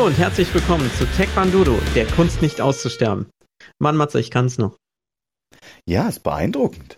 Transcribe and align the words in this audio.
Hallo 0.00 0.08
und 0.08 0.16
herzlich 0.16 0.54
willkommen 0.54 0.90
zu 0.96 1.04
Tech 1.04 1.28
Bandodo, 1.34 1.78
der 1.94 2.06
Kunst 2.06 2.40
nicht 2.40 2.62
auszusterben. 2.62 3.26
Mann, 3.78 3.98
Matze, 3.98 4.18
ich 4.18 4.30
kann's 4.30 4.56
noch. 4.56 4.78
Ja, 5.86 6.08
ist 6.08 6.22
beeindruckend. 6.22 6.96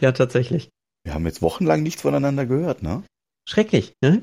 Ja, 0.00 0.12
tatsächlich. 0.12 0.68
Wir 1.02 1.14
haben 1.14 1.24
jetzt 1.24 1.40
wochenlang 1.40 1.82
nichts 1.82 2.02
voneinander 2.02 2.44
gehört, 2.44 2.82
ne? 2.82 3.02
Schrecklich, 3.48 3.94
ne? 4.02 4.22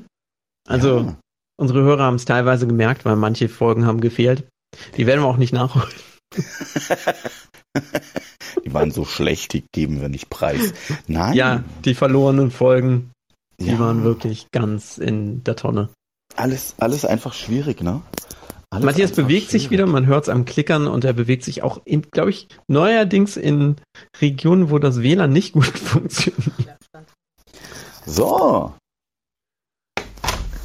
Also, 0.68 1.00
ja. 1.00 1.18
unsere 1.56 1.82
Hörer 1.82 2.04
haben 2.04 2.14
es 2.14 2.24
teilweise 2.24 2.68
gemerkt, 2.68 3.04
weil 3.04 3.16
manche 3.16 3.48
Folgen 3.48 3.84
haben 3.84 4.00
gefehlt. 4.00 4.46
Die 4.96 5.08
werden 5.08 5.22
wir 5.22 5.26
auch 5.26 5.36
nicht 5.36 5.52
nachholen. 5.52 5.88
die 8.64 8.72
waren 8.72 8.92
so 8.92 9.04
schlecht, 9.04 9.54
die 9.54 9.64
geben 9.72 10.00
wir 10.00 10.08
nicht 10.08 10.30
preis. 10.30 10.72
Nein. 11.08 11.34
Ja, 11.34 11.64
die 11.84 11.96
verlorenen 11.96 12.52
Folgen, 12.52 13.10
die 13.58 13.72
ja. 13.72 13.80
waren 13.80 14.04
wirklich 14.04 14.52
ganz 14.52 14.98
in 14.98 15.42
der 15.42 15.56
Tonne. 15.56 15.88
Alles, 16.36 16.74
alles 16.78 17.04
einfach 17.04 17.32
schwierig, 17.32 17.80
ne? 17.80 18.02
Alles 18.70 18.84
Matthias 18.84 19.12
bewegt 19.12 19.50
schwierig. 19.50 19.50
sich 19.50 19.70
wieder, 19.70 19.86
man 19.86 20.06
hört 20.06 20.24
es 20.24 20.28
am 20.28 20.44
Klickern 20.44 20.88
und 20.88 21.04
er 21.04 21.12
bewegt 21.12 21.44
sich 21.44 21.62
auch, 21.62 21.80
glaube 22.10 22.30
ich, 22.30 22.48
neuerdings 22.66 23.36
in 23.36 23.76
Regionen, 24.20 24.70
wo 24.70 24.78
das 24.78 25.00
WLAN 25.00 25.32
nicht 25.32 25.52
gut 25.52 25.64
funktioniert. 25.78 26.78
So. 28.04 28.74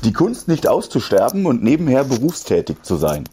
Die 0.03 0.13
Kunst 0.13 0.47
nicht 0.47 0.67
auszusterben 0.67 1.45
und 1.45 1.61
nebenher 1.61 2.03
berufstätig 2.03 2.81
zu 2.81 2.95
sein. 2.95 3.25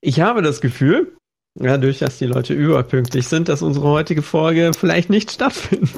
Ich 0.00 0.20
habe 0.20 0.40
das 0.40 0.60
Gefühl, 0.60 1.16
dadurch, 1.54 1.98
dass 1.98 2.18
die 2.18 2.26
Leute 2.26 2.54
überpünktlich 2.54 3.28
sind, 3.28 3.48
dass 3.48 3.60
unsere 3.60 3.88
heutige 3.88 4.22
Folge 4.22 4.70
vielleicht 4.76 5.10
nicht 5.10 5.30
stattfindet. 5.30 5.90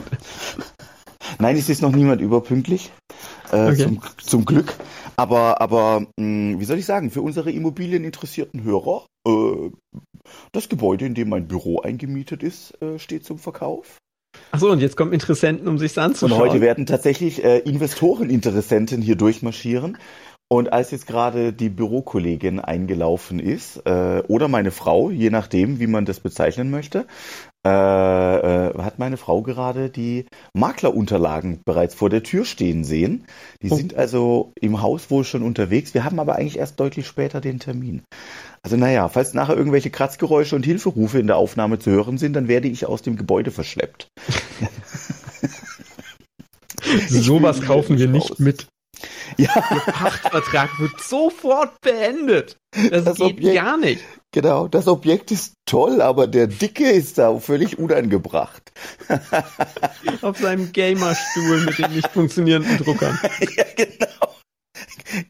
Nein, 1.38 1.56
es 1.56 1.68
ist 1.68 1.82
noch 1.82 1.92
niemand 1.92 2.20
überpünktlich. 2.20 2.90
Äh, 3.52 3.66
okay. 3.66 3.76
zum, 3.76 4.00
zum 4.18 4.44
Glück. 4.44 4.74
Aber, 5.18 5.60
aber 5.60 6.00
mh, 6.00 6.06
hm, 6.20 6.60
wie 6.60 6.64
soll 6.64 6.78
ich 6.78 6.86
sagen, 6.86 7.10
für 7.10 7.22
unsere 7.22 7.50
immobilieninteressierten 7.50 8.62
Hörer, 8.62 9.04
äh, 9.26 9.70
das 10.52 10.68
Gebäude, 10.68 11.06
in 11.06 11.14
dem 11.14 11.28
mein 11.28 11.48
Büro 11.48 11.80
eingemietet 11.80 12.44
ist, 12.44 12.80
äh, 12.80 12.98
steht 13.00 13.24
zum 13.24 13.38
Verkauf. 13.38 13.98
Achso, 14.52 14.70
und 14.70 14.80
jetzt 14.80 14.96
kommen 14.96 15.12
Interessenten, 15.12 15.66
um 15.66 15.78
sich 15.78 15.98
anzuschauen. 15.98 16.40
Und 16.40 16.48
heute 16.48 16.60
werden 16.60 16.86
tatsächlich 16.86 17.42
äh, 17.42 17.58
Investoreninteressenten 17.58 19.02
hier 19.02 19.16
durchmarschieren. 19.16 19.98
Und 20.50 20.72
als 20.72 20.92
jetzt 20.92 21.06
gerade 21.06 21.52
die 21.52 21.68
Bürokollegin 21.68 22.60
eingelaufen 22.60 23.40
ist, 23.40 23.82
äh, 23.86 24.22
oder 24.28 24.48
meine 24.48 24.70
Frau, 24.70 25.10
je 25.10 25.30
nachdem, 25.30 25.80
wie 25.80 25.86
man 25.88 26.06
das 26.06 26.20
bezeichnen 26.20 26.70
möchte, 26.70 27.06
äh, 27.66 27.70
äh, 27.70 28.78
hat 28.78 28.98
meine 28.98 29.16
Frau 29.16 29.42
gerade 29.42 29.90
die 29.90 30.26
Maklerunterlagen 30.54 31.60
bereits 31.64 31.94
vor 31.94 32.08
der 32.08 32.22
Tür 32.22 32.44
stehen 32.44 32.84
sehen. 32.84 33.26
Die 33.62 33.70
oh. 33.70 33.76
sind 33.76 33.94
also 33.94 34.52
im 34.60 34.80
Haus 34.80 35.10
wohl 35.10 35.24
schon 35.24 35.42
unterwegs. 35.42 35.92
Wir 35.92 36.04
haben 36.04 36.20
aber 36.20 36.36
eigentlich 36.36 36.58
erst 36.58 36.78
deutlich 36.78 37.06
später 37.06 37.40
den 37.40 37.58
Termin. 37.58 38.02
Also 38.62 38.76
naja, 38.76 39.08
falls 39.08 39.34
nachher 39.34 39.56
irgendwelche 39.56 39.90
Kratzgeräusche 39.90 40.54
und 40.54 40.64
Hilferufe 40.64 41.18
in 41.18 41.26
der 41.26 41.36
Aufnahme 41.36 41.78
zu 41.78 41.90
hören 41.90 42.18
sind, 42.18 42.34
dann 42.34 42.48
werde 42.48 42.68
ich 42.68 42.86
aus 42.86 43.02
dem 43.02 43.16
Gebäude 43.16 43.50
verschleppt. 43.50 44.08
Sowas 47.08 47.60
kaufen 47.62 47.98
wir 47.98 48.08
nicht 48.08 48.38
mit. 48.38 48.66
Ja. 49.36 49.52
Der 49.54 49.92
Pachtvertrag 49.92 50.80
wird 50.80 51.00
sofort 51.00 51.80
beendet. 51.80 52.56
Das, 52.90 53.04
das 53.04 53.18
geht 53.18 53.38
Objekt, 53.38 53.54
gar 53.54 53.76
nicht. 53.76 54.02
Genau, 54.32 54.68
das 54.68 54.88
Objekt 54.88 55.30
ist 55.30 55.54
toll, 55.64 56.02
aber 56.02 56.26
der 56.26 56.48
Dicke 56.48 56.90
ist 56.90 57.16
da 57.16 57.38
völlig 57.38 57.78
unangebracht. 57.78 58.72
Auf 60.22 60.38
seinem 60.38 60.70
Gamerstuhl 60.72 61.64
mit 61.64 61.78
den 61.78 61.92
nicht 61.94 62.08
funktionierenden 62.08 62.76
Druckern. 62.76 63.18
ja, 63.56 63.64
genau. 63.74 64.34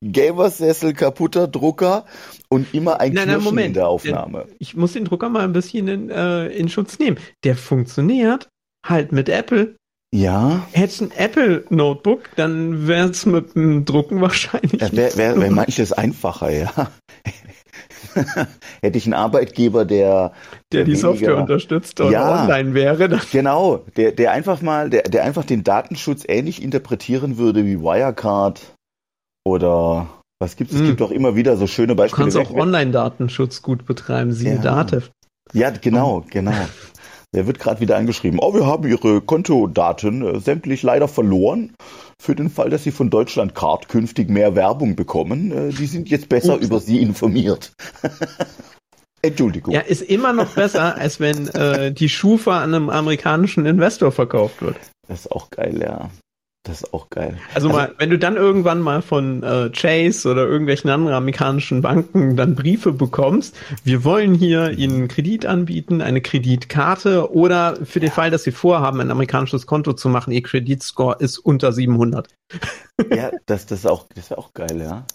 Gamersessel, 0.03 0.95
kaputter 0.95 1.47
Drucker 1.47 2.07
und 2.49 2.75
immer 2.75 3.01
ein 3.01 3.13
nein, 3.13 3.29
nein, 3.29 3.41
Moment. 3.41 3.69
in 3.69 3.75
der 3.75 3.89
Aufnahme. 3.89 4.47
Ich 4.59 4.75
muss 4.75 4.95
den 4.95 5.05
Drucker 5.05 5.29
mal 5.29 5.45
ein 5.45 5.53
bisschen 5.53 5.87
in, 5.87 6.11
äh, 6.11 6.49
in 6.49 6.69
Schutz 6.69 6.99
nehmen. 6.99 7.19
Der 7.45 7.57
funktioniert 7.57 8.49
halt 8.85 9.13
mit 9.13 9.29
Apple. 9.29 9.77
Ja. 10.13 10.67
Hätte 10.73 11.05
ein 11.05 11.13
Apple 11.13 11.65
Notebook, 11.69 12.31
dann 12.35 12.89
wäre 12.89 13.11
es 13.11 13.27
mit 13.27 13.55
dem 13.55 13.85
Drucken 13.85 14.21
wahrscheinlich. 14.21 14.81
Ja, 14.81 14.91
wäre 14.93 15.17
wär, 15.17 15.41
wär 15.41 15.51
manches 15.53 15.93
einfacher, 15.93 16.51
ja. 16.51 16.91
Hätte 18.81 18.99
ich 18.99 19.07
einen 19.07 19.15
Arbeitgeber, 19.15 19.85
der 19.85 20.33
der, 20.73 20.85
der 20.85 20.85
die 20.85 20.93
weniger, 20.93 21.09
Software 21.09 21.37
unterstützt 21.37 22.01
oder 22.01 22.11
ja, 22.11 22.43
online 22.43 22.75
wäre. 22.75 23.09
Dann 23.09 23.21
genau, 23.33 23.85
der 23.97 24.13
der 24.13 24.33
einfach 24.33 24.63
mal, 24.63 24.91
der 24.91 25.03
der 25.03 25.25
einfach 25.25 25.45
den 25.45 25.65
Datenschutz 25.65 26.25
ähnlich 26.27 26.63
interpretieren 26.63 27.39
würde 27.39 27.65
wie 27.65 27.81
Wirecard 27.81 28.75
oder 29.45 30.09
was 30.41 30.57
gibt 30.57 30.71
es? 30.71 30.77
Es 30.77 30.83
hm. 30.83 30.89
gibt 30.89 31.03
auch 31.03 31.11
immer 31.11 31.35
wieder 31.35 31.57
so 31.57 31.67
schöne 31.67 31.95
Beispiele. 31.95 32.31
Du 32.31 32.37
kannst 32.37 32.51
auch 32.51 32.55
Online-Datenschutz 32.55 33.63
gut 33.63 33.87
betreiben, 33.87 34.33
siehe 34.33 34.55
ja. 34.55 34.61
Datev. 34.61 35.11
Ja, 35.53 35.71
genau, 35.71 36.25
genau. 36.31 36.53
Der 37.35 37.47
wird 37.47 37.59
gerade 37.59 37.81
wieder 37.81 37.97
angeschrieben. 37.97 38.39
Oh, 38.41 38.55
wir 38.55 38.67
haben 38.67 38.89
Ihre 38.89 39.21
Kontodaten 39.21 40.23
äh, 40.23 40.41
sämtlich 40.41 40.83
leider 40.83 41.09
verloren. 41.09 41.75
Für 42.21 42.35
den 42.35 42.49
Fall, 42.49 42.71
dass 42.71 42.85
Sie 42.85 42.91
von 42.91 43.11
Deutschland 43.11 43.55
Card 43.55 43.89
künftig 43.89 44.31
mehr 44.31 44.55
Werbung 44.55 44.97
bekommen, 44.97 45.53
äh, 45.53 45.69
die 45.71 45.87
sind 45.87 46.09
jetzt 46.09 46.29
besser 46.29 46.55
Ups. 46.55 46.65
über 46.65 46.81
Sie 46.81 47.01
informiert. 47.01 47.73
Entschuldigung. 49.23 49.75
Ja, 49.75 49.81
ist 49.81 50.03
immer 50.03 50.33
noch 50.33 50.55
besser, 50.55 50.97
als 50.97 51.21
wenn 51.21 51.49
äh, 51.49 51.93
die 51.93 52.09
Schufa 52.09 52.63
an 52.63 52.75
einem 52.75 52.89
amerikanischen 52.89 53.67
Investor 53.67 54.13
verkauft 54.13 54.63
wird. 54.63 54.77
Das 55.07 55.21
ist 55.21 55.33
auch 55.33 55.51
geil, 55.51 55.81
ja. 55.83 56.11
Das 56.65 56.83
ist 56.83 56.93
auch 56.93 57.09
geil. 57.09 57.39
Also, 57.55 57.69
also 57.69 57.79
mal, 57.79 57.95
wenn 57.99 58.11
du 58.11 58.19
dann 58.19 58.37
irgendwann 58.37 58.81
mal 58.81 59.01
von 59.01 59.43
äh, 59.43 59.71
Chase 59.71 60.29
oder 60.29 60.47
irgendwelchen 60.47 60.91
anderen 60.91 61.15
amerikanischen 61.15 61.81
Banken 61.83 62.37
dann 62.37 62.55
Briefe 62.55 62.93
bekommst, 62.93 63.57
wir 63.85 64.05
wollen 64.05 64.35
hier 64.35 64.73
Ihnen 64.73 65.09
Kredit 65.09 65.47
anbieten, 65.47 66.03
eine 66.03 66.21
Kreditkarte 66.21 67.33
oder 67.33 67.77
für 67.85 68.01
den 68.01 68.11
Fall, 68.11 68.31
dass 68.31 68.43
Sie 68.43 68.53
vorhaben, 68.53 69.01
ein 69.01 69.11
amerikanisches 69.11 69.67
Konto 69.67 69.93
zu 69.93 70.09
machen, 70.09 70.33
Ihr 70.33 70.43
Kreditscore 70.43 71.17
ist 71.21 71.39
unter 71.39 71.73
700. 71.73 72.29
Ja, 73.15 73.31
das, 73.47 73.67
das 73.67 73.81
ist 73.81 73.87
auch, 73.87 74.07
das 74.15 74.31
wäre 74.31 74.39
auch 74.39 74.53
geil, 74.53 74.81
ja. 74.81 75.07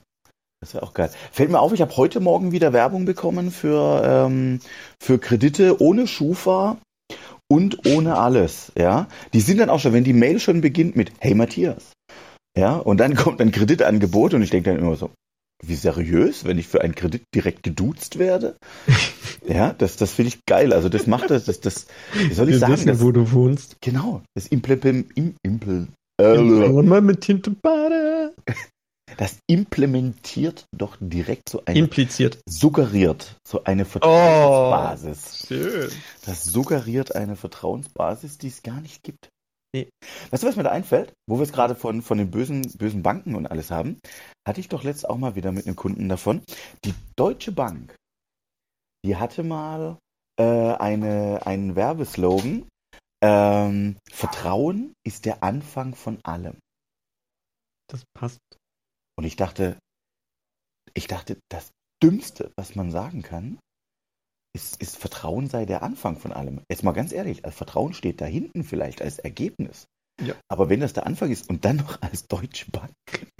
Das 0.61 0.73
wäre 0.73 0.83
auch 0.83 0.93
geil. 0.93 1.11
Fällt 1.33 1.51
mir 1.51 1.59
auf, 1.59 1.73
ich 1.73 1.81
habe 1.81 1.97
heute 1.97 2.21
Morgen 2.21 2.53
wieder 2.53 2.71
Werbung 2.71 3.03
bekommen 3.03 3.51
für, 3.51 4.01
ähm, 4.05 4.61
für 4.97 5.19
Kredite 5.19 5.81
ohne 5.81 6.07
Schufa 6.07 6.77
und 7.53 7.86
ohne 7.86 8.18
alles, 8.18 8.72
ja. 8.75 9.08
Die 9.34 9.41
sind 9.41 9.59
dann 9.59 9.69
auch 9.69 9.80
schon, 9.80 9.94
wenn 9.94 10.03
die 10.03 10.14
Mail 10.14 10.40
schon 10.40 10.62
beginnt 10.62 10.96
mit 10.96 11.12
Hey 11.19 11.36
Matthias, 11.36 11.91
ja, 12.58 12.78
und 12.78 13.00
dann 13.00 13.16
kommt 13.16 13.41
ein 13.41 13.52
Kreditangebot 13.52 14.34
und 14.34 14.41
ich 14.41 14.50
denke 14.50 14.72
dann 14.72 14.80
immer 14.80 14.96
so, 14.96 15.12
wie 15.64 15.75
seriös, 15.75 16.46
wenn 16.46 16.58
ich 16.58 16.68
für 16.68 16.81
einen 16.81 16.96
Kredit 16.96 17.24
direkt 17.34 17.62
geduzt 17.62 18.18
werde. 18.18 18.58
ja, 19.47 19.74
das, 19.74 19.97
das 19.97 20.14
finde 20.14 20.30
ich 20.30 20.40
geil. 20.47 20.74
Also 20.74 20.90
das 20.90 21.06
macht 21.06 21.30
das, 21.30 21.46
das, 21.46 21.62
das 21.62 21.86
wie 22.14 22.34
soll 22.34 22.50
ich 22.50 22.56
Wir 22.56 22.59
sagen? 22.59 22.74
Wissen, 22.74 22.88
das, 22.88 23.02
wo 23.02 23.12
du 23.12 23.31
wohnst. 23.31 23.78
Genau, 23.81 24.24
das 24.35 24.47
Implementieren. 24.47 25.35
Im, 25.44 25.52
Impl, 25.52 25.88
äh, 26.20 26.38
mal 26.84 27.02
mit 27.02 27.22
Tinte 27.22 27.56
das 29.18 29.40
implementiert 29.47 30.66
doch 30.75 30.97
direkt 31.00 31.50
so 31.50 31.63
eine. 31.66 31.78
Impliziert. 31.78 32.40
Suggeriert 32.47 33.38
so 33.47 33.63
eine 33.63 33.85
Vertrauensbasis. 33.85 35.44
Oh, 35.44 35.47
schön. 35.47 35.91
Das 36.25 36.44
suggeriert 36.44 37.16
eine 37.16 37.35
Vertrauensbasis, 37.35 38.38
die 38.38 38.47
es 38.47 38.63
gar 38.63 38.81
nicht 38.81 39.03
gibt. 39.03 39.29
Nee. 39.75 39.90
Weißt 40.29 40.44
du, 40.44 40.47
was 40.47 40.56
mir 40.56 40.63
da 40.63 40.72
einfällt? 40.72 41.13
Wo 41.28 41.38
wir 41.38 41.44
es 41.44 41.52
gerade 41.52 41.75
von, 41.75 42.02
von 42.02 42.19
den 42.19 42.29
bösen, 42.29 42.62
bösen 42.78 43.02
Banken 43.02 43.35
und 43.35 43.47
alles 43.47 43.72
haben, 43.72 44.00
hatte 44.47 44.59
ich 44.59 44.69
doch 44.69 44.84
letzt 44.84 45.09
auch 45.09 45.18
mal 45.18 45.35
wieder 45.35 45.52
mit 45.52 45.66
einem 45.66 45.75
Kunden 45.75 46.09
davon. 46.09 46.44
Die 46.85 46.94
Deutsche 47.16 47.52
Bank, 47.52 47.96
die 49.03 49.16
hatte 49.16 49.44
mal 49.44 49.97
äh, 50.40 50.43
eine, 50.43 51.46
einen 51.46 51.76
Werbeslogan. 51.76 52.67
Ähm, 53.23 53.97
Vertrauen 54.11 54.93
ist 55.03 55.26
der 55.26 55.43
Anfang 55.43 55.96
von 55.96 56.20
allem. 56.23 56.58
Das 57.87 58.03
passt 58.14 58.40
und 59.17 59.25
ich 59.25 59.35
dachte, 59.35 59.77
ich 60.93 61.07
dachte, 61.07 61.39
das 61.49 61.71
Dümmste, 62.01 62.51
was 62.57 62.75
man 62.75 62.91
sagen 62.91 63.21
kann, 63.21 63.59
ist, 64.55 64.81
ist 64.81 64.97
Vertrauen 64.97 65.47
sei 65.47 65.65
der 65.65 65.81
Anfang 65.83 66.17
von 66.17 66.31
allem. 66.31 66.61
Jetzt 66.69 66.83
mal 66.83 66.91
ganz 66.91 67.11
ehrlich, 67.11 67.45
als 67.45 67.55
Vertrauen 67.55 67.93
steht 67.93 68.21
da 68.21 68.25
hinten 68.25 68.63
vielleicht 68.63 69.01
als 69.01 69.19
Ergebnis. 69.19 69.85
Ja. 70.21 70.35
Aber 70.47 70.69
wenn 70.69 70.79
das 70.79 70.93
der 70.93 71.07
Anfang 71.07 71.31
ist 71.31 71.49
und 71.49 71.65
dann 71.65 71.77
noch 71.77 72.01
als 72.01 72.27
Deutsche 72.27 72.69
Bank. 72.69 72.91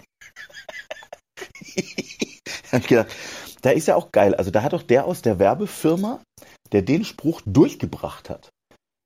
habe 2.72 2.82
ich 2.82 2.88
gedacht, 2.88 3.16
da 3.62 3.70
ist 3.70 3.88
ja 3.88 3.96
auch 3.96 4.12
geil. 4.12 4.36
Also 4.36 4.52
da 4.52 4.64
hat 4.64 4.74
doch 4.74 4.84
der 4.84 5.06
aus 5.06 5.22
der 5.22 5.40
Werbefirma, 5.40 6.24
der 6.72 6.82
den 6.82 7.06
Spruch 7.06 7.42
durchgebracht 7.46 8.30
hat. 8.30 8.50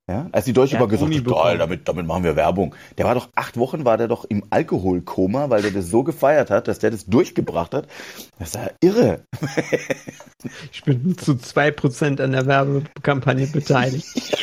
Ja, 0.09 0.30
als 0.31 0.45
die 0.45 0.54
Deutsche 0.54 0.77
Bank 0.77 0.89
gesagt 0.89 1.13
hat, 1.13 1.25
geil, 1.25 1.57
damit, 1.57 1.86
damit 1.88 2.06
machen 2.06 2.24
wir 2.24 2.38
Werbung. 2.38 2.74
Der 2.98 3.06
war 3.06 3.13
doch, 3.13 3.27
acht 3.36 3.57
Wochen 3.57 3.83
war 3.83 3.98
der 3.98 4.07
doch 4.07 4.24
im 4.24 4.45
Alkoholkoma, 4.50 5.50
weil 5.50 5.62
der 5.62 5.71
das 5.71 5.89
so 5.89 6.04
gefeiert 6.04 6.50
hat, 6.50 6.69
dass 6.69 6.80
der 6.80 6.92
das 6.92 7.07
durchgebracht 7.07 7.74
hat. 7.74 7.88
Das 8.39 8.50
ist 8.50 8.56
ja 8.56 8.69
irre. 8.81 9.24
Ich 10.71 10.83
bin 10.83 11.18
zu 11.18 11.36
zwei 11.36 11.71
Prozent 11.71 12.21
an 12.21 12.31
der 12.31 12.45
Werbekampagne 12.45 13.48
beteiligt. 13.48 14.07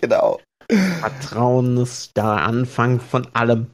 genau. 0.00 0.40
Vertrauen 0.68 1.76
ist 1.76 2.16
der 2.16 2.24
Anfang 2.24 3.00
von 3.00 3.28
allem. 3.34 3.68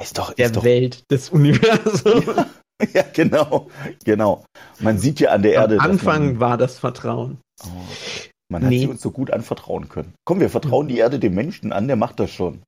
Ist 0.00 0.18
doch, 0.18 0.32
der 0.32 0.46
ist 0.46 0.56
doch, 0.56 0.64
Welt, 0.64 1.04
des 1.10 1.30
Universums. 1.30 2.26
Ja. 2.26 2.46
Ja, 2.94 3.04
genau, 3.12 3.68
genau. 4.04 4.44
Man 4.78 4.98
sieht 4.98 5.18
ja 5.18 5.30
an 5.30 5.42
der 5.42 5.54
Erde. 5.54 5.80
Am 5.80 5.90
Anfang 5.90 6.26
man, 6.26 6.40
war 6.40 6.56
das 6.56 6.78
Vertrauen. 6.78 7.38
Oh, 7.64 7.66
man 8.50 8.62
hat 8.62 8.70
Nee. 8.70 8.80
sie 8.80 8.86
uns 8.86 9.02
so 9.02 9.10
gut 9.10 9.30
anvertrauen 9.30 9.88
können. 9.88 10.14
Komm, 10.24 10.40
wir 10.40 10.50
vertrauen 10.50 10.88
die 10.88 10.98
Erde 10.98 11.18
dem 11.18 11.34
Menschen 11.34 11.72
an, 11.72 11.86
der 11.86 11.96
macht 11.96 12.18
das 12.20 12.30
schon. 12.30 12.62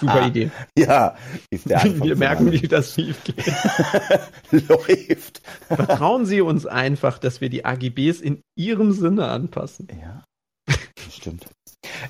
Super 0.00 0.26
Idee. 0.26 0.50
Ja, 0.78 1.16
ist 1.50 1.68
der 1.70 1.82
Anfang 1.82 2.08
Wir 2.08 2.16
merken, 2.16 2.50
wie 2.50 2.66
das 2.66 2.94
schief 2.94 3.22
geht. 3.24 3.46
läuft. 4.68 5.42
Vertrauen 5.68 6.26
Sie 6.26 6.40
uns 6.40 6.66
einfach, 6.66 7.18
dass 7.18 7.40
wir 7.40 7.50
die 7.50 7.64
AGBs 7.64 8.20
in 8.20 8.42
Ihrem 8.56 8.92
Sinne 8.92 9.28
anpassen. 9.28 9.88
Ja, 10.00 10.24
stimmt. 11.10 11.46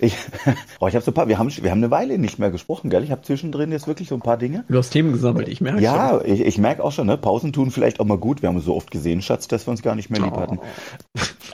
Ich, 0.00 0.16
oh, 0.80 0.88
ich 0.88 0.94
habe 0.94 1.04
so 1.04 1.10
ein 1.10 1.14
paar, 1.14 1.28
wir 1.28 1.38
haben, 1.38 1.50
wir 1.50 1.70
haben 1.70 1.78
eine 1.78 1.90
Weile 1.90 2.18
nicht 2.18 2.38
mehr 2.38 2.50
gesprochen, 2.50 2.90
gell? 2.90 3.04
Ich 3.04 3.10
habe 3.10 3.22
zwischendrin 3.22 3.72
jetzt 3.72 3.86
wirklich 3.86 4.08
so 4.08 4.14
ein 4.14 4.20
paar 4.20 4.36
Dinge. 4.36 4.64
Du 4.68 4.78
hast 4.78 4.90
Themen 4.90 5.12
gesammelt, 5.12 5.48
ich 5.48 5.60
merke 5.60 5.80
Ja, 5.80 6.20
ich, 6.22 6.40
ich 6.40 6.58
merke 6.58 6.82
auch 6.84 6.92
schon, 6.92 7.06
ne? 7.06 7.16
Pausen 7.16 7.52
tun 7.52 7.70
vielleicht 7.70 8.00
auch 8.00 8.04
mal 8.04 8.18
gut. 8.18 8.42
Wir 8.42 8.48
haben 8.48 8.60
so 8.60 8.74
oft 8.74 8.90
gesehen, 8.90 9.22
Schatz, 9.22 9.48
dass 9.48 9.66
wir 9.66 9.70
uns 9.70 9.82
gar 9.82 9.94
nicht 9.94 10.10
mehr 10.10 10.20
schon. 10.20 10.28
lieb 10.30 10.38
hatten. 10.38 10.60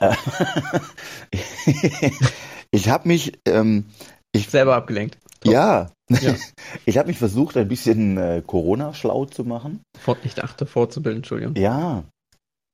ich 2.71 2.89
habe 2.89 3.07
mich, 3.07 3.39
ähm, 3.45 3.85
Selber 4.35 4.75
abgelenkt. 4.75 5.17
ja, 5.43 5.89
Ja. 6.09 6.35
ich 6.85 6.97
habe 6.97 7.07
mich 7.07 7.17
versucht, 7.17 7.57
ein 7.57 7.67
bisschen 7.67 8.17
äh, 8.17 8.41
Corona 8.45 8.93
schlau 8.93 9.25
zu 9.25 9.43
machen. 9.43 9.81
Ich 10.23 10.35
dachte 10.35 10.65
vorzubilden, 10.65 11.19
Entschuldigung. 11.19 11.55
Ja, 11.55 12.03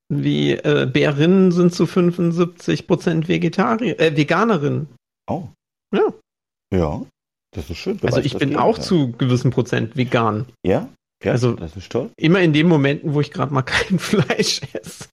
Wie 0.08 0.52
äh, 0.52 0.86
Bärinnen 0.92 1.52
sind 1.52 1.72
zu 1.72 1.84
75% 1.84 3.28
Vegetarier, 3.28 4.00
äh, 4.00 4.16
Veganerinnen. 4.16 4.88
Oh, 5.30 5.48
Ja, 5.94 6.12
ja, 6.74 7.02
das 7.52 7.70
ist 7.70 7.78
schön. 7.78 7.98
also 8.02 8.20
ich 8.20 8.36
bin 8.36 8.56
auch 8.56 8.74
Gegenteil. 8.76 8.84
zu 8.84 9.12
gewissen 9.12 9.50
Prozent 9.50 9.96
vegan. 9.96 10.46
Ja, 10.64 10.88
ja, 11.24 11.32
Also- 11.32 11.54
das 11.54 11.76
ist 11.76 11.90
toll. 11.92 12.10
Immer 12.16 12.40
in 12.40 12.52
den 12.52 12.68
Momenten, 12.68 13.14
wo 13.14 13.20
ich 13.20 13.30
gerade 13.30 13.52
mal 13.52 13.62
kein 13.62 13.98
Fleisch 13.98 14.60
esse. 14.72 15.08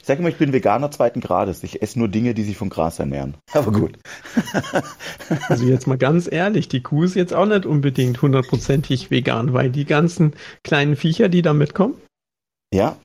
Ich 0.00 0.06
sage 0.06 0.20
immer, 0.20 0.30
ich 0.30 0.36
bin 0.38 0.52
Veganer 0.54 0.90
zweiten 0.90 1.20
Grades. 1.20 1.62
Ich 1.62 1.82
esse 1.82 1.98
nur 1.98 2.08
Dinge, 2.08 2.32
die 2.34 2.42
sich 2.42 2.56
von 2.56 2.70
Gras 2.70 2.98
ernähren. 2.98 3.34
Aber 3.52 3.70
gut. 3.72 3.98
Also 5.48 5.64
jetzt 5.66 5.86
mal 5.86 5.98
ganz 5.98 6.30
ehrlich, 6.30 6.68
die 6.68 6.82
Kuh 6.82 7.04
ist 7.04 7.14
jetzt 7.14 7.32
auch 7.32 7.46
nicht 7.46 7.66
unbedingt 7.66 8.20
hundertprozentig 8.22 9.10
vegan, 9.10 9.52
weil 9.52 9.70
die 9.70 9.84
ganzen 9.84 10.34
kleinen 10.62 10.96
Viecher, 10.96 11.28
die 11.28 11.42
da 11.42 11.52
mitkommen, 11.54 11.94
Ja, 12.72 12.96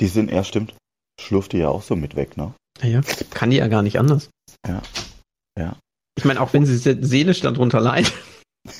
die 0.00 0.06
sind, 0.06 0.30
ja, 0.30 0.44
stimmt. 0.44 0.74
Schlurft 1.20 1.52
die 1.52 1.58
ja 1.58 1.68
auch 1.68 1.82
so 1.82 1.96
mit 1.96 2.16
weg, 2.16 2.36
ne? 2.36 2.54
naja, 2.80 3.00
kann 3.30 3.50
die 3.50 3.56
ja 3.56 3.68
gar 3.68 3.82
nicht 3.82 3.98
anders. 3.98 4.30
Ja. 4.66 4.82
Ja. 5.58 5.76
Ich 6.18 6.24
meine, 6.24 6.40
auch 6.40 6.52
wenn 6.52 6.64
sie 6.66 6.76
se- 6.76 6.98
seelisch 7.00 7.40
darunter 7.40 7.80
leiden. 7.80 8.10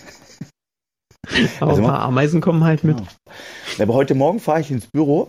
Aber 1.60 1.70
Also 1.72 1.82
ein 1.82 1.88
paar 1.88 2.00
Ameisen 2.00 2.40
kommen 2.40 2.64
halt 2.64 2.84
mit. 2.84 2.98
Ja. 3.00 3.06
Aber 3.84 3.94
heute 3.94 4.14
Morgen 4.14 4.40
fahre 4.40 4.60
ich 4.60 4.70
ins 4.70 4.86
Büro. 4.86 5.28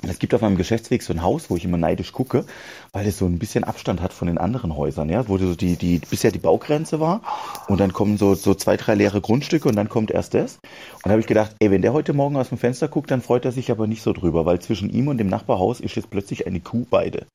Und 0.00 0.08
Es 0.08 0.20
gibt 0.20 0.32
auf 0.32 0.42
meinem 0.42 0.56
Geschäftsweg 0.56 1.02
so 1.02 1.12
ein 1.12 1.22
Haus, 1.22 1.50
wo 1.50 1.56
ich 1.56 1.64
immer 1.64 1.76
neidisch 1.78 2.12
gucke, 2.12 2.44
weil 2.92 3.04
es 3.08 3.18
so 3.18 3.26
ein 3.26 3.40
bisschen 3.40 3.64
Abstand 3.64 4.00
hat 4.00 4.12
von 4.12 4.28
den 4.28 4.38
anderen 4.38 4.76
Häusern, 4.76 5.08
ja, 5.08 5.26
wo 5.28 5.38
so 5.38 5.56
die, 5.56 5.74
die 5.74 5.98
bisher 5.98 6.30
die 6.30 6.38
Baugrenze 6.38 7.00
war 7.00 7.20
und 7.66 7.80
dann 7.80 7.92
kommen 7.92 8.16
so, 8.16 8.36
so 8.36 8.54
zwei, 8.54 8.76
drei 8.76 8.94
leere 8.94 9.20
Grundstücke 9.20 9.68
und 9.68 9.74
dann 9.74 9.88
kommt 9.88 10.12
erst 10.12 10.34
das. 10.34 10.58
Und 10.94 11.06
da 11.06 11.10
habe 11.10 11.20
ich 11.20 11.26
gedacht, 11.26 11.56
ey, 11.58 11.72
wenn 11.72 11.82
der 11.82 11.92
heute 11.94 12.12
Morgen 12.12 12.36
aus 12.36 12.50
dem 12.50 12.58
Fenster 12.58 12.86
guckt, 12.86 13.10
dann 13.10 13.22
freut 13.22 13.44
er 13.44 13.50
sich 13.50 13.72
aber 13.72 13.88
nicht 13.88 14.02
so 14.02 14.12
drüber, 14.12 14.46
weil 14.46 14.60
zwischen 14.60 14.88
ihm 14.88 15.08
und 15.08 15.18
dem 15.18 15.26
Nachbarhaus 15.26 15.80
ist 15.80 15.96
jetzt 15.96 16.10
plötzlich 16.10 16.46
eine 16.46 16.60
Kuh 16.60 16.86
beide. 16.88 17.26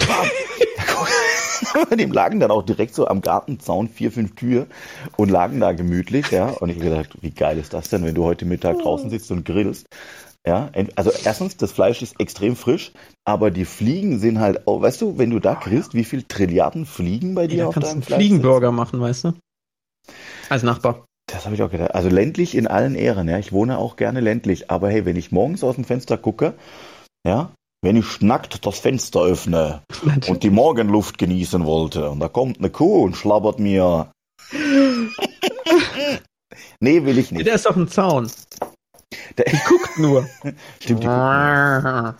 Dem 1.98 2.12
lagen 2.12 2.40
dann 2.40 2.50
auch 2.50 2.62
direkt 2.62 2.94
so 2.94 3.06
am 3.06 3.20
Gartenzaun 3.20 3.88
vier, 3.88 4.12
fünf 4.12 4.36
Kühe 4.36 4.66
und 5.16 5.30
lagen 5.30 5.60
da 5.60 5.72
gemütlich, 5.72 6.30
ja. 6.30 6.48
Und 6.48 6.70
ich 6.70 6.76
hab 6.76 6.84
gedacht, 6.84 7.16
wie 7.20 7.30
geil 7.30 7.58
ist 7.58 7.74
das 7.74 7.88
denn, 7.88 8.04
wenn 8.04 8.14
du 8.14 8.24
heute 8.24 8.44
Mittag 8.44 8.78
draußen 8.78 9.10
sitzt 9.10 9.30
und 9.30 9.44
grillst? 9.44 9.88
Ja, 10.46 10.70
also 10.94 11.10
erstens, 11.24 11.56
das 11.56 11.72
Fleisch 11.72 12.02
ist 12.02 12.20
extrem 12.20 12.54
frisch, 12.54 12.92
aber 13.24 13.50
die 13.50 13.64
Fliegen 13.64 14.18
sind 14.18 14.40
halt, 14.40 14.60
oh, 14.66 14.80
weißt 14.80 15.00
du, 15.00 15.16
wenn 15.16 15.30
du 15.30 15.40
da 15.40 15.54
grillst, 15.54 15.94
wie 15.94 16.04
viel 16.04 16.22
Trilliarden 16.22 16.84
Fliegen 16.84 17.34
bei 17.34 17.46
dir 17.46 17.56
Ja, 17.56 17.66
auf 17.68 17.74
kannst 17.74 17.88
deinem 17.88 17.94
einen 17.94 18.02
Fleisch 18.02 18.18
Fliegenburger 18.18 18.70
machen, 18.70 19.00
weißt 19.00 19.24
du? 19.24 19.32
Als 20.50 20.62
Nachbar. 20.62 21.06
Das 21.26 21.46
habe 21.46 21.54
ich 21.54 21.62
auch 21.62 21.70
gedacht. 21.70 21.94
Also 21.94 22.10
ländlich 22.10 22.54
in 22.54 22.66
allen 22.66 22.94
Ehren, 22.94 23.26
ja. 23.26 23.38
Ich 23.38 23.52
wohne 23.52 23.78
auch 23.78 23.96
gerne 23.96 24.20
ländlich, 24.20 24.70
aber 24.70 24.90
hey, 24.90 25.06
wenn 25.06 25.16
ich 25.16 25.32
morgens 25.32 25.64
aus 25.64 25.76
dem 25.76 25.84
Fenster 25.84 26.18
gucke, 26.18 26.52
ja, 27.26 27.50
wenn 27.84 27.96
ich 27.96 28.22
nackt 28.22 28.64
das 28.64 28.78
Fenster 28.78 29.20
öffne 29.20 29.82
und 30.26 30.42
die 30.42 30.48
Morgenluft 30.48 31.18
genießen 31.18 31.66
wollte 31.66 32.08
und 32.10 32.18
da 32.18 32.28
kommt 32.28 32.58
eine 32.58 32.70
Kuh 32.70 33.04
und 33.04 33.14
schlabbert 33.14 33.58
mir. 33.60 34.10
nee, 36.80 37.04
will 37.04 37.18
ich 37.18 37.30
nicht. 37.30 37.46
Der 37.46 37.56
ist 37.56 37.66
doch 37.66 37.76
ein 37.76 37.88
Zaun. 37.88 38.30
Der, 39.36 39.44
Die 39.44 39.58
guckt 39.68 39.98
nur. 39.98 40.26
stimmt, 40.80 41.02
die 41.02 41.06
ja. 41.06 42.16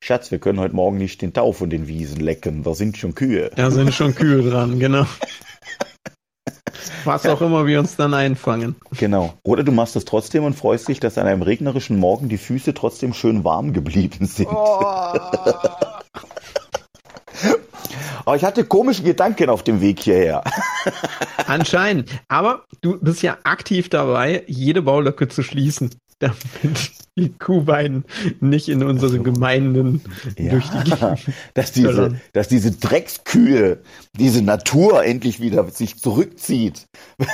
Schatz, 0.00 0.30
wir 0.30 0.38
können 0.38 0.60
heute 0.60 0.76
Morgen 0.76 0.96
nicht 0.96 1.20
den 1.20 1.32
Tau 1.32 1.50
von 1.52 1.68
den 1.68 1.88
Wiesen 1.88 2.20
lecken, 2.20 2.62
da 2.62 2.74
sind 2.74 2.96
schon 2.96 3.16
Kühe. 3.16 3.50
Da 3.56 3.72
sind 3.72 3.92
schon 3.92 4.14
Kühe 4.14 4.48
dran, 4.48 4.78
genau. 4.78 5.06
Was 7.04 7.26
auch 7.26 7.40
immer 7.40 7.66
wir 7.66 7.80
uns 7.80 7.96
dann 7.96 8.14
einfangen. 8.14 8.76
Genau. 8.96 9.34
Oder 9.42 9.62
du 9.62 9.72
machst 9.72 9.96
es 9.96 10.04
trotzdem 10.04 10.44
und 10.44 10.54
freust 10.54 10.88
dich, 10.88 11.00
dass 11.00 11.18
an 11.18 11.26
einem 11.26 11.42
regnerischen 11.42 11.98
Morgen 11.98 12.28
die 12.28 12.38
Füße 12.38 12.74
trotzdem 12.74 13.14
schön 13.14 13.44
warm 13.44 13.72
geblieben 13.72 14.26
sind. 14.26 14.48
Aber 18.24 18.36
ich 18.36 18.44
hatte 18.44 18.64
komische 18.64 19.02
Gedanken 19.02 19.48
auf 19.48 19.62
dem 19.62 19.80
Weg 19.80 20.00
hierher. 20.00 20.44
Anscheinend. 21.46 22.10
Aber 22.28 22.64
du 22.82 22.98
bist 23.00 23.22
ja 23.22 23.38
aktiv 23.44 23.88
dabei, 23.88 24.44
jede 24.46 24.82
Baulücke 24.82 25.28
zu 25.28 25.42
schließen, 25.42 25.94
damit 26.20 26.92
die 27.16 27.30
Kuhweiden 27.30 28.04
nicht 28.40 28.68
in 28.68 28.82
unsere 28.82 29.20
Gemeinden 29.20 30.02
durch 30.36 30.68
die 30.70 30.90
Gegend. 30.90 31.26
dass 31.54 31.72
diese, 31.72 32.20
dass 32.32 32.48
diese 32.48 32.72
Dreckskühe, 32.72 33.82
diese 34.16 34.42
Natur 34.42 35.04
endlich 35.04 35.40
wieder 35.40 35.68
sich 35.70 35.98
zurückzieht. 36.00 36.86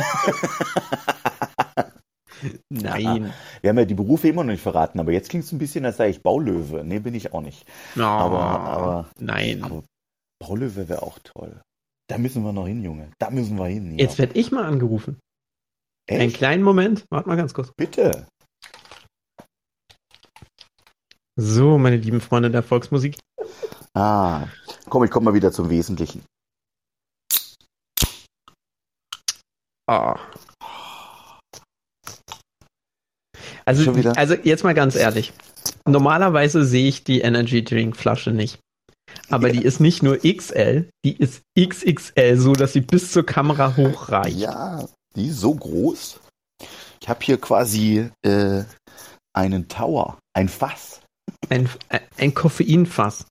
Nein. 2.68 3.32
Wir 3.62 3.70
haben 3.70 3.78
ja 3.78 3.84
die 3.84 3.94
Berufe 3.94 4.28
immer 4.28 4.44
noch 4.44 4.52
nicht 4.52 4.62
verraten, 4.62 5.00
aber 5.00 5.12
jetzt 5.12 5.30
klingt 5.30 5.44
es 5.44 5.52
ein 5.52 5.58
bisschen, 5.58 5.84
als 5.86 5.96
sei 5.96 6.10
ich 6.10 6.22
Baulöwe. 6.22 6.84
Nee, 6.84 6.98
bin 6.98 7.14
ich 7.14 7.32
auch 7.32 7.40
nicht. 7.40 7.64
No, 7.94 8.04
Aber- 8.04 8.40
aber- 8.40 9.10
nein. 9.18 9.62
Aber 9.62 9.82
Baulöwe 10.40 10.88
wäre 10.88 11.02
auch 11.02 11.18
toll. 11.24 11.60
Da 12.08 12.18
müssen 12.18 12.42
wir 12.44 12.52
noch 12.52 12.66
hin, 12.66 12.82
Junge. 12.82 13.10
Da 13.18 13.30
müssen 13.30 13.56
wir 13.56 13.66
hin. 13.66 13.98
Jetzt 13.98 14.18
werde 14.18 14.38
ich 14.38 14.52
mal 14.52 14.64
angerufen. 14.66 15.18
Einen 16.10 16.20
Echt? 16.22 16.36
kleinen 16.36 16.62
Moment. 16.62 17.06
Warte 17.08 17.28
mal 17.30 17.36
ganz 17.36 17.54
kurz. 17.54 17.72
Bitte. 17.78 18.26
So, 21.36 21.78
meine 21.78 21.96
lieben 21.96 22.20
Freunde 22.20 22.50
der 22.50 22.62
Volksmusik. 22.62 23.18
Ah, 23.94 24.46
komm, 24.88 25.04
ich 25.04 25.10
komme 25.10 25.26
mal 25.26 25.34
wieder 25.34 25.52
zum 25.52 25.70
Wesentlichen. 25.70 26.24
Ah. 29.86 30.18
Also, 33.66 33.90
also 34.16 34.34
jetzt 34.34 34.64
mal 34.64 34.74
ganz 34.74 34.94
ehrlich. 34.94 35.32
Normalerweise 35.86 36.64
sehe 36.64 36.88
ich 36.88 37.04
die 37.04 37.20
Energy 37.20 37.64
Drink 37.64 37.96
Flasche 37.96 38.30
nicht. 38.30 38.58
Aber 39.30 39.48
Ja. 39.48 39.54
die 39.54 39.62
ist 39.64 39.80
nicht 39.80 40.02
nur 40.02 40.18
XL, 40.18 40.88
die 41.04 41.16
ist 41.16 41.42
XXL, 41.58 42.36
so 42.38 42.52
dass 42.52 42.72
sie 42.72 42.80
bis 42.80 43.12
zur 43.12 43.24
Kamera 43.24 43.76
hochreicht. 43.76 44.36
Ja, 44.36 44.86
die 45.16 45.28
ist 45.28 45.40
so 45.40 45.54
groß. 45.54 46.20
Ich 47.00 47.08
habe 47.08 47.24
hier 47.24 47.40
quasi 47.40 48.10
äh, 48.22 48.64
einen 49.34 49.68
Tower, 49.68 50.18
ein 50.34 50.48
Fass. 50.48 51.00
Ein, 51.48 51.68
ein 52.18 52.34
Koffeinfass. 52.34 53.26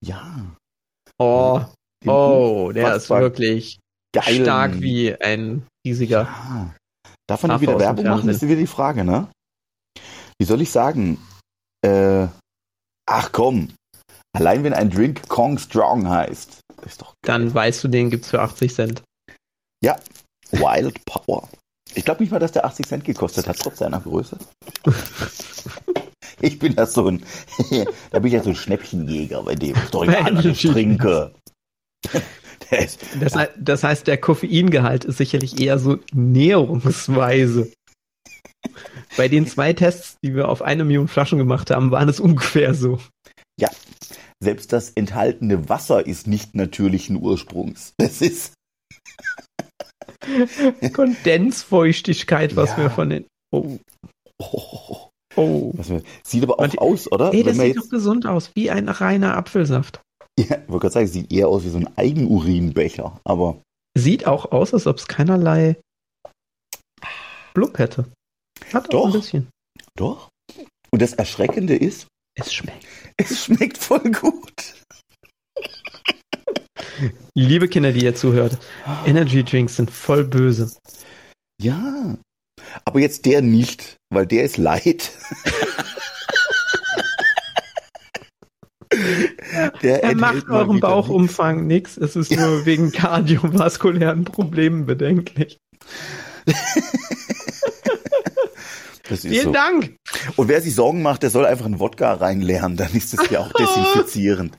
Ja. 0.00 0.44
Oh, 1.18 1.60
den 2.02 2.10
oh, 2.10 2.72
der 2.72 2.96
ist 2.96 3.10
wirklich 3.10 3.78
geilen- 4.12 4.42
stark 4.42 4.80
wie 4.80 5.14
ein 5.14 5.66
riesiger. 5.86 6.22
Ja. 6.22 6.74
Darf 7.26 7.42
man 7.42 7.60
wieder 7.60 7.78
Werbung 7.78 8.06
machen? 8.06 8.28
Ist 8.28 8.42
wieder 8.42 8.56
die 8.56 8.66
Frage, 8.66 9.04
ne? 9.04 9.28
Wie 10.38 10.44
soll 10.44 10.60
ich 10.60 10.70
sagen? 10.70 11.18
Äh, 11.82 12.26
ach 13.06 13.32
komm. 13.32 13.72
Allein 14.36 14.64
wenn 14.64 14.74
ein 14.74 14.90
Drink 14.90 15.28
Kong 15.28 15.58
Strong 15.58 16.08
heißt, 16.08 16.60
ist 16.84 17.00
doch 17.00 17.14
Dann 17.22 17.54
weißt 17.54 17.84
du, 17.84 17.88
den 17.88 18.10
gibt's 18.10 18.30
für 18.30 18.40
80 18.40 18.74
Cent. 18.74 19.02
Wild 20.50 21.04
Power. 21.04 21.48
Ich 21.94 22.04
glaube 22.04 22.22
nicht 22.22 22.30
mal, 22.30 22.38
dass 22.38 22.52
der 22.52 22.64
80 22.64 22.86
Cent 22.86 23.04
gekostet 23.04 23.46
hat, 23.46 23.58
trotz 23.58 23.78
seiner 23.78 24.00
Größe. 24.00 24.38
Ich 26.48 26.58
bin 26.58 26.74
ja 26.74 26.84
so 26.86 27.08
ein, 27.08 27.22
da 28.10 28.18
bin 28.18 28.26
ich 28.26 28.32
ja 28.34 28.42
so 28.42 28.50
ein 28.50 28.56
Schnäppchenjäger 28.56 29.42
bei 29.42 29.54
dem. 29.54 29.74
Ist 29.76 29.94
doch 29.94 30.04
egal, 30.04 30.36
was 30.36 30.44
ich 30.44 30.60
trinke. 30.62 31.32
Ist, 32.70 33.00
Das, 33.20 33.34
hei- 33.34 33.50
das 33.58 33.82
heißt, 33.84 34.06
der 34.06 34.16
Koffeingehalt 34.18 35.04
ist 35.04 35.18
sicherlich 35.18 35.60
eher 35.60 35.78
so 35.78 35.98
näherungsweise. 36.12 37.70
Bei 39.16 39.28
den 39.28 39.46
zwei 39.46 39.72
Tests, 39.74 40.16
die 40.24 40.34
wir 40.34 40.48
auf 40.48 40.60
eine 40.62 40.84
Million 40.84 41.06
Flaschen 41.08 41.38
gemacht 41.38 41.70
haben, 41.70 41.90
waren 41.90 42.08
es 42.08 42.20
ungefähr 42.20 42.74
so. 42.74 42.98
selbst 44.42 44.72
das 44.72 44.90
enthaltene 44.90 45.68
Wasser 45.68 46.06
ist 46.06 46.26
nicht 46.26 46.54
natürlichen 46.54 47.16
Ursprungs. 47.22 47.92
Das 47.98 48.20
ist, 48.20 48.52
Kondensfeuchtigkeit, 50.92 52.56
was 52.56 52.70
Ja. 52.70 52.78
wir 52.78 52.90
von 52.90 53.10
den. 53.10 53.26
Oh, 53.52 53.78
oh, 54.40 55.03
Oh. 55.36 55.72
Sieht 56.26 56.42
aber 56.42 56.54
auch 56.54 56.66
Man- 56.66 56.78
aus, 56.78 57.10
oder? 57.10 57.32
Ey, 57.32 57.42
das 57.42 57.56
sieht 57.56 57.76
doch 57.76 57.88
gesund 57.88 58.26
aus, 58.26 58.50
wie 58.54 58.70
ein 58.70 58.88
reiner 58.88 59.36
Apfelsaft. 59.36 60.00
ja, 60.38 60.44
ich 60.44 60.68
wollte 60.68 60.80
gerade 60.82 60.92
sagen, 60.92 61.06
sieht 61.08 61.32
eher 61.32 61.48
aus 61.48 61.64
wie 61.64 61.68
so 61.70 61.78
ein 61.78 61.96
Eigenurinbecher. 61.96 63.20
Aber 63.24 63.60
Sieht 63.96 64.26
auch 64.26 64.50
aus, 64.52 64.74
als 64.74 64.86
ob 64.88 64.96
es 64.98 65.06
keinerlei 65.06 65.76
Blub 67.54 67.78
hätte. 67.78 68.06
Hat 68.72 68.86
auch 68.86 68.90
Doch. 68.90 69.06
ein 69.06 69.12
bisschen. 69.12 69.48
doch. 69.96 70.28
Und 70.90 71.02
das 71.02 71.12
Erschreckende 71.12 71.76
ist, 71.76 72.06
Es 72.36 72.52
schmeckt. 72.52 72.84
es 73.16 73.44
schmeckt 73.44 73.78
voll 73.78 74.10
gut. 74.10 74.52
Liebe 77.36 77.68
Kinder, 77.68 77.92
die 77.92 78.04
ihr 78.04 78.14
zuhört, 78.14 78.58
Energy 79.06 79.42
Drinks 79.44 79.76
sind 79.76 79.90
voll 79.90 80.24
böse. 80.24 80.72
Ja. 81.60 82.16
Aber 82.84 83.00
jetzt 83.00 83.26
der 83.26 83.42
nicht, 83.42 83.96
weil 84.10 84.26
der 84.26 84.44
ist 84.44 84.56
leid. 84.56 85.12
der 89.82 90.02
Er 90.02 90.14
macht 90.14 90.46
wieder 90.48 90.64
Bauchumfang 90.64 91.66
nichts. 91.66 91.96
Es 91.96 92.16
ist 92.16 92.30
nur 92.32 92.66
wegen 92.66 92.92
kardiovaskulären 92.92 94.24
Problemen 94.24 94.86
bedenklich. 94.86 95.58
Vielen 99.04 99.44
so. 99.44 99.52
Dank. 99.52 99.96
Und 100.36 100.48
wer 100.48 100.60
sich 100.62 100.74
Sorgen 100.74 101.02
macht, 101.02 101.22
der 101.22 101.30
soll 101.30 101.44
einfach 101.44 101.66
einen 101.66 101.78
Wodka 101.78 102.14
reinleeren, 102.14 102.76
dann 102.76 102.92
ist 102.92 103.14
es 103.14 103.30
ja 103.30 103.40
auch 103.40 103.52
desinfizierend. 103.58 104.56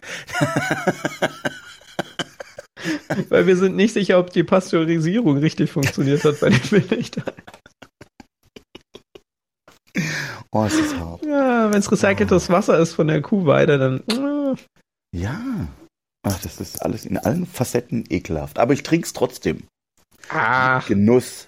Weil 3.29 3.47
wir 3.47 3.57
sind 3.57 3.75
nicht 3.75 3.93
sicher, 3.93 4.19
ob 4.19 4.31
die 4.31 4.43
Pasteurisierung 4.43 5.37
richtig 5.37 5.71
funktioniert 5.71 6.23
hat 6.23 6.39
bei 6.39 6.49
den 6.49 6.61
Milchteilen. 6.89 7.35
Oh, 10.51 10.63
es 10.65 10.73
ist 10.73 10.97
hart. 10.97 11.25
Ja, 11.25 11.71
wenn 11.71 11.79
es 11.79 11.91
recyceltes 11.91 12.49
Wasser 12.49 12.77
ist 12.79 12.93
von 12.93 13.07
der 13.07 13.21
Kuhweide, 13.21 13.77
dann. 13.77 14.03
äh, 14.55 14.55
Ja. 15.15 15.39
Ach, 16.27 16.39
das 16.41 16.59
ist 16.59 16.81
alles 16.81 17.05
in 17.05 17.17
allen 17.17 17.45
Facetten 17.45 18.03
ekelhaft. 18.09 18.57
Aber 18.59 18.73
ich 18.73 18.83
trink's 18.83 19.13
trotzdem. 19.13 19.63
Ach, 20.29 20.87
Genuss. 20.87 21.47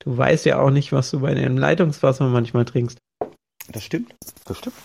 du 0.00 0.16
weißt 0.16 0.46
ja 0.46 0.58
auch 0.58 0.70
nicht, 0.70 0.90
was 0.92 1.10
du 1.10 1.20
bei 1.20 1.34
dem 1.34 1.56
Leitungswasser 1.56 2.26
manchmal 2.28 2.64
trinkst. 2.64 2.98
Das 3.68 3.84
stimmt. 3.84 4.14
Das 4.46 4.58
stimmt. 4.58 4.76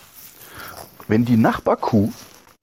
Wenn 1.08 1.24
die 1.24 1.36
Nachbarkuh, 1.36 2.12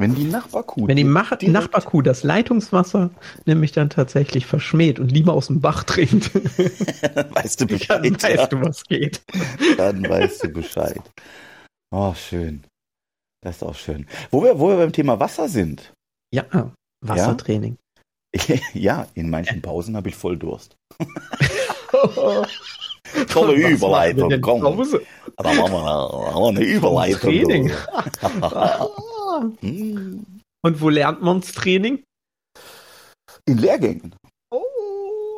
wenn 0.02 0.16
die 0.16 0.26
Nachbarkuh, 0.26 0.88
Wenn 0.88 0.98
die 0.98 1.04
Mach 1.04 1.32
Nachbarkuh 1.40 2.02
das 2.02 2.24
Leitungswasser 2.24 3.12
nämlich 3.46 3.72
dann 3.72 3.90
tatsächlich 3.90 4.46
verschmäht 4.46 5.00
und 5.00 5.12
lieber 5.12 5.34
aus 5.34 5.48
dem 5.48 5.62
Bach 5.62 5.84
trinkt, 5.84 6.32
dann 7.16 7.32
weißt 7.36 7.62
du 7.62 7.66
dann 7.68 7.78
Bescheid. 7.78 8.24
weißt 8.24 8.36
ja. 8.36 8.48
du, 8.48 8.62
was 8.62 8.84
geht. 8.84 9.22
Dann 9.78 10.08
weißt 10.08 10.44
du 10.44 10.50
Bescheid. 10.50 11.02
Oh, 11.92 12.14
schön. 12.16 12.64
Das 13.42 13.58
ist 13.58 13.64
auch 13.64 13.76
schön. 13.76 14.08
Wo 14.32 14.44
wir, 14.44 14.60
wo 14.60 14.70
wir 14.70 14.78
beim 14.78 14.92
Thema 14.92 15.20
Wasser 15.20 15.48
sind. 15.48 15.94
Ja, 16.34 16.72
Wassertraining. 17.02 17.78
ja, 18.74 19.08
in 19.14 19.30
manchen 19.30 19.62
Pausen 19.62 19.96
habe 19.96 20.10
ich 20.10 20.16
voll 20.16 20.38
Durst. 20.38 20.76
Tolle 21.92 22.48
Tolle 23.28 23.54
Überleitung, 23.54 24.42
komm. 24.42 24.62
Pause. 24.62 25.02
Da 25.44 25.54
machen 25.54 25.74
wir 25.74 25.82
da 25.82 26.34
haben 26.34 26.42
wir 26.42 26.48
eine 26.50 26.64
Überleitung. 26.64 27.20
Training. 27.20 27.72
Und 30.64 30.82
wo 30.82 30.90
lernt 30.90 31.22
man's 31.22 31.52
Training? 31.54 32.04
In 33.46 33.58
Lehrgängen. 33.58 34.16
Oh, 34.52 34.62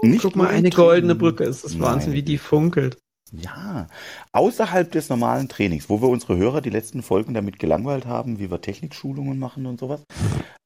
Nicht 0.01 0.21
guck 0.21 0.35
mal, 0.35 0.47
eine 0.47 0.69
goldene 0.69 1.15
Brücke. 1.15 1.45
Es 1.45 1.63
ist. 1.63 1.79
Wahnsinn, 1.79 2.13
wie 2.13 2.23
die 2.23 2.37
funkelt. 2.37 2.97
Ja, 3.35 3.87
außerhalb 4.31 4.91
des 4.91 5.09
normalen 5.09 5.49
Trainings, 5.49 5.89
wo 5.89 6.01
wir 6.01 6.09
unsere 6.09 6.37
Hörer 6.37 6.61
die 6.61 6.69
letzten 6.69 7.01
Folgen 7.01 7.33
damit 7.33 7.57
gelangweilt 7.57 8.05
haben, 8.05 8.37
wie 8.37 8.51
wir 8.51 8.61
Technikschulungen 8.61 9.39
machen 9.39 9.65
und 9.65 9.79
sowas, 9.79 10.03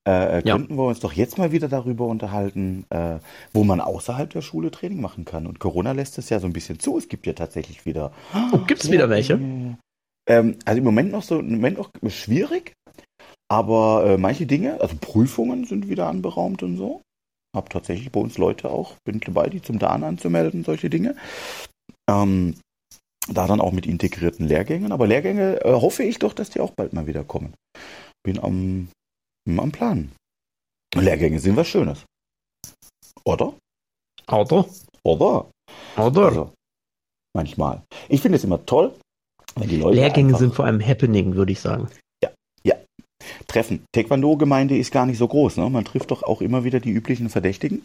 äh, 0.05 0.45
Ja. 0.45 0.55
könnten 0.55 0.75
wir 0.75 0.83
uns 0.83 0.99
doch 0.99 1.13
jetzt 1.13 1.37
mal 1.37 1.53
wieder 1.53 1.69
darüber 1.69 2.05
unterhalten, 2.07 2.85
äh, 2.89 3.19
wo 3.53 3.63
man 3.63 3.79
außerhalb 3.79 4.29
der 4.29 4.41
Schule 4.41 4.69
Training 4.69 4.99
machen 4.99 5.23
kann. 5.23 5.47
Und 5.47 5.59
Corona 5.59 5.93
lässt 5.93 6.17
es 6.17 6.29
ja 6.29 6.39
so 6.41 6.47
ein 6.47 6.53
bisschen 6.53 6.79
zu. 6.79 6.97
Es 6.97 7.07
gibt 7.07 7.25
ja 7.25 7.33
tatsächlich 7.33 7.85
wieder. 7.85 8.11
Oh, 8.51 8.57
gibt's 8.59 8.91
wieder 8.91 9.09
welche? 9.09 9.39
Ähm, 10.29 10.57
also 10.65 10.77
im 10.77 10.83
Moment 10.83 11.11
noch 11.11 11.23
so, 11.23 11.39
im 11.39 11.51
Moment 11.51 11.77
noch 11.77 11.89
schwierig, 12.09 12.73
aber 13.49 14.05
äh, 14.05 14.17
manche 14.17 14.45
Dinge, 14.45 14.81
also 14.81 14.97
Prüfungen 14.99 15.63
sind 15.63 15.87
wieder 15.87 16.07
anberaumt 16.07 16.63
und 16.63 16.75
so. 16.75 17.01
Hab 17.55 17.69
tatsächlich 17.69 18.11
bei 18.11 18.19
uns 18.19 18.37
Leute 18.37 18.69
auch, 18.69 18.95
bin 19.05 19.21
dabei, 19.21 19.47
die 19.47 19.61
zum 19.61 19.79
DAN 19.79 20.03
anzumelden, 20.03 20.65
solche 20.65 20.89
Dinge. 20.89 21.15
Ähm, 22.09 22.55
da 23.27 23.47
dann 23.47 23.61
auch 23.61 23.73
mit 23.73 23.85
integrierten 23.85 24.47
Lehrgängen. 24.47 24.91
Aber 24.91 25.07
Lehrgänge 25.07 25.63
äh, 25.63 25.73
hoffe 25.73 26.03
ich 26.03 26.19
doch, 26.19 26.33
dass 26.33 26.49
die 26.49 26.59
auch 26.59 26.71
bald 26.71 26.93
mal 26.93 27.07
wieder 27.07 27.23
kommen. 27.23 27.53
Bin 28.23 28.39
am, 28.39 28.89
am 29.47 29.71
Plan. 29.71 30.11
Lehrgänge 30.95 31.39
sind 31.39 31.57
was 31.57 31.67
Schönes. 31.67 32.05
Oder? 33.25 33.53
Oder? 34.27 34.65
Oder? 35.03 35.49
Oder? 35.97 36.25
Also, 36.25 36.53
manchmal. 37.35 37.83
Ich 38.07 38.21
finde 38.21 38.37
es 38.37 38.43
immer 38.43 38.65
toll, 38.65 38.95
wenn 39.55 39.69
die 39.69 39.77
Leute 39.77 39.97
Lehrgänge 39.97 40.37
sind 40.37 40.55
vor 40.55 40.65
allem 40.65 40.85
Happening, 40.85 41.35
würde 41.35 41.51
ich 41.51 41.59
sagen. 41.59 41.89
treffen. 43.47 43.85
Taekwondo-Gemeinde 43.93 44.77
ist 44.77 44.91
gar 44.91 45.05
nicht 45.05 45.17
so 45.17 45.27
groß. 45.27 45.57
Ne? 45.57 45.69
Man 45.69 45.85
trifft 45.85 46.11
doch 46.11 46.23
auch 46.23 46.41
immer 46.41 46.63
wieder 46.63 46.79
die 46.79 46.91
üblichen 46.91 47.29
Verdächtigen. 47.29 47.83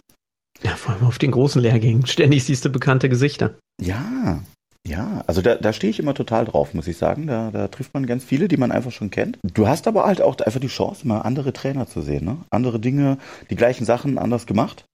Ja, 0.63 0.77
vor 0.77 0.95
allem 0.95 1.07
auf 1.07 1.19
den 1.19 1.31
großen 1.31 1.61
Lehrgängen. 1.61 2.07
Ständig 2.07 2.45
siehst 2.45 2.65
du 2.65 2.71
bekannte 2.71 3.09
Gesichter. 3.09 3.55
Ja, 3.81 4.43
ja. 4.87 5.25
Also 5.27 5.43
da, 5.43 5.57
da 5.57 5.73
stehe 5.73 5.91
ich 5.91 5.99
immer 5.99 6.15
total 6.15 6.45
drauf, 6.45 6.75
muss 6.75 6.87
ich 6.87 6.97
sagen. 6.97 7.27
Da, 7.27 7.51
da 7.51 7.69
trifft 7.69 7.95
man 7.95 8.07
ganz 8.07 8.25
viele, 8.25 8.49
die 8.49 8.57
man 8.57 8.71
einfach 8.73 8.93
schon 8.93 9.11
kennt. 9.11 9.39
Du 9.43 9.67
hast 9.67 9.89
aber 9.89 10.05
halt 10.05 10.21
auch 10.21 10.39
einfach 10.39 10.61
die 10.61 10.69
Chance, 10.69 11.07
mal 11.07 11.21
andere 11.21 11.53
Trainer 11.53 11.87
zu 11.87 12.01
sehen. 12.01 12.25
Ne? 12.25 12.39
Andere 12.51 12.79
Dinge, 12.79 13.19
die 13.51 13.57
gleichen 13.57 13.85
Sachen 13.85 14.19
anders 14.19 14.47
gemacht. 14.47 14.85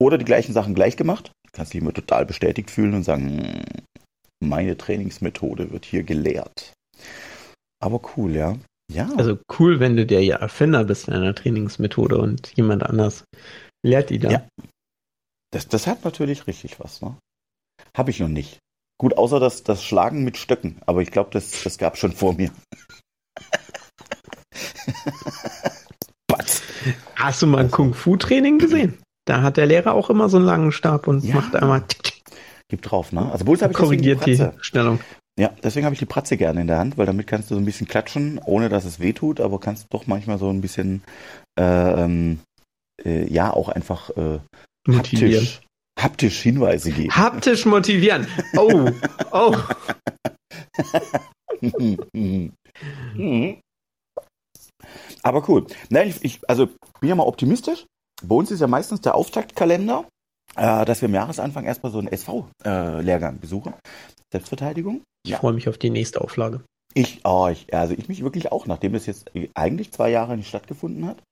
Oder 0.00 0.18
die 0.18 0.24
gleichen 0.24 0.52
Sachen 0.52 0.74
gleich 0.74 0.96
gemacht. 0.96 1.32
Du 1.46 1.50
kannst 1.52 1.72
dich 1.72 1.80
immer 1.80 1.92
total 1.92 2.26
bestätigt 2.26 2.70
fühlen 2.70 2.94
und 2.94 3.02
sagen, 3.04 3.42
"Hm, 3.42 3.62
meine 4.40 4.76
Trainingsmethode 4.76 5.72
wird 5.72 5.84
hier 5.84 6.02
gelehrt. 6.04 6.72
Aber 7.80 8.00
cool, 8.16 8.34
ja. 8.34 8.56
Ja. 8.92 9.10
Also 9.16 9.38
cool, 9.58 9.80
wenn 9.80 9.96
du 9.96 10.06
der 10.06 10.22
ja 10.24 10.36
Erfinder 10.36 10.84
bist 10.84 11.08
deiner 11.08 11.34
Trainingsmethode 11.34 12.18
und 12.18 12.52
jemand 12.56 12.82
anders 12.84 13.24
lehrt 13.84 14.10
die 14.10 14.18
dann. 14.18 14.32
Ja. 14.32 14.46
Das, 15.50 15.68
das 15.68 15.86
hat 15.86 16.04
natürlich 16.04 16.46
richtig 16.46 16.78
was, 16.80 17.00
ne? 17.00 17.16
Habe 17.96 18.10
ich 18.10 18.20
noch 18.20 18.28
nicht. 18.28 18.58
Gut, 19.00 19.16
außer 19.16 19.40
das, 19.40 19.62
das 19.62 19.84
Schlagen 19.84 20.24
mit 20.24 20.36
Stöcken, 20.36 20.80
aber 20.86 21.00
ich 21.02 21.10
glaube, 21.10 21.30
das, 21.32 21.62
das 21.62 21.78
gab 21.78 21.96
schon 21.96 22.12
vor 22.12 22.34
mir. 22.34 22.50
Batz. 26.26 26.62
Hast 27.16 27.42
du 27.42 27.46
mal 27.46 27.60
ein 27.64 27.70
Kung-Fu-Training 27.70 28.58
gesehen? 28.58 28.98
Da 29.24 29.42
hat 29.42 29.56
der 29.56 29.66
Lehrer 29.66 29.94
auch 29.94 30.10
immer 30.10 30.28
so 30.28 30.36
einen 30.38 30.46
langen 30.46 30.72
Stab 30.72 31.06
und 31.06 31.24
Ja. 31.24 31.36
macht 31.36 31.54
einmal 31.54 31.84
Gib 32.70 32.82
drauf, 32.82 33.12
ne? 33.12 33.30
Also 33.32 33.46
uns 33.46 33.62
habe 33.62 33.72
ich 33.72 33.78
korrigiert 33.78 34.26
die 34.26 34.36
Pratze. 34.36 34.58
Stellung. 34.60 35.00
Ja, 35.38 35.50
deswegen 35.62 35.86
habe 35.86 35.94
ich 35.94 36.00
die 36.00 36.06
Pratze 36.06 36.36
gerne 36.36 36.60
in 36.60 36.66
der 36.66 36.78
Hand, 36.78 36.98
weil 36.98 37.06
damit 37.06 37.26
kannst 37.26 37.50
du 37.50 37.54
so 37.54 37.60
ein 37.60 37.64
bisschen 37.64 37.86
klatschen, 37.86 38.38
ohne 38.44 38.68
dass 38.68 38.84
es 38.84 39.00
weh 39.00 39.12
tut, 39.12 39.40
aber 39.40 39.60
kannst 39.60 39.86
doch 39.90 40.06
manchmal 40.06 40.38
so 40.38 40.50
ein 40.50 40.60
bisschen, 40.60 41.02
äh, 41.58 41.62
ähm, 42.04 42.40
äh, 43.02 43.32
ja, 43.32 43.50
auch 43.52 43.68
einfach 43.68 44.10
äh, 44.16 44.40
Motivieren. 44.88 45.44
haptisch, 45.44 45.60
haptisch 46.00 46.40
Hinweise 46.40 46.90
geben. 46.92 47.14
Haptisch 47.14 47.64
motivieren. 47.66 48.26
Oh, 48.56 48.90
oh. 49.32 49.56
Aber 55.22 55.48
cool. 55.48 55.66
Nein, 55.90 56.08
ich, 56.08 56.24
ich 56.24 56.40
also 56.48 56.66
bin 57.00 57.08
ja 57.08 57.14
mal 57.14 57.24
optimistisch. 57.26 57.86
Bei 58.22 58.34
uns 58.34 58.50
ist 58.50 58.60
ja 58.60 58.66
meistens 58.66 59.00
der 59.00 59.14
Auftaktkalender, 59.14 60.04
äh, 60.56 60.84
dass 60.84 61.00
wir 61.02 61.08
am 61.08 61.14
Jahresanfang 61.14 61.64
erstmal 61.64 61.92
so 61.92 61.98
einen 61.98 62.08
SV-Lehrgang 62.08 63.38
besuchen. 63.40 63.74
Selbstverteidigung. 64.32 65.02
Ich 65.24 65.32
Ja. 65.32 65.38
freue 65.38 65.52
mich 65.52 65.68
auf 65.68 65.78
die 65.78 65.90
nächste 65.90 66.20
Auflage. 66.20 66.62
Ich, 66.94 67.20
oh, 67.24 67.48
ich, 67.50 67.72
also 67.74 67.94
ich 67.96 68.08
mich 68.08 68.22
wirklich 68.22 68.50
auch, 68.50 68.66
nachdem 68.66 68.92
das 68.94 69.06
jetzt 69.06 69.30
eigentlich 69.54 69.92
zwei 69.92 70.10
Jahre 70.10 70.36
nicht 70.36 70.48
stattgefunden 70.48 71.06
hat. 71.06 71.22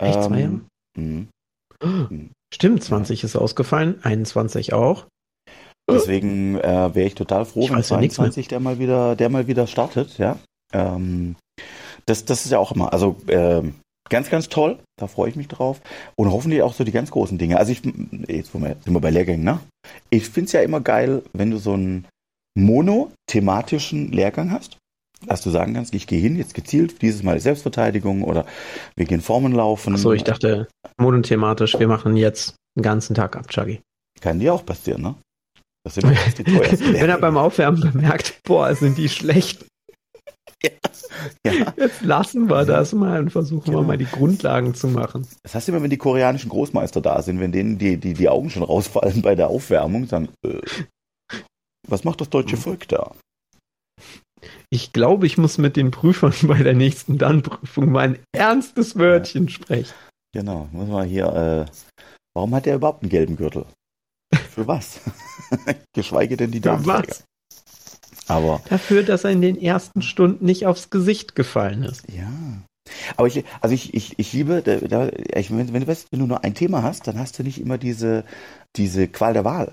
Echt, 0.00 0.22
zwei 0.22 0.40
Jahre? 0.40 0.60
mh. 0.98 1.26
Stimmt, 2.56 2.82
20 2.82 3.22
ist 3.22 3.36
ausgefallen, 3.36 4.02
21 4.02 4.72
auch. 4.72 5.04
Deswegen 5.90 6.58
äh, 6.58 6.94
wäre 6.94 7.06
ich 7.06 7.14
total 7.14 7.44
froh, 7.44 7.64
Ich 7.64 7.68
wenn 7.68 7.76
weiß 7.76 7.90
ja 7.90 8.00
nichts 8.00 8.14
22 8.14 8.48
der 8.48 8.60
mal 8.60 8.78
wieder, 8.78 9.14
der 9.14 9.28
mal 9.28 9.46
wieder 9.46 9.66
startet, 9.66 10.16
ja. 10.16 10.38
Ähm, 10.72 11.36
das, 12.06 12.24
das 12.24 12.46
ist 12.46 12.52
ja 12.52 12.58
auch 12.58 12.72
immer, 12.72 12.94
also 12.94 13.16
ähm, 13.28 13.74
ganz, 14.08 14.30
ganz 14.30 14.48
toll. 14.48 14.78
Da 14.98 15.06
freue 15.06 15.28
ich 15.28 15.36
mich 15.36 15.48
drauf. 15.48 15.82
Und 16.16 16.32
hoffentlich 16.32 16.62
auch 16.62 16.72
so 16.72 16.82
die 16.82 16.92
ganz 16.92 17.10
großen 17.10 17.36
Dinge. 17.36 17.58
Also 17.58 17.72
ich, 17.72 17.82
jetzt 18.26 18.52
sind 18.52 18.84
wir 18.86 19.00
bei 19.00 19.10
Lehrgängen, 19.10 19.44
ne? 19.44 19.60
Ich 20.08 20.30
finde 20.30 20.46
es 20.46 20.52
ja 20.52 20.62
immer 20.62 20.80
geil, 20.80 21.24
wenn 21.34 21.50
du 21.50 21.58
so 21.58 21.74
einen 21.74 22.06
monothematischen 22.56 24.12
Lehrgang 24.12 24.50
hast. 24.50 24.78
Dass 25.24 25.42
du 25.42 25.50
sagen 25.50 25.74
kannst, 25.74 25.94
ich 25.94 26.06
gehe 26.06 26.20
hin, 26.20 26.36
jetzt 26.36 26.54
gezielt, 26.54 27.00
dieses 27.00 27.22
Mal 27.22 27.40
Selbstverteidigung 27.40 28.22
oder 28.22 28.44
wir 28.96 29.06
gehen 29.06 29.22
Formen 29.22 29.52
laufen. 29.52 29.94
Achso, 29.94 30.12
ich 30.12 30.24
dachte, 30.24 30.68
monothematisch, 30.98 31.78
wir 31.78 31.88
machen 31.88 32.16
jetzt 32.16 32.56
den 32.76 32.82
ganzen 32.82 33.14
Tag 33.14 33.36
ab, 33.36 33.48
Chuggy. 33.48 33.80
Kann 34.20 34.38
dir 34.38 34.52
auch 34.52 34.64
passieren, 34.64 35.02
ne? 35.02 35.14
Das 35.84 35.94
sind 35.94 36.06
die 36.38 36.44
teuersten 36.44 36.94
Wenn 36.94 37.08
er 37.08 37.18
beim 37.18 37.36
Aufwärmen 37.36 37.80
bemerkt, 37.80 38.40
boah, 38.44 38.74
sind 38.74 38.98
die 38.98 39.08
schlecht. 39.08 39.64
Ja. 40.62 40.70
ja. 41.46 41.74
Jetzt 41.76 42.02
lassen 42.02 42.48
wir 42.48 42.64
das 42.64 42.92
mal 42.92 43.20
und 43.20 43.30
versuchen 43.30 43.66
genau. 43.66 43.80
wir 43.80 43.86
mal 43.86 43.98
die 43.98 44.06
Grundlagen 44.06 44.74
zu 44.74 44.88
machen. 44.88 45.26
Das 45.42 45.54
heißt 45.54 45.68
immer, 45.68 45.82
wenn 45.82 45.90
die 45.90 45.96
koreanischen 45.96 46.50
Großmeister 46.50 47.00
da 47.00 47.22
sind, 47.22 47.40
wenn 47.40 47.52
denen 47.52 47.78
die, 47.78 47.98
die, 47.98 48.14
die 48.14 48.28
Augen 48.28 48.50
schon 48.50 48.62
rausfallen 48.62 49.22
bei 49.22 49.34
der 49.34 49.48
Aufwärmung, 49.48 50.08
dann, 50.08 50.28
äh, 50.44 50.60
was 51.88 52.04
macht 52.04 52.20
das 52.20 52.30
deutsche 52.30 52.56
Volk 52.56 52.88
da? 52.88 53.12
Ich 54.70 54.92
glaube, 54.92 55.26
ich 55.26 55.38
muss 55.38 55.58
mit 55.58 55.76
den 55.76 55.90
Prüfern 55.90 56.34
bei 56.42 56.62
der 56.62 56.74
nächsten 56.74 57.18
Dann-Prüfung 57.18 57.90
mal 57.90 58.00
ein 58.00 58.18
ernstes 58.32 58.96
Wörtchen 58.96 59.44
ja. 59.44 59.50
sprechen. 59.50 59.94
Genau, 60.32 60.68
muss 60.72 60.88
man 60.88 61.08
hier, 61.08 61.26
äh, 61.26 61.72
warum 62.34 62.54
hat 62.54 62.66
er 62.66 62.76
überhaupt 62.76 63.02
einen 63.02 63.10
gelben 63.10 63.36
Gürtel? 63.36 63.64
Für 64.50 64.66
was? 64.66 65.00
Geschweige 65.94 66.36
denn 66.36 66.50
die 66.50 66.60
Darmsteiger. 66.60 67.14
Aber 68.28 68.60
dafür, 68.68 69.02
dass 69.02 69.24
er 69.24 69.30
in 69.30 69.40
den 69.40 69.60
ersten 69.60 70.02
Stunden 70.02 70.44
nicht 70.44 70.66
aufs 70.66 70.90
Gesicht 70.90 71.36
gefallen 71.36 71.84
ist. 71.84 72.04
Ja. 72.12 72.28
Aber 73.16 73.28
ich, 73.28 73.44
also 73.60 73.74
ich, 73.74 73.94
ich, 73.94 74.18
ich 74.18 74.32
liebe, 74.32 74.62
da, 74.62 75.08
ich, 75.08 75.50
wenn, 75.50 75.66
du 75.72 75.86
weißt, 75.86 76.08
wenn 76.10 76.20
du 76.20 76.26
nur 76.26 76.44
ein 76.44 76.54
Thema 76.54 76.82
hast, 76.82 77.06
dann 77.06 77.18
hast 77.18 77.38
du 77.38 77.42
nicht 77.42 77.60
immer 77.60 77.78
diese, 77.78 78.24
diese 78.76 79.08
Qual 79.08 79.32
der 79.32 79.44
Wahl. 79.44 79.72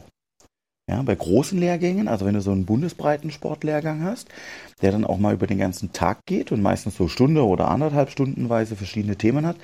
Ja, 0.90 1.02
bei 1.02 1.16
großen 1.16 1.58
Lehrgängen, 1.58 2.10
also 2.10 2.25
wenn 2.25 2.34
du 2.34 2.42
so 2.42 2.52
einen 2.52 2.66
bundesbreiten 2.66 3.32
Sportlehrgang 3.32 4.04
hast, 4.04 4.28
der 4.82 4.92
dann 4.92 5.06
auch 5.06 5.18
mal 5.18 5.34
über 5.34 5.48
den 5.48 5.58
ganzen 5.58 5.94
Tag 5.94 6.25
geht 6.25 6.52
und 6.52 6.62
meistens 6.62 6.98
so 6.98 7.08
Stunde 7.08 7.46
oder 7.46 7.70
anderthalb 7.70 8.10
Stundenweise 8.10 8.75
verschiedene 8.75 9.16
Themen 9.16 9.46
hat, 9.46 9.56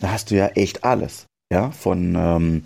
da 0.00 0.12
hast 0.12 0.30
du 0.30 0.34
ja 0.36 0.48
echt 0.48 0.84
alles. 0.84 1.26
Ja, 1.50 1.70
von 1.70 2.14
ähm, 2.16 2.62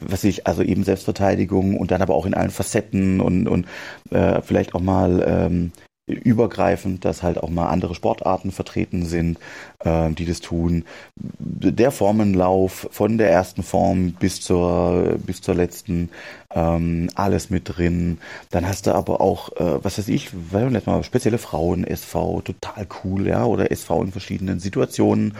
was 0.00 0.22
ich, 0.22 0.46
also 0.46 0.62
eben 0.62 0.84
Selbstverteidigung 0.84 1.76
und 1.76 1.90
dann 1.90 2.02
aber 2.02 2.14
auch 2.14 2.26
in 2.26 2.34
allen 2.34 2.50
Facetten 2.50 3.20
und, 3.20 3.48
und 3.48 3.66
äh, 4.10 4.40
vielleicht 4.42 4.74
auch 4.74 4.80
mal 4.80 5.24
ähm, 5.26 5.72
übergreifend, 6.06 7.04
dass 7.04 7.22
halt 7.22 7.38
auch 7.38 7.48
mal 7.48 7.68
andere 7.68 7.94
Sportarten 7.94 8.52
vertreten 8.52 9.06
sind, 9.06 9.38
äh, 9.80 10.10
die 10.10 10.26
das 10.26 10.40
tun. 10.40 10.84
Der 11.16 11.90
Formenlauf 11.90 12.88
von 12.90 13.16
der 13.16 13.30
ersten 13.30 13.62
Form 13.62 14.12
bis 14.12 14.40
zur 14.40 15.16
bis 15.24 15.40
zur 15.40 15.54
letzten, 15.54 16.10
ähm, 16.54 17.08
alles 17.14 17.48
mit 17.48 17.76
drin. 17.76 18.18
Dann 18.50 18.68
hast 18.68 18.86
du 18.86 18.94
aber 18.94 19.20
auch, 19.20 19.50
äh, 19.56 19.82
was 19.82 19.98
weiß 19.98 20.08
ich, 20.08 20.30
weil 20.50 20.68
letztes 20.70 20.86
Mal 20.86 21.02
spezielle 21.04 21.38
Frauen 21.38 21.84
SV, 21.84 22.42
total 22.42 22.86
cool, 23.02 23.26
ja, 23.26 23.44
oder 23.44 23.70
SV 23.70 24.02
in 24.02 24.12
verschiedenen 24.12 24.60
Situationen, 24.60 25.34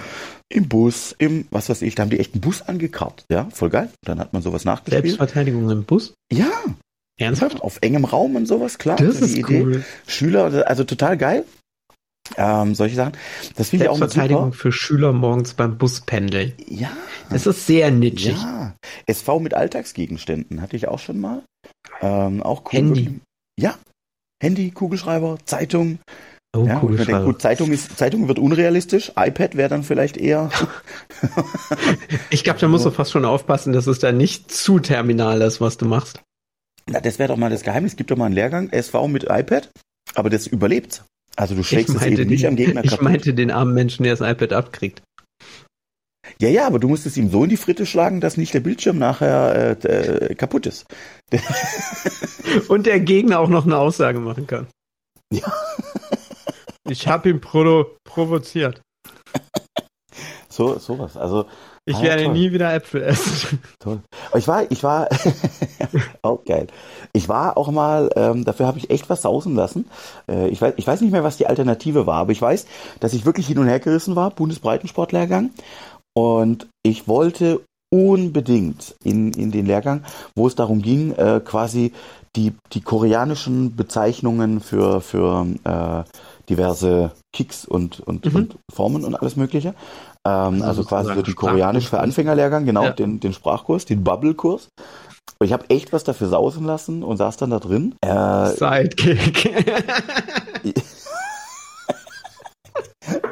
im 0.49 0.69
Bus, 0.69 1.15
im, 1.19 1.47
was 1.51 1.69
weiß 1.69 1.83
ich, 1.83 1.95
da 1.95 2.03
haben 2.03 2.11
die 2.11 2.21
echt 2.21 2.35
einen 2.35 2.41
Bus 2.41 2.63
angekarrt, 2.63 3.27
ja, 3.31 3.49
voll 3.53 3.71
geil. 3.71 3.91
Dann 4.03 4.19
hat 4.19 4.33
man 4.33 4.43
sowas 4.43 4.65
nachgespielt. 4.65 5.05
Selbstverteidigung 5.05 5.69
im 5.71 5.85
Bus? 5.85 6.15
Ja, 6.33 6.51
Ernsthaft? 7.19 7.63
Auf 7.63 7.79
engem 7.81 8.05
Raum 8.05 8.37
und 8.37 8.47
sowas, 8.47 8.79
klar. 8.79 8.97
Das 8.97 9.21
ist 9.21 9.37
Idee. 9.37 9.63
cool. 9.63 9.85
Schüler, 10.07 10.67
also 10.67 10.85
total 10.85 11.17
geil. 11.17 11.45
Ähm, 12.37 12.75
solche 12.75 12.97
Sachen. 12.97 13.13
Das 13.57 13.69
finde 13.69 13.85
ich 13.85 13.91
auch 13.91 13.99
Verteidigung 13.99 14.53
für 14.53 14.73
Schüler 14.73 15.13
morgens 15.13 15.55
beim 15.55 15.77
Buspendeln. 15.77 16.55
Ja. 16.67 16.91
Das 17.31 17.47
ist 17.47 17.67
sehr 17.67 17.91
nitschig. 17.91 18.37
Ja. 18.37 18.75
SV 19.07 19.41
mit 19.41 19.55
Alltagsgegenständen 19.55 20.63
hatte 20.63 20.77
ich 20.77 20.89
auch 20.89 20.99
schon 20.99 21.21
mal. 21.21 21.43
Ähm, 22.01 22.43
auch 22.43 22.65
cool. 22.67 22.71
Handy. 22.73 23.21
Ja. 23.59 23.77
Handy, 24.43 24.71
Kugelschreiber, 24.71 25.39
Zeitung. 25.45 25.99
Oh, 26.57 26.65
ja, 26.67 26.81
Kugelschreiber. 26.81 27.19
Denke, 27.19 27.33
gut, 27.33 27.43
Zeitung, 27.43 27.73
ist, 27.73 27.97
Zeitung 27.99 28.27
wird 28.27 28.39
unrealistisch. 28.39 29.13
iPad 29.17 29.57
wäre 29.57 29.69
dann 29.69 29.83
vielleicht 29.85 30.17
eher. 30.17 30.51
ich 32.31 32.43
glaube, 32.43 32.59
da 32.59 32.69
musst 32.69 32.87
du 32.87 32.91
fast 32.91 33.13
schon 33.13 33.25
aufpassen, 33.25 33.73
dass 33.73 33.87
es 33.87 33.99
da 33.99 34.13
nicht 34.13 34.51
zu 34.51 34.79
terminal 34.81 35.41
ist, 35.43 35.61
was 35.61 35.77
du 35.77 35.85
machst. 35.85 36.23
Na, 36.87 37.01
das 37.01 37.19
wäre 37.19 37.29
doch 37.29 37.37
mal 37.37 37.51
das 37.51 37.63
Geheimnis. 37.63 37.93
Es 37.93 37.97
gibt 37.97 38.11
doch 38.11 38.17
mal 38.17 38.27
einen 38.27 38.35
Lehrgang, 38.35 38.71
SV 38.71 39.09
mit 39.09 39.25
iPad, 39.25 39.71
aber 40.15 40.31
das 40.31 40.47
überlebt. 40.47 41.05
Also 41.37 41.55
du 41.55 41.63
schlägst 41.65 41.95
es 41.95 42.03
eben 42.03 42.17
den, 42.17 42.29
nicht 42.29 42.47
am 42.47 42.57
Gegner 42.57 42.83
kaputt. 42.83 42.99
Ich 42.99 43.01
meinte 43.01 43.35
den 43.35 43.51
armen 43.51 43.75
Menschen, 43.75 44.05
der 44.05 44.15
das 44.15 44.29
iPad 44.29 44.53
abkriegt. 44.53 45.03
Ja, 46.41 46.49
ja, 46.49 46.67
aber 46.67 46.79
du 46.79 46.89
musst 46.89 47.07
es 47.07 47.17
ihm 47.17 47.31
so 47.31 47.45
in 47.45 47.51
die 47.51 47.57
Fritte 47.57 47.87
schlagen, 47.87 48.21
dass 48.21 48.37
nicht 48.37 48.55
der 48.55 48.61
Bildschirm 48.61 48.99
nachher 48.99 49.77
äh, 49.85 49.89
äh, 49.89 50.35
kaputt 50.35 50.67
ist. 50.67 50.87
Und 52.69 52.87
der 52.87 53.01
Gegner 53.01 53.41
auch 53.41 53.49
noch 53.49 53.67
eine 53.67 53.79
Aussage 53.79 54.21
machen 54.21 54.47
kann. 54.47 54.67
Ja. 55.33 55.53
Ich 56.89 57.09
habe 57.09 57.31
ihn 57.31 57.41
provo 57.41 57.97
provoziert. 58.05 58.83
So, 60.49 60.79
sowas. 60.79 61.17
Also 61.17 61.47
ich 61.87 61.97
ah, 61.97 62.03
werde 62.03 62.29
nie 62.29 62.51
wieder 62.53 62.73
Äpfel 62.73 63.03
essen. 63.03 63.61
Toll. 63.79 64.01
Ich 64.35 64.49
war, 64.49 64.71
ich 64.71 64.83
war, 64.83 65.09
auch 66.23 66.45
geil. 66.45 66.67
Ich 67.13 67.29
war 67.29 67.59
auch 67.59 67.71
mal, 67.71 68.09
ähm, 68.17 68.45
dafür 68.45 68.67
habe 68.67 68.79
ich 68.79 68.89
echt 68.89 69.11
was 69.11 69.23
sausen 69.23 69.55
lassen. 69.55 69.87
Äh, 70.27 70.49
ich, 70.49 70.63
weiß, 70.63 70.75
ich 70.79 70.87
weiß 70.87 71.03
nicht 71.03 71.13
mehr, 71.13 71.25
was 71.25 71.37
die 71.37 71.47
Alternative 71.47 72.07
war, 72.07 72.21
aber 72.21 72.33
ich 72.33 72.41
weiß, 72.41 72.67
dass 73.01 73.13
ich 73.13 73.27
wirklich 73.27 73.47
hin 73.47 73.59
und 73.59 73.67
her 73.67 73.81
gerissen 73.81 74.17
war, 74.17 74.31
Bundesbreitensportlehrgang. 74.31 75.51
Und 76.15 76.69
ich 76.83 77.07
wollte 77.07 77.61
unbedingt 77.93 78.95
in, 79.05 79.33
in 79.33 79.51
den 79.51 79.67
Lehrgang, 79.67 80.05
wo 80.35 80.47
es 80.47 80.55
darum 80.55 80.81
ging, 80.81 81.13
äh, 81.13 81.41
quasi 81.45 81.93
die, 82.35 82.55
die 82.73 82.81
koreanischen 82.81 83.77
Bezeichnungen 83.77 84.61
für, 84.61 85.03
für 85.03 85.47
äh, 85.65 86.03
diverse 86.49 87.13
Kicks 87.33 87.67
und, 87.67 88.01
und, 88.01 88.25
mhm. 88.25 88.37
und 88.37 88.57
Formen 88.73 89.05
und 89.05 89.15
alles 89.15 89.37
Mögliche 89.37 89.75
ähm, 90.27 90.63
also, 90.63 90.65
also 90.65 90.85
quasi 90.85 91.15
so 91.15 91.23
den 91.23 91.35
Koreanisch 91.35 91.89
für 91.89 92.01
Anfängerlehrgang, 92.01 92.65
genau, 92.65 92.85
ja. 92.85 92.91
den, 92.91 93.21
den 93.21 93.33
Sprachkurs, 93.33 93.85
den 93.85 94.05
Bubble-Kurs. 94.05 94.69
Ich 95.43 95.53
habe 95.53 95.69
echt 95.69 95.93
was 95.93 96.05
dafür 96.05 96.29
sausen 96.29 96.65
lassen 96.65 97.03
und 97.03 97.17
saß 97.17 97.37
dann 97.37 97.51
da 97.51 97.59
drin. 97.59 97.95
Äh, 98.01 98.47
Sidekick. 98.47 99.53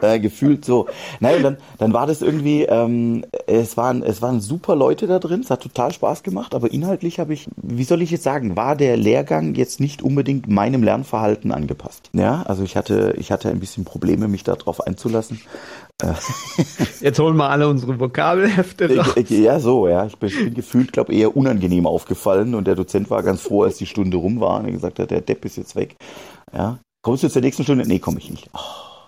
äh, 0.01 0.19
gefühlt 0.21 0.65
so. 0.65 0.87
Naja, 1.21 1.41
dann, 1.41 1.57
dann 1.79 1.93
war 1.93 2.07
das 2.07 2.23
irgendwie, 2.23 2.63
ähm, 2.63 3.25
es 3.47 3.77
waren, 3.77 4.03
es 4.03 4.23
waren 4.23 4.41
super 4.41 4.77
Leute 4.77 5.07
da 5.07 5.19
drin, 5.19 5.41
es 5.41 5.51
hat 5.51 5.63
total 5.63 5.93
Spaß 5.93 6.23
gemacht, 6.23 6.55
aber 6.55 6.73
inhaltlich 6.73 7.19
habe 7.19 7.33
ich, 7.33 7.49
wie 7.57 7.85
soll 7.85 8.03
ich 8.03 8.11
jetzt 8.11 8.25
sagen, 8.25 8.57
war 8.57 8.77
der 8.77 8.97
Lehrgang 8.97 9.55
jetzt 9.55 9.81
nicht 9.81 10.03
unbedingt 10.03 10.49
meinem 10.49 10.83
Lernverhalten 10.83 11.53
angepasst. 11.53 12.11
Ja, 12.13 12.43
also 12.43 12.63
ich 12.63 12.77
hatte, 12.77 13.15
ich 13.19 13.33
hatte 13.33 13.49
ein 13.49 13.61
bisschen 13.61 13.85
Probleme, 13.85 14.29
mich 14.29 14.45
darauf 14.45 14.81
einzulassen. 14.87 15.41
Äh. 16.03 16.15
Jetzt 17.01 17.19
holen 17.19 17.37
wir 17.37 17.51
alle 17.51 17.69
unsere 17.69 17.99
Vokabelhefte 17.99 18.97
raus. 18.97 19.15
Ja, 19.29 19.61
so, 19.61 19.89
ja. 19.89 20.07
Ich 20.07 20.17
bin, 20.17 20.31
bin 20.31 20.55
gefühlt, 20.55 20.93
glaube 20.93 21.15
eher 21.15 21.37
unangenehm 21.37 21.87
aufgefallen 21.87 22.55
und 22.55 22.67
der 22.67 22.75
Dozent 22.75 23.11
war 23.11 23.23
ganz 23.23 23.43
froh, 23.43 23.63
als 23.63 23.77
die 23.77 23.87
Stunde 23.87 24.17
rum 24.17 24.41
war 24.41 24.59
und 24.59 24.67
er 24.67 24.73
gesagt 24.73 24.99
hat, 24.99 25.11
der 25.11 25.21
Depp 25.21 25.45
ist 25.45 25.57
jetzt 25.57 25.77
weg. 25.77 25.97
Ja. 26.53 26.79
Kommst 27.03 27.25
du 27.25 27.29
zur 27.29 27.43
nächsten 27.43 27.65
Stunde? 27.65 27.87
Nee, 27.87 27.99
komme 27.99 28.19
ich 28.19 28.31
nicht. 28.31 28.49
Oh, 28.55 29.07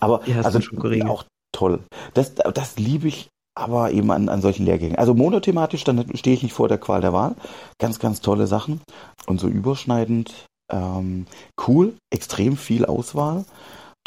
Danke. 0.00 0.30
Ja. 0.30 0.40
Aber 0.40 0.44
also 0.44 0.60
auch 1.06 1.24
toll. 1.52 1.80
Das, 2.14 2.34
das 2.34 2.78
liebe 2.78 3.08
ich 3.08 3.28
aber 3.56 3.90
eben 3.90 4.10
an, 4.12 4.28
an 4.28 4.40
solchen 4.40 4.64
Lehrgängen. 4.64 4.96
Also 4.96 5.14
monothematisch, 5.14 5.82
dann 5.82 6.16
stehe 6.16 6.36
ich 6.36 6.42
nicht 6.42 6.52
vor 6.52 6.68
der 6.68 6.78
Qual 6.78 7.00
der 7.00 7.12
Wahl. 7.12 7.34
Ganz, 7.80 7.98
ganz 7.98 8.20
tolle 8.20 8.46
Sachen. 8.46 8.80
Und 9.26 9.40
so 9.40 9.48
überschneidend 9.48 10.46
ähm, 10.72 11.26
cool, 11.66 11.94
extrem 12.12 12.56
viel 12.56 12.84
Auswahl 12.84 13.44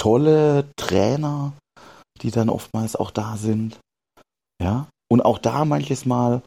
tolle 0.01 0.65
Trainer, 0.77 1.53
die 2.23 2.31
dann 2.31 2.49
oftmals 2.49 2.95
auch 2.95 3.11
da 3.11 3.37
sind. 3.37 3.79
Ja. 4.59 4.87
Und 5.11 5.21
auch 5.21 5.37
da 5.37 5.63
manches 5.63 6.07
Mal 6.07 6.41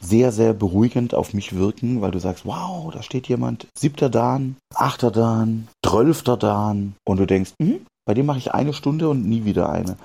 sehr, 0.00 0.30
sehr 0.30 0.54
beruhigend 0.54 1.14
auf 1.14 1.34
mich 1.34 1.56
wirken, 1.56 2.02
weil 2.02 2.12
du 2.12 2.20
sagst, 2.20 2.46
wow, 2.46 2.92
da 2.92 3.02
steht 3.02 3.26
jemand, 3.26 3.66
siebter 3.76 4.10
Dan, 4.10 4.56
achter 4.74 5.10
Dan, 5.10 5.66
zwölfter 5.84 6.36
Dan. 6.36 6.94
Und 7.04 7.16
du 7.16 7.26
denkst, 7.26 7.52
hm, 7.60 7.84
bei 8.06 8.14
dem 8.14 8.26
mache 8.26 8.38
ich 8.38 8.52
eine 8.52 8.72
Stunde 8.72 9.08
und 9.08 9.26
nie 9.26 9.44
wieder 9.44 9.70
eine. 9.70 9.96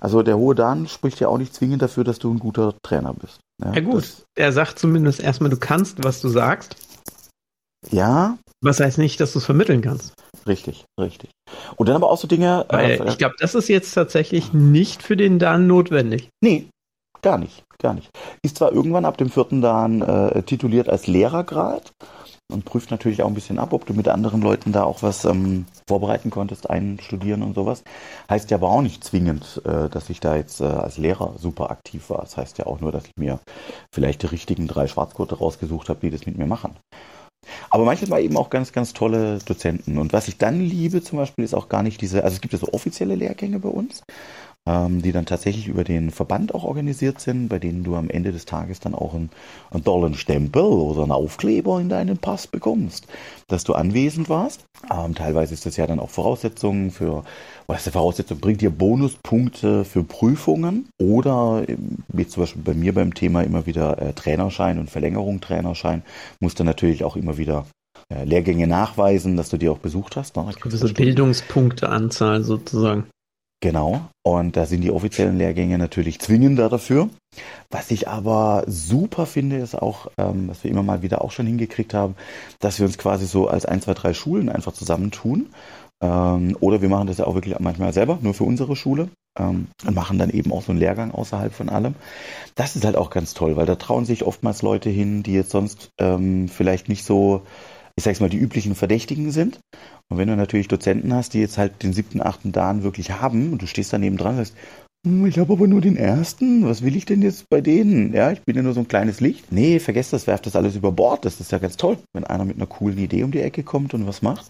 Also 0.00 0.22
der 0.22 0.36
hohe 0.36 0.54
Dan 0.54 0.86
spricht 0.86 1.20
ja 1.20 1.28
auch 1.28 1.38
nicht 1.38 1.54
zwingend 1.54 1.82
dafür, 1.82 2.04
dass 2.04 2.18
du 2.18 2.32
ein 2.32 2.38
guter 2.38 2.74
Trainer 2.82 3.14
bist. 3.14 3.40
Ja, 3.62 3.72
ja 3.72 3.80
gut, 3.80 4.04
er 4.36 4.52
sagt 4.52 4.78
zumindest 4.78 5.20
erstmal, 5.20 5.50
du 5.50 5.56
kannst, 5.56 6.04
was 6.04 6.20
du 6.20 6.28
sagst. 6.28 6.76
Ja. 7.90 8.38
Was 8.60 8.80
heißt 8.80 8.98
nicht, 8.98 9.20
dass 9.20 9.32
du 9.32 9.38
es 9.38 9.44
vermitteln 9.44 9.82
kannst. 9.82 10.14
Richtig, 10.46 10.84
richtig. 10.98 11.30
Und 11.76 11.88
dann 11.88 11.96
aber 11.96 12.10
auch 12.10 12.18
so 12.18 12.26
Dinge. 12.26 12.66
Weil 12.68 13.00
äh, 13.00 13.08
ich 13.08 13.18
glaube, 13.18 13.34
das 13.38 13.54
ist 13.54 13.68
jetzt 13.68 13.92
tatsächlich 13.92 14.52
nicht 14.52 15.02
für 15.02 15.16
den 15.16 15.38
Dan 15.38 15.66
notwendig. 15.66 16.28
Nee, 16.42 16.68
gar 17.22 17.38
nicht, 17.38 17.64
gar 17.78 17.94
nicht. 17.94 18.10
Ist 18.42 18.58
zwar 18.58 18.72
irgendwann 18.72 19.04
ab 19.04 19.16
dem 19.16 19.30
vierten 19.30 19.60
Dan 19.60 20.02
äh, 20.02 20.42
tituliert 20.42 20.88
als 20.88 21.06
Lehrergrad 21.06 21.92
und 22.52 22.64
prüft 22.64 22.90
natürlich 22.90 23.22
auch 23.22 23.28
ein 23.28 23.34
bisschen 23.34 23.58
ab, 23.58 23.72
ob 23.72 23.86
du 23.86 23.94
mit 23.94 24.08
anderen 24.08 24.42
Leuten 24.42 24.72
da 24.72 24.84
auch 24.84 25.02
was 25.02 25.24
ähm, 25.24 25.66
vorbereiten 25.88 26.30
konntest, 26.30 26.68
einstudieren 26.68 27.42
und 27.42 27.54
sowas. 27.54 27.82
Heißt 28.28 28.50
ja 28.50 28.58
aber 28.58 28.68
auch 28.68 28.82
nicht 28.82 29.02
zwingend, 29.02 29.62
äh, 29.64 29.88
dass 29.88 30.10
ich 30.10 30.20
da 30.20 30.36
jetzt 30.36 30.60
äh, 30.60 30.64
als 30.64 30.98
Lehrer 30.98 31.34
super 31.38 31.70
aktiv 31.70 32.10
war. 32.10 32.20
Das 32.20 32.36
heißt 32.36 32.58
ja 32.58 32.66
auch 32.66 32.80
nur, 32.80 32.92
dass 32.92 33.06
ich 33.06 33.12
mir 33.18 33.40
vielleicht 33.92 34.22
die 34.22 34.26
richtigen 34.26 34.66
drei 34.66 34.86
Schwarzgurte 34.86 35.36
rausgesucht 35.38 35.88
habe, 35.88 36.00
die 36.00 36.10
das 36.10 36.26
mit 36.26 36.36
mir 36.36 36.46
machen. 36.46 36.76
Aber 37.70 37.84
manchmal 37.84 38.22
eben 38.22 38.36
auch 38.36 38.50
ganz, 38.50 38.72
ganz 38.72 38.92
tolle 38.92 39.38
Dozenten. 39.38 39.98
Und 39.98 40.12
was 40.12 40.28
ich 40.28 40.38
dann 40.38 40.60
liebe 40.60 41.02
zum 41.02 41.18
Beispiel, 41.18 41.44
ist 41.44 41.54
auch 41.54 41.68
gar 41.68 41.82
nicht 41.82 42.00
diese, 42.00 42.24
also 42.24 42.34
es 42.34 42.40
gibt 42.40 42.52
ja 42.52 42.58
so 42.58 42.72
offizielle 42.72 43.14
Lehrgänge 43.14 43.58
bei 43.58 43.68
uns. 43.68 44.02
Ähm, 44.66 45.02
die 45.02 45.12
dann 45.12 45.26
tatsächlich 45.26 45.68
über 45.68 45.84
den 45.84 46.10
Verband 46.10 46.54
auch 46.54 46.64
organisiert 46.64 47.20
sind, 47.20 47.48
bei 47.48 47.58
denen 47.58 47.84
du 47.84 47.96
am 47.96 48.08
Ende 48.08 48.32
des 48.32 48.46
Tages 48.46 48.80
dann 48.80 48.94
auch 48.94 49.14
einen, 49.14 49.30
einen 49.70 49.84
tollen 49.84 50.14
Stempel 50.14 50.62
oder 50.62 51.02
einen 51.02 51.12
Aufkleber 51.12 51.80
in 51.80 51.90
deinen 51.90 52.16
Pass 52.16 52.46
bekommst, 52.46 53.06
dass 53.48 53.64
du 53.64 53.74
anwesend 53.74 54.28
warst. 54.28 54.64
Ähm, 54.90 55.14
teilweise 55.14 55.52
ist 55.52 55.66
das 55.66 55.76
ja 55.76 55.86
dann 55.86 56.00
auch 56.00 56.10
Voraussetzungen 56.10 56.90
für, 56.90 57.24
was 57.66 57.78
ist 57.78 57.86
die 57.86 57.90
Voraussetzung, 57.90 58.38
bringt 58.38 58.62
dir 58.62 58.70
Bonuspunkte 58.70 59.84
für 59.84 60.02
Prüfungen 60.02 60.88
oder, 60.98 61.64
wie 62.08 62.26
zum 62.26 62.42
Beispiel 62.42 62.62
bei 62.62 62.74
mir 62.74 62.94
beim 62.94 63.12
Thema 63.12 63.42
immer 63.42 63.66
wieder 63.66 64.00
äh, 64.00 64.12
Trainerschein 64.14 64.78
und 64.78 64.90
Verlängerung 64.90 65.40
Trainerschein, 65.40 66.02
musst 66.40 66.58
du 66.58 66.64
natürlich 66.64 67.04
auch 67.04 67.16
immer 67.16 67.36
wieder 67.36 67.66
äh, 68.08 68.24
Lehrgänge 68.24 68.66
nachweisen, 68.66 69.36
dass 69.36 69.50
du 69.50 69.58
die 69.58 69.68
auch 69.68 69.78
besucht 69.78 70.16
hast. 70.16 70.36
Ne? 70.36 70.46
Gewisse 70.60 70.92
Bildungspunkteanzahl 70.92 72.42
sozusagen. 72.42 73.04
Genau. 73.64 74.10
Und 74.22 74.58
da 74.58 74.66
sind 74.66 74.82
die 74.82 74.90
offiziellen 74.90 75.38
Lehrgänge 75.38 75.78
natürlich 75.78 76.20
zwingender 76.20 76.68
dafür. 76.68 77.08
Was 77.70 77.90
ich 77.90 78.08
aber 78.08 78.64
super 78.66 79.24
finde, 79.24 79.56
ist 79.56 79.74
auch, 79.74 80.08
ähm, 80.18 80.48
was 80.48 80.62
wir 80.62 80.70
immer 80.70 80.82
mal 80.82 81.00
wieder 81.00 81.24
auch 81.24 81.30
schon 81.30 81.46
hingekriegt 81.46 81.94
haben, 81.94 82.14
dass 82.60 82.78
wir 82.78 82.84
uns 82.84 82.98
quasi 82.98 83.24
so 83.24 83.48
als 83.48 83.64
ein, 83.64 83.80
zwei, 83.80 83.94
drei 83.94 84.12
Schulen 84.12 84.50
einfach 84.50 84.74
zusammentun. 84.74 85.48
Ähm, 86.02 86.58
oder 86.60 86.82
wir 86.82 86.90
machen 86.90 87.06
das 87.06 87.16
ja 87.16 87.26
auch 87.26 87.32
wirklich 87.36 87.58
manchmal 87.58 87.94
selber, 87.94 88.18
nur 88.20 88.34
für 88.34 88.44
unsere 88.44 88.76
Schule. 88.76 89.08
Ähm, 89.38 89.68
und 89.86 89.94
machen 89.94 90.18
dann 90.18 90.28
eben 90.28 90.52
auch 90.52 90.62
so 90.62 90.72
einen 90.72 90.78
Lehrgang 90.78 91.10
außerhalb 91.10 91.54
von 91.54 91.70
allem. 91.70 91.94
Das 92.56 92.76
ist 92.76 92.84
halt 92.84 92.96
auch 92.96 93.08
ganz 93.08 93.32
toll, 93.32 93.56
weil 93.56 93.64
da 93.64 93.76
trauen 93.76 94.04
sich 94.04 94.24
oftmals 94.24 94.60
Leute 94.60 94.90
hin, 94.90 95.22
die 95.22 95.32
jetzt 95.32 95.52
sonst 95.52 95.88
ähm, 95.98 96.50
vielleicht 96.50 96.90
nicht 96.90 97.06
so 97.06 97.40
ich 97.96 98.02
sag's 98.02 98.20
mal, 98.20 98.28
die 98.28 98.38
üblichen 98.38 98.74
Verdächtigen 98.74 99.30
sind. 99.30 99.60
Und 100.10 100.18
wenn 100.18 100.28
du 100.28 100.36
natürlich 100.36 100.68
Dozenten 100.68 101.14
hast, 101.14 101.34
die 101.34 101.40
jetzt 101.40 101.58
halt 101.58 101.82
den 101.82 101.92
siebten, 101.92 102.20
achten 102.20 102.52
Dan 102.52 102.82
wirklich 102.82 103.10
haben 103.10 103.52
und 103.52 103.62
du 103.62 103.66
stehst 103.66 103.92
daneben 103.92 104.16
dran 104.16 104.38
und 104.38 104.44
sagst, 104.44 104.56
hm, 105.06 105.26
ich 105.26 105.38
habe 105.38 105.52
aber 105.52 105.66
nur 105.66 105.80
den 105.80 105.96
ersten. 105.96 106.66
Was 106.66 106.82
will 106.82 106.96
ich 106.96 107.04
denn 107.04 107.22
jetzt 107.22 107.48
bei 107.50 107.60
denen? 107.60 108.14
Ja, 108.14 108.32
ich 108.32 108.42
bin 108.42 108.56
ja 108.56 108.62
nur 108.62 108.72
so 108.72 108.80
ein 108.80 108.88
kleines 108.88 109.20
Licht. 109.20 109.52
Nee, 109.52 109.78
vergesst 109.78 110.12
das, 110.12 110.26
werft 110.26 110.46
das 110.46 110.56
alles 110.56 110.76
über 110.76 110.92
Bord. 110.92 111.24
Das 111.24 111.40
ist 111.40 111.52
ja 111.52 111.58
ganz 111.58 111.76
toll, 111.76 111.98
wenn 112.14 112.24
einer 112.24 112.44
mit 112.44 112.56
einer 112.56 112.66
coolen 112.66 112.98
Idee 112.98 113.22
um 113.22 113.30
die 113.30 113.40
Ecke 113.40 113.62
kommt 113.62 113.92
und 113.94 114.06
was 114.06 114.22
macht. 114.22 114.46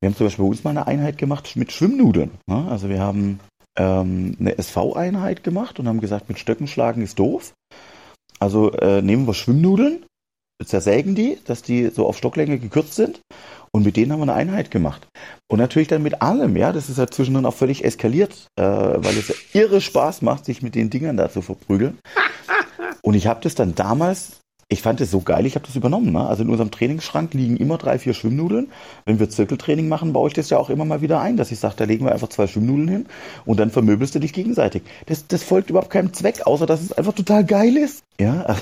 Wir 0.00 0.08
haben 0.08 0.16
zum 0.16 0.26
Beispiel 0.26 0.44
bei 0.44 0.50
uns 0.50 0.64
mal 0.64 0.70
eine 0.70 0.86
Einheit 0.86 1.18
gemacht 1.18 1.56
mit 1.56 1.72
Schwimmnudeln. 1.72 2.30
Ne? 2.46 2.68
Also 2.70 2.88
wir 2.88 3.00
haben 3.00 3.40
ähm, 3.76 4.36
eine 4.38 4.56
SV-Einheit 4.56 5.42
gemacht 5.42 5.80
und 5.80 5.88
haben 5.88 6.00
gesagt, 6.00 6.28
mit 6.28 6.38
Stöcken 6.38 6.68
schlagen 6.68 7.02
ist 7.02 7.18
doof. 7.18 7.54
Also 8.38 8.70
äh, 8.72 9.02
nehmen 9.02 9.26
wir 9.26 9.34
Schwimmnudeln, 9.34 10.04
zersägen 10.64 11.16
die, 11.16 11.38
dass 11.44 11.62
die 11.62 11.88
so 11.88 12.06
auf 12.06 12.16
Stocklänge 12.16 12.58
gekürzt 12.58 12.94
sind. 12.94 13.20
Und 13.72 13.84
mit 13.84 13.96
denen 13.96 14.12
haben 14.12 14.20
wir 14.20 14.24
eine 14.24 14.34
Einheit 14.34 14.70
gemacht. 14.70 15.08
Und 15.50 15.58
natürlich 15.58 15.88
dann 15.88 16.02
mit 16.02 16.22
allem, 16.22 16.56
ja. 16.56 16.72
Das 16.72 16.88
ist 16.88 16.98
ja 16.98 17.06
zwischendrin 17.06 17.46
auch 17.46 17.54
völlig 17.54 17.84
eskaliert, 17.84 18.48
äh, 18.56 18.62
weil 18.62 19.16
es 19.16 19.28
ja 19.28 19.34
irre 19.52 19.80
Spaß 19.80 20.22
macht, 20.22 20.44
sich 20.44 20.62
mit 20.62 20.74
den 20.74 20.90
Dingern 20.90 21.16
da 21.16 21.30
zu 21.30 21.42
verprügeln. 21.42 21.98
Und 23.02 23.14
ich 23.14 23.26
habe 23.26 23.40
das 23.42 23.54
dann 23.54 23.74
damals, 23.74 24.40
ich 24.70 24.82
fand 24.82 25.00
das 25.00 25.10
so 25.10 25.20
geil, 25.20 25.46
ich 25.46 25.54
habe 25.54 25.64
das 25.66 25.76
übernommen. 25.76 26.12
Ne? 26.12 26.26
Also 26.26 26.42
in 26.42 26.50
unserem 26.50 26.70
Trainingsschrank 26.70 27.32
liegen 27.32 27.56
immer 27.56 27.78
drei, 27.78 27.98
vier 27.98 28.12
Schwimmnudeln. 28.12 28.70
Wenn 29.06 29.18
wir 29.18 29.30
Zirkeltraining 29.30 29.88
machen, 29.88 30.12
baue 30.12 30.28
ich 30.28 30.34
das 30.34 30.50
ja 30.50 30.58
auch 30.58 30.68
immer 30.68 30.84
mal 30.84 31.00
wieder 31.00 31.20
ein, 31.20 31.38
dass 31.38 31.50
ich 31.50 31.58
sage, 31.58 31.74
da 31.78 31.84
legen 31.84 32.04
wir 32.04 32.12
einfach 32.12 32.28
zwei 32.28 32.46
Schwimmnudeln 32.46 32.88
hin 32.88 33.06
und 33.46 33.58
dann 33.58 33.70
vermöbelst 33.70 34.14
du 34.14 34.18
dich 34.18 34.34
gegenseitig. 34.34 34.82
Das, 35.06 35.26
das 35.26 35.42
folgt 35.42 35.70
überhaupt 35.70 35.88
keinem 35.88 36.12
Zweck, 36.12 36.46
außer 36.46 36.66
dass 36.66 36.82
es 36.82 36.92
einfach 36.92 37.14
total 37.14 37.46
geil 37.46 37.78
ist. 37.78 38.04
Ja, 38.20 38.56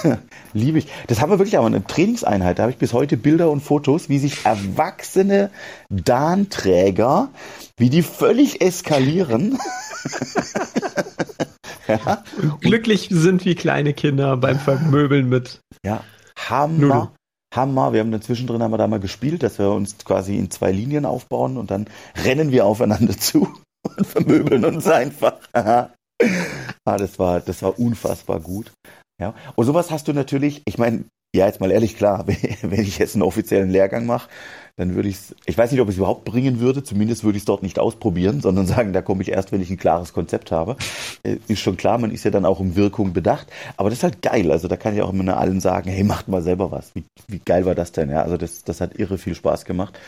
liebe 0.52 0.78
ich. 0.78 0.88
Das 1.06 1.20
haben 1.20 1.30
wir 1.30 1.38
wirklich 1.38 1.58
aber 1.58 1.68
eine 1.68 1.84
Trainingseinheit. 1.84 2.58
Da 2.58 2.64
habe 2.64 2.72
ich 2.72 2.78
bis 2.78 2.92
heute 2.92 3.16
Bilder 3.16 3.48
und 3.48 3.60
Fotos, 3.60 4.08
wie 4.08 4.18
sich 4.18 4.44
erwachsene 4.44 5.50
Dahnträger, 5.90 7.28
wie 7.76 7.88
die 7.88 8.02
völlig 8.02 8.62
eskalieren. 8.62 9.58
ja. 11.96 12.24
Glücklich 12.60 13.08
sind 13.10 13.44
wie 13.44 13.54
kleine 13.54 13.94
Kinder 13.94 14.36
beim 14.36 14.58
Vermöbeln 14.58 15.28
mit. 15.28 15.60
Ja, 15.84 16.02
Hammer. 16.38 16.78
Nudeln. 16.78 17.08
Hammer. 17.54 17.92
Wir 17.92 18.00
haben 18.00 18.10
dann 18.10 18.22
zwischendrin 18.22 18.62
haben 18.62 18.72
wir 18.72 18.78
da 18.78 18.86
mal 18.86 19.00
gespielt, 19.00 19.42
dass 19.42 19.58
wir 19.58 19.70
uns 19.70 19.98
quasi 20.04 20.36
in 20.36 20.50
zwei 20.50 20.72
Linien 20.72 21.04
aufbauen 21.04 21.56
und 21.56 21.70
dann 21.70 21.86
rennen 22.24 22.50
wir 22.50 22.66
aufeinander 22.66 23.16
zu 23.18 23.48
und 23.96 24.06
vermöbeln 24.06 24.64
uns 24.64 24.86
einfach. 24.86 25.34
ah, 25.52 25.88
das 26.84 27.18
war, 27.18 27.40
das 27.40 27.62
war 27.62 27.78
unfassbar 27.78 28.40
gut. 28.40 28.72
Ja. 29.20 29.34
Und 29.54 29.66
sowas 29.66 29.90
hast 29.90 30.08
du 30.08 30.12
natürlich, 30.12 30.62
ich 30.66 30.78
meine, 30.78 31.04
ja, 31.34 31.46
jetzt 31.46 31.60
mal 31.60 31.70
ehrlich 31.70 31.96
klar, 31.96 32.26
wenn 32.62 32.80
ich 32.82 32.98
jetzt 32.98 33.14
einen 33.14 33.22
offiziellen 33.22 33.70
Lehrgang 33.70 34.06
mache, 34.06 34.28
dann 34.76 34.94
würde 34.94 35.08
ich 35.08 35.16
es, 35.16 35.36
ich 35.44 35.56
weiß 35.56 35.70
nicht, 35.70 35.80
ob 35.80 35.88
ich 35.88 35.94
es 35.94 35.98
überhaupt 35.98 36.24
bringen 36.24 36.60
würde, 36.60 36.82
zumindest 36.82 37.24
würde 37.24 37.36
ich 37.36 37.42
es 37.42 37.46
dort 37.46 37.62
nicht 37.62 37.78
ausprobieren, 37.78 38.40
sondern 38.40 38.66
sagen, 38.68 38.92
da 38.92 39.02
komme 39.02 39.22
ich 39.22 39.30
erst, 39.30 39.52
wenn 39.52 39.62
ich 39.62 39.70
ein 39.70 39.76
klares 39.76 40.12
Konzept 40.12 40.50
habe. 40.50 40.76
Äh, 41.22 41.38
ist 41.48 41.60
schon 41.60 41.76
klar, 41.76 41.98
man 41.98 42.10
ist 42.10 42.24
ja 42.24 42.30
dann 42.30 42.44
auch 42.44 42.60
um 42.60 42.76
Wirkung 42.76 43.12
bedacht, 43.12 43.48
aber 43.76 43.90
das 43.90 43.98
ist 43.98 44.04
halt 44.04 44.22
geil, 44.22 44.50
also 44.50 44.68
da 44.68 44.76
kann 44.76 44.94
ich 44.94 45.02
auch 45.02 45.12
immer 45.12 45.36
allen 45.36 45.60
sagen, 45.60 45.90
hey, 45.90 46.04
macht 46.04 46.28
mal 46.28 46.42
selber 46.42 46.70
was. 46.70 46.94
Wie, 46.94 47.04
wie 47.28 47.40
geil 47.44 47.64
war 47.64 47.74
das 47.74 47.92
denn? 47.92 48.10
Ja, 48.10 48.22
also 48.22 48.36
das, 48.36 48.64
das 48.64 48.80
hat 48.80 48.98
irre 48.98 49.18
viel 49.18 49.34
Spaß 49.34 49.64
gemacht. 49.64 49.98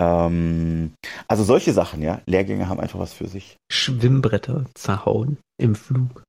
Ähm, 0.00 0.92
also 1.28 1.44
solche 1.44 1.72
Sachen, 1.72 2.02
ja, 2.02 2.20
Lehrgänge 2.26 2.68
haben 2.68 2.80
einfach 2.80 2.98
was 2.98 3.12
für 3.12 3.28
sich. 3.28 3.56
Schwimmbretter 3.70 4.64
zerhauen 4.74 5.38
im 5.58 5.74
Flug. 5.74 6.22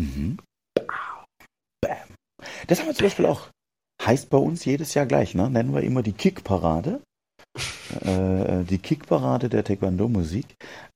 Mhm. 0.00 0.38
Bam. 1.80 1.96
Das 2.66 2.80
haben 2.80 2.86
wir 2.86 2.94
zum 2.94 3.06
Beispiel 3.06 3.26
auch. 3.26 3.48
Heißt 4.06 4.30
bei 4.30 4.38
uns 4.38 4.64
jedes 4.64 4.94
Jahr 4.94 5.04
gleich, 5.04 5.34
ne? 5.34 5.50
Nennen 5.50 5.74
wir 5.74 5.82
immer 5.82 6.02
die 6.02 6.12
Kickparade. 6.12 7.00
Äh, 8.04 8.64
die 8.64 8.78
Kickparade 8.78 9.48
der 9.48 9.64
Taekwondo-Musik 9.64 10.46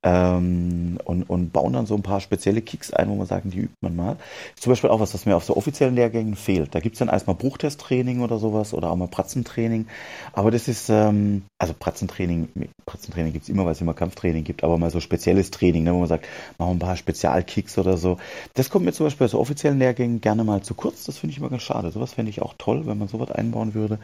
ähm, 0.03 0.97
und, 1.05 1.23
und 1.23 1.53
bauen 1.53 1.73
dann 1.73 1.85
so 1.85 1.95
ein 1.95 2.01
paar 2.01 2.21
spezielle 2.21 2.61
Kicks 2.61 2.91
ein, 2.91 3.09
wo 3.09 3.15
man 3.15 3.27
sagen, 3.27 3.51
die 3.51 3.59
übt 3.59 3.75
man 3.81 3.95
mal. 3.95 4.17
Zum 4.55 4.71
Beispiel 4.71 4.89
auch 4.89 4.99
was, 4.99 5.13
was 5.13 5.25
mir 5.25 5.35
auf 5.35 5.43
so 5.43 5.55
offiziellen 5.55 5.95
Lehrgängen 5.95 6.35
fehlt. 6.35 6.73
Da 6.73 6.79
gibt's 6.79 6.99
dann 6.99 7.09
erstmal 7.09 7.35
Bruchtesttraining 7.35 8.21
oder 8.21 8.39
sowas 8.39 8.73
oder 8.73 8.89
auch 8.89 8.95
mal 8.95 9.07
Pratzentraining. 9.07 9.87
Aber 10.33 10.51
das 10.51 10.67
ist, 10.67 10.89
ähm, 10.89 11.43
also 11.59 11.73
Pratzentraining, 11.77 12.49
Pratzentraining 12.85 13.33
gibt's 13.33 13.49
immer, 13.49 13.65
weil 13.65 13.73
es 13.73 13.81
immer 13.81 13.93
Kampftraining 13.93 14.43
gibt, 14.43 14.63
aber 14.63 14.77
mal 14.77 14.89
so 14.89 14.99
spezielles 14.99 15.51
Training, 15.51 15.83
ne, 15.83 15.93
wo 15.93 15.99
man 15.99 16.07
sagt, 16.07 16.27
machen 16.57 16.71
ein 16.71 16.79
paar 16.79 16.97
Spezialkicks 16.97 17.77
oder 17.77 17.97
so. 17.97 18.17
Das 18.55 18.69
kommt 18.69 18.85
mir 18.85 18.93
zum 18.93 19.05
Beispiel 19.05 19.25
bei 19.25 19.29
so 19.29 19.39
offiziellen 19.39 19.79
Lehrgängen 19.79 20.19
gerne 20.19 20.43
mal 20.43 20.61
zu 20.61 20.73
kurz. 20.73 21.05
Das 21.05 21.17
finde 21.17 21.31
ich 21.31 21.39
immer 21.39 21.49
ganz 21.49 21.63
schade. 21.63 21.91
Sowas 21.91 22.13
fände 22.13 22.31
ich 22.31 22.41
auch 22.41 22.55
toll, 22.57 22.85
wenn 22.87 22.97
man 22.97 23.07
sowas 23.07 23.31
einbauen 23.31 23.73
würde. 23.75 23.99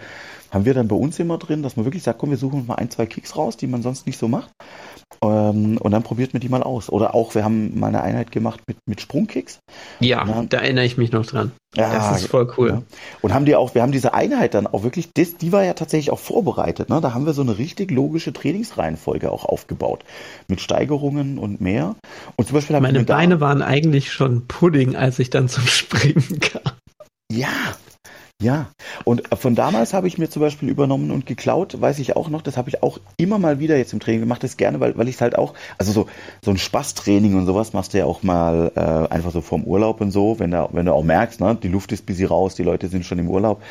Haben 0.51 0.65
wir 0.65 0.73
dann 0.73 0.87
bei 0.87 0.95
uns 0.95 1.19
immer 1.19 1.37
drin, 1.37 1.63
dass 1.63 1.75
man 1.75 1.85
wirklich 1.85 2.03
sagt, 2.03 2.19
komm, 2.19 2.29
wir 2.29 2.37
suchen 2.37 2.59
uns 2.59 2.67
mal 2.67 2.75
ein, 2.75 2.89
zwei 2.89 3.05
Kicks 3.05 3.35
raus, 3.35 3.57
die 3.57 3.67
man 3.67 3.81
sonst 3.81 4.05
nicht 4.05 4.17
so 4.17 4.27
macht. 4.27 4.51
Ähm, 5.23 5.77
und 5.77 5.91
dann 5.91 6.03
probiert 6.03 6.33
man 6.33 6.41
die 6.41 6.49
mal 6.49 6.63
aus. 6.63 6.89
Oder 6.89 7.15
auch, 7.15 7.35
wir 7.35 7.43
haben 7.43 7.79
mal 7.79 7.87
eine 7.87 8.01
Einheit 8.01 8.31
gemacht 8.31 8.61
mit, 8.67 8.77
mit 8.87 9.01
Sprungkicks. 9.01 9.59
Ja, 9.99 10.23
dann, 10.25 10.49
da 10.49 10.59
erinnere 10.59 10.85
ich 10.85 10.97
mich 10.97 11.11
noch 11.11 11.25
dran. 11.25 11.51
Ja, 11.75 11.93
das 11.93 12.21
ist 12.21 12.27
voll 12.29 12.51
cool. 12.57 12.69
Ja. 12.69 12.81
Und 13.21 13.33
haben 13.33 13.45
die 13.45 13.55
auch, 13.55 13.75
wir 13.75 13.81
haben 13.81 13.91
diese 13.91 14.13
Einheit 14.13 14.53
dann 14.53 14.67
auch 14.67 14.83
wirklich, 14.83 15.09
das, 15.13 15.35
die 15.35 15.51
war 15.51 15.63
ja 15.63 15.73
tatsächlich 15.73 16.11
auch 16.11 16.19
vorbereitet. 16.19 16.89
Ne? 16.89 17.01
Da 17.01 17.13
haben 17.13 17.25
wir 17.25 17.33
so 17.33 17.41
eine 17.41 17.57
richtig 17.57 17.91
logische 17.91 18.33
Trainingsreihenfolge 18.33 19.31
auch 19.31 19.45
aufgebaut. 19.45 20.03
Mit 20.47 20.61
Steigerungen 20.61 21.37
und 21.37 21.61
mehr. 21.61 21.95
Und 22.35 22.47
zum 22.47 22.55
Beispiel 22.55 22.75
haben 22.75 22.83
Meine 22.83 23.03
Beine 23.03 23.41
waren 23.41 23.61
eigentlich 23.61 24.11
schon 24.11 24.47
Pudding, 24.47 24.95
als 24.95 25.19
ich 25.19 25.29
dann 25.29 25.49
zum 25.49 25.65
Springen 25.67 26.39
kam. 26.39 26.73
Ja, 27.31 27.49
ja, 28.39 28.69
und 29.03 29.23
von 29.35 29.55
damals 29.55 29.95
habe 29.95 30.07
ich 30.07 30.19
mir 30.19 30.29
zum 30.29 30.43
Beispiel 30.43 30.69
übernommen 30.69 31.09
und 31.09 31.25
geklaut, 31.25 31.81
weiß 31.81 31.97
ich 31.97 32.15
auch 32.15 32.29
noch, 32.29 32.43
das 32.43 32.55
habe 32.55 32.69
ich 32.69 32.83
auch 32.83 32.99
immer 33.17 33.39
mal 33.39 33.59
wieder 33.59 33.77
jetzt 33.77 33.93
im 33.93 33.99
Training 33.99 34.19
gemacht, 34.19 34.43
das 34.43 34.57
gerne, 34.57 34.79
weil, 34.79 34.95
weil 34.95 35.07
ich 35.07 35.15
es 35.15 35.21
halt 35.21 35.35
auch, 35.35 35.55
also 35.79 35.91
so, 35.91 36.07
so 36.45 36.51
ein 36.51 36.59
Spaßtraining 36.59 37.35
und 37.35 37.47
sowas 37.47 37.73
machst 37.73 37.95
du 37.95 37.97
ja 37.97 38.05
auch 38.05 38.21
mal 38.21 38.71
äh, 38.75 39.11
einfach 39.11 39.31
so 39.31 39.41
vorm 39.41 39.63
Urlaub 39.63 40.01
und 40.01 40.11
so, 40.11 40.37
wenn 40.37 40.51
du, 40.51 40.69
wenn 40.71 40.85
du 40.85 40.93
auch 40.93 41.03
merkst, 41.03 41.39
ne, 41.39 41.57
die 41.61 41.67
Luft 41.67 41.91
ist 41.91 42.05
busy 42.05 42.25
raus, 42.25 42.53
die 42.53 42.61
Leute 42.61 42.89
sind 42.89 43.05
schon 43.05 43.17
im 43.17 43.27
Urlaub, 43.27 43.63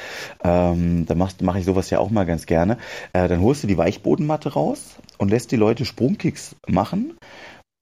ähm, 0.42 1.06
dann 1.06 1.16
mache 1.16 1.34
mach 1.42 1.54
ich 1.54 1.64
sowas 1.64 1.90
ja 1.90 2.00
auch 2.00 2.10
mal 2.10 2.26
ganz 2.26 2.46
gerne. 2.46 2.78
Äh, 3.12 3.28
dann 3.28 3.42
holst 3.42 3.62
du 3.62 3.68
die 3.68 3.78
Weichbodenmatte 3.78 4.54
raus 4.54 4.96
und 5.18 5.30
lässt 5.30 5.52
die 5.52 5.56
Leute 5.56 5.84
Sprungkicks 5.84 6.56
machen. 6.66 7.16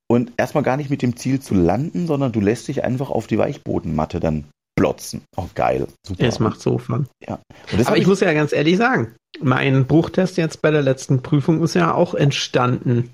Und 0.06 0.32
erstmal 0.36 0.64
gar 0.64 0.76
nicht 0.76 0.90
mit 0.90 1.00
dem 1.00 1.16
Ziel 1.16 1.40
zu 1.40 1.54
landen, 1.54 2.06
sondern 2.06 2.30
du 2.30 2.40
lässt 2.40 2.68
dich 2.68 2.84
einfach 2.84 3.08
auf 3.10 3.26
die 3.26 3.38
Weichbodenmatte 3.38 4.20
dann 4.20 4.44
plotzen. 4.76 5.22
Oh, 5.36 5.46
geil. 5.54 5.86
Super. 6.06 6.26
Es 6.26 6.40
macht 6.40 6.60
so 6.60 6.78
Fun. 6.78 7.06
Ja. 7.26 7.38
Aber 7.84 7.96
ich, 7.96 8.02
ich 8.02 8.06
muss 8.06 8.20
ja 8.20 8.32
ganz 8.32 8.52
ehrlich 8.52 8.76
sagen, 8.76 9.14
mein 9.40 9.86
Bruchtest 9.86 10.36
jetzt 10.36 10.62
bei 10.62 10.70
der 10.70 10.82
letzten 10.82 11.22
Prüfung 11.22 11.62
ist 11.62 11.74
ja 11.74 11.94
auch 11.94 12.14
entstanden 12.14 13.10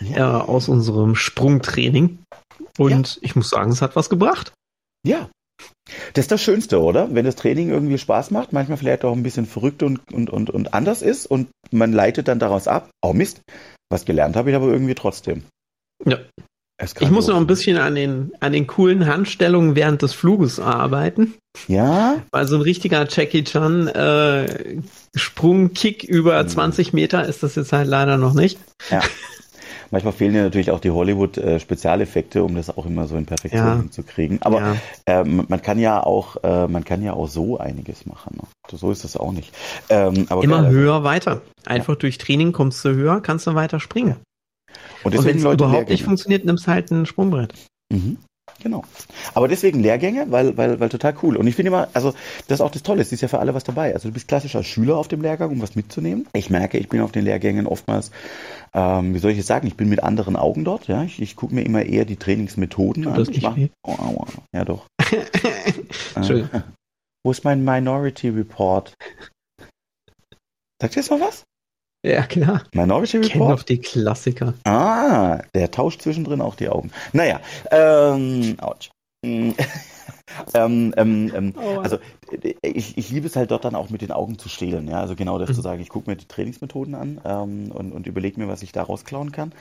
ja. 0.00 0.40
äh, 0.40 0.42
aus 0.42 0.68
unserem 0.68 1.14
Sprungtraining. 1.14 2.18
Und 2.78 3.16
ja. 3.16 3.22
ich 3.22 3.36
muss 3.36 3.50
sagen, 3.50 3.70
es 3.70 3.82
hat 3.82 3.96
was 3.96 4.10
gebracht. 4.10 4.52
Ja. 5.06 5.28
Das 6.12 6.24
ist 6.24 6.32
das 6.32 6.42
Schönste, 6.42 6.80
oder? 6.80 7.14
Wenn 7.14 7.24
das 7.24 7.36
Training 7.36 7.70
irgendwie 7.70 7.98
Spaß 7.98 8.30
macht, 8.30 8.52
manchmal 8.52 8.78
vielleicht 8.78 9.04
auch 9.04 9.12
ein 9.12 9.22
bisschen 9.22 9.46
verrückt 9.46 9.82
und, 9.82 10.00
und, 10.12 10.30
und, 10.30 10.50
und 10.50 10.74
anders 10.74 11.02
ist 11.02 11.26
und 11.26 11.48
man 11.70 11.92
leitet 11.92 12.28
dann 12.28 12.38
daraus 12.38 12.68
ab, 12.68 12.90
oh 13.02 13.12
Mist, 13.12 13.40
was 13.90 14.04
gelernt 14.04 14.36
habe 14.36 14.50
ich 14.50 14.56
aber 14.56 14.66
irgendwie 14.66 14.94
trotzdem. 14.94 15.44
Ja, 16.04 16.18
ich 17.00 17.10
muss 17.10 17.26
noch 17.26 17.36
ein 17.36 17.46
bisschen 17.46 17.76
an 17.76 17.94
den, 17.96 18.32
an 18.40 18.52
den 18.52 18.66
coolen 18.66 19.06
Handstellungen 19.06 19.74
während 19.74 20.02
des 20.02 20.14
Fluges 20.14 20.60
arbeiten. 20.60 21.34
Ja? 21.66 22.22
Weil 22.30 22.46
so 22.46 22.54
ein 22.56 22.62
richtiger 22.62 23.06
Jackie 23.08 23.42
Chan 23.42 23.88
äh, 23.88 24.76
Sprungkick 25.16 26.04
über 26.04 26.38
hm. 26.38 26.48
20 26.48 26.92
Meter 26.92 27.24
ist 27.26 27.42
das 27.42 27.56
jetzt 27.56 27.72
halt 27.72 27.88
leider 27.88 28.16
noch 28.16 28.34
nicht. 28.34 28.58
Ja. 28.90 29.00
manchmal 29.90 30.12
fehlen 30.12 30.34
ja 30.34 30.42
natürlich 30.42 30.70
auch 30.70 30.80
die 30.80 30.90
Hollywood-Spezialeffekte, 30.90 32.44
um 32.44 32.54
das 32.54 32.76
auch 32.76 32.86
immer 32.86 33.08
so 33.08 33.16
in 33.16 33.26
Perfektion 33.26 33.66
Ja. 33.66 33.76
hinzukriegen. 33.76 34.40
Aber 34.42 34.60
Ja. 34.60 34.76
ähm, 35.06 35.46
man 35.48 35.62
kann 35.62 35.78
ja 35.78 36.02
auch, 36.02 36.36
äh, 36.44 36.68
man 36.68 36.84
kann 36.84 37.02
ja 37.02 37.12
auch 37.14 37.28
so 37.28 37.58
einiges 37.58 38.06
machen. 38.06 38.36
Ne? 38.36 38.76
So 38.78 38.90
ist 38.92 39.02
das 39.02 39.16
auch 39.16 39.32
nicht. 39.32 39.52
Ähm, 39.88 40.26
aber 40.28 40.44
Immer 40.44 40.62
geil. 40.62 40.70
höher, 40.72 41.04
weiter. 41.04 41.40
Einfach 41.64 41.96
durch 41.96 42.18
Training 42.18 42.52
kommst 42.52 42.84
du 42.84 42.90
höher, 42.90 43.20
kannst 43.20 43.46
du 43.46 43.54
weiter 43.54 43.80
springen. 43.80 44.16
Und 45.04 45.16
Und 45.16 45.24
wenn 45.24 45.36
es 45.36 45.42
überhaupt 45.42 45.60
nicht 45.60 45.72
Lehrgänge. 45.72 45.98
funktioniert, 46.04 46.44
nimmst 46.44 46.66
halt 46.66 46.90
ein 46.90 47.06
Sprungbrett. 47.06 47.54
Mhm. 47.92 48.18
Genau. 48.62 48.82
Aber 49.34 49.46
deswegen 49.46 49.80
Lehrgänge, 49.80 50.26
weil, 50.30 50.56
weil, 50.56 50.80
weil 50.80 50.88
total 50.88 51.14
cool. 51.22 51.36
Und 51.36 51.46
ich 51.46 51.54
finde 51.54 51.68
immer, 51.68 51.88
also 51.92 52.12
das 52.48 52.58
ist 52.58 52.60
auch 52.62 52.70
das 52.70 52.82
Tolle, 52.82 53.02
es 53.02 53.12
ist 53.12 53.20
ja 53.20 53.28
für 53.28 53.38
alle 53.38 53.54
was 53.54 53.62
dabei. 53.62 53.92
Also 53.94 54.08
du 54.08 54.14
bist 54.14 54.26
klassischer 54.26 54.64
Schüler 54.64 54.96
auf 54.96 55.06
dem 55.06 55.20
Lehrgang, 55.20 55.50
um 55.50 55.60
was 55.60 55.76
mitzunehmen. 55.76 56.26
Ich 56.32 56.48
merke, 56.48 56.78
ich 56.78 56.88
bin 56.88 57.02
auf 57.02 57.12
den 57.12 57.24
Lehrgängen 57.24 57.66
oftmals, 57.66 58.10
ähm, 58.72 59.14
wie 59.14 59.18
soll 59.18 59.32
ich 59.32 59.38
es 59.38 59.46
sagen, 59.46 59.66
ich 59.68 59.76
bin 59.76 59.88
mit 59.90 60.02
anderen 60.02 60.34
Augen 60.34 60.64
dort. 60.64 60.88
Ja, 60.88 61.04
ich, 61.04 61.20
ich 61.20 61.36
gucke 61.36 61.54
mir 61.54 61.60
immer 61.62 61.82
eher 61.84 62.04
die 62.06 62.16
Trainingsmethoden 62.16 63.02
Tut 63.04 63.12
an. 63.12 63.18
das 63.18 63.28
Ich 63.28 63.42
nicht 63.48 63.72
mach- 63.86 63.98
oh, 64.00 64.02
aua. 64.02 64.26
Ja 64.54 64.64
doch. 64.64 64.86
Äh, 66.16 66.42
wo 67.24 67.30
ist 67.30 67.44
mein 67.44 67.62
Minority 67.64 68.30
Report? 68.30 68.94
Sagt 70.80 70.96
ihr 70.96 71.02
jetzt 71.02 71.10
noch 71.10 71.20
was? 71.20 71.44
Ja, 72.04 72.22
klar. 72.22 72.62
Minority 72.74 73.20
Kennen 73.20 73.32
Report? 73.42 73.58
doch 73.58 73.62
die 73.64 73.78
Klassiker. 73.78 74.54
Ah, 74.64 75.42
der 75.54 75.70
tauscht 75.70 76.02
zwischendrin 76.02 76.40
auch 76.40 76.54
die 76.54 76.68
Augen. 76.68 76.90
Naja, 77.12 77.40
ähm, 77.70 78.56
ouch. 78.60 78.90
Mm, 79.26 79.50
ähm, 80.54 80.94
ähm, 80.96 81.32
ähm, 81.34 81.54
also 81.82 81.98
äh, 82.30 82.54
ich, 82.62 82.96
ich 82.96 83.10
liebe 83.10 83.26
es 83.26 83.34
halt 83.34 83.50
dort 83.50 83.64
dann 83.64 83.74
auch 83.74 83.90
mit 83.90 84.00
den 84.00 84.12
Augen 84.12 84.38
zu 84.38 84.48
stehlen. 84.48 84.86
Ja? 84.88 85.00
Also 85.00 85.16
genau 85.16 85.38
das 85.40 85.48
Mhm. 85.50 85.54
zu 85.54 85.60
sagen, 85.60 85.82
ich 85.82 85.88
gucke 85.88 86.08
mir 86.08 86.16
die 86.16 86.28
Trainingsmethoden 86.28 86.94
an 86.94 87.20
ähm, 87.24 87.72
und, 87.72 87.90
und 87.92 88.06
überlege 88.06 88.40
mir, 88.40 88.46
was 88.46 88.62
ich 88.62 88.70
da 88.70 88.84
rausklauen 88.84 89.32
kann. 89.32 89.52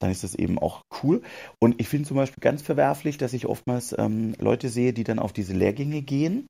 Dann 0.00 0.10
ist 0.10 0.24
das 0.24 0.34
eben 0.34 0.58
auch 0.58 0.80
cool. 1.04 1.22
Und 1.62 1.80
ich 1.80 1.88
finde 1.88 2.08
zum 2.08 2.16
Beispiel 2.16 2.40
ganz 2.40 2.62
verwerflich, 2.62 3.18
dass 3.18 3.32
ich 3.34 3.46
oftmals 3.46 3.94
ähm, 3.96 4.34
Leute 4.40 4.68
sehe, 4.68 4.92
die 4.92 5.04
dann 5.04 5.20
auf 5.20 5.32
diese 5.32 5.52
Lehrgänge 5.54 6.02
gehen. 6.02 6.46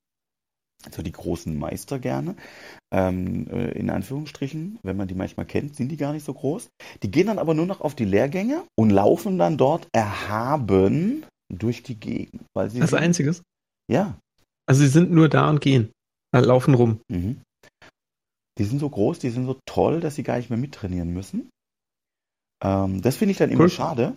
Also 0.86 1.02
die 1.02 1.12
großen 1.12 1.58
Meister 1.58 1.98
gerne, 1.98 2.36
ähm, 2.92 3.46
äh, 3.50 3.70
in 3.78 3.88
Anführungsstrichen, 3.90 4.78
wenn 4.82 4.96
man 4.96 5.08
die 5.08 5.14
manchmal 5.14 5.46
kennt, 5.46 5.74
sind 5.76 5.88
die 5.88 5.96
gar 5.96 6.12
nicht 6.12 6.24
so 6.26 6.34
groß. 6.34 6.68
Die 7.02 7.10
gehen 7.10 7.26
dann 7.28 7.38
aber 7.38 7.54
nur 7.54 7.66
noch 7.66 7.80
auf 7.80 7.94
die 7.94 8.04
Lehrgänge 8.04 8.62
und 8.76 8.90
laufen 8.90 9.38
dann 9.38 9.56
dort 9.56 9.88
erhaben 9.92 11.24
durch 11.52 11.82
die 11.82 11.98
Gegend. 11.98 12.42
Weil 12.54 12.70
sie 12.70 12.80
Das 12.80 12.90
sind- 12.90 12.98
Einziges. 12.98 13.42
Ja, 13.90 14.18
Also 14.66 14.82
sie 14.82 14.88
sind 14.88 15.10
nur 15.10 15.28
da 15.28 15.50
und 15.50 15.60
gehen. 15.60 15.90
Äh, 16.34 16.40
Laufen 16.40 16.74
rum. 16.74 17.00
Mhm. 17.08 17.40
Die 18.58 18.64
sind 18.64 18.78
so 18.78 18.88
groß, 18.88 19.18
die 19.18 19.30
sind 19.30 19.46
so 19.46 19.58
toll, 19.66 20.00
dass 20.00 20.14
sie 20.14 20.22
gar 20.22 20.36
nicht 20.36 20.48
mehr 20.48 20.58
mittrainieren 20.58 21.12
müssen. 21.12 21.50
Ähm, 22.62 23.02
das 23.02 23.16
finde 23.16 23.32
ich 23.32 23.38
dann 23.38 23.50
immer 23.50 23.64
Cool. 23.64 23.70
schade, 23.70 24.16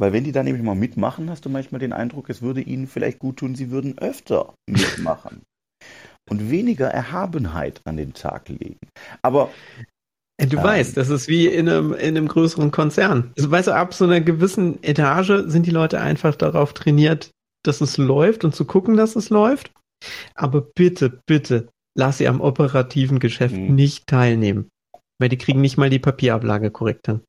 weil 0.00 0.12
wenn 0.12 0.24
die 0.24 0.32
dann 0.32 0.44
nämlich 0.46 0.62
mal 0.64 0.74
mitmachen, 0.74 1.28
hast 1.30 1.44
du 1.44 1.50
manchmal 1.50 1.80
den 1.80 1.92
Eindruck, 1.92 2.30
es 2.30 2.42
würde 2.42 2.60
ihnen 2.62 2.86
vielleicht 2.86 3.18
gut 3.18 3.38
tun, 3.38 3.54
sie 3.54 3.70
würden 3.70 3.98
öfter 3.98 4.54
mitmachen 4.68 5.42
und 6.32 6.50
weniger 6.50 6.88
Erhabenheit 6.88 7.80
an 7.84 7.96
den 7.96 8.12
Tag 8.14 8.48
legen. 8.48 8.78
Aber 9.22 9.50
Du 10.38 10.56
Ähm. 10.56 10.64
weißt, 10.64 10.96
das 10.96 11.08
ist 11.08 11.28
wie 11.28 11.46
in 11.46 11.68
einem, 11.68 11.92
in 11.92 12.16
einem 12.16 12.26
größeren 12.26 12.72
Konzern. 12.72 13.32
Also, 13.36 13.50
weißt 13.50 13.68
du, 13.68 13.72
ab 13.76 13.94
so 13.94 14.04
einer 14.06 14.20
gewissen 14.20 14.82
Etage 14.82 15.44
sind 15.46 15.66
die 15.66 15.70
Leute 15.70 16.00
einfach 16.00 16.34
darauf 16.34 16.72
trainiert, 16.72 17.30
dass 17.64 17.80
es 17.80 17.96
läuft 17.96 18.42
und 18.44 18.52
zu 18.54 18.64
gucken, 18.64 18.96
dass 18.96 19.14
es 19.14 19.30
läuft. 19.30 19.70
Aber 20.34 20.62
bitte, 20.62 21.20
bitte, 21.28 21.68
lass 21.96 22.18
sie 22.18 22.26
am 22.26 22.40
operativen 22.40 23.20
Geschäft 23.20 23.54
Mhm. 23.54 23.74
nicht 23.76 24.06
teilnehmen. 24.08 24.68
Weil 25.20 25.28
die 25.28 25.38
kriegen 25.38 25.60
nicht 25.60 25.76
mal 25.76 25.90
die 25.90 26.00
Papierablage 26.00 26.72
korrekt 26.72 27.06
hin. 27.06 27.20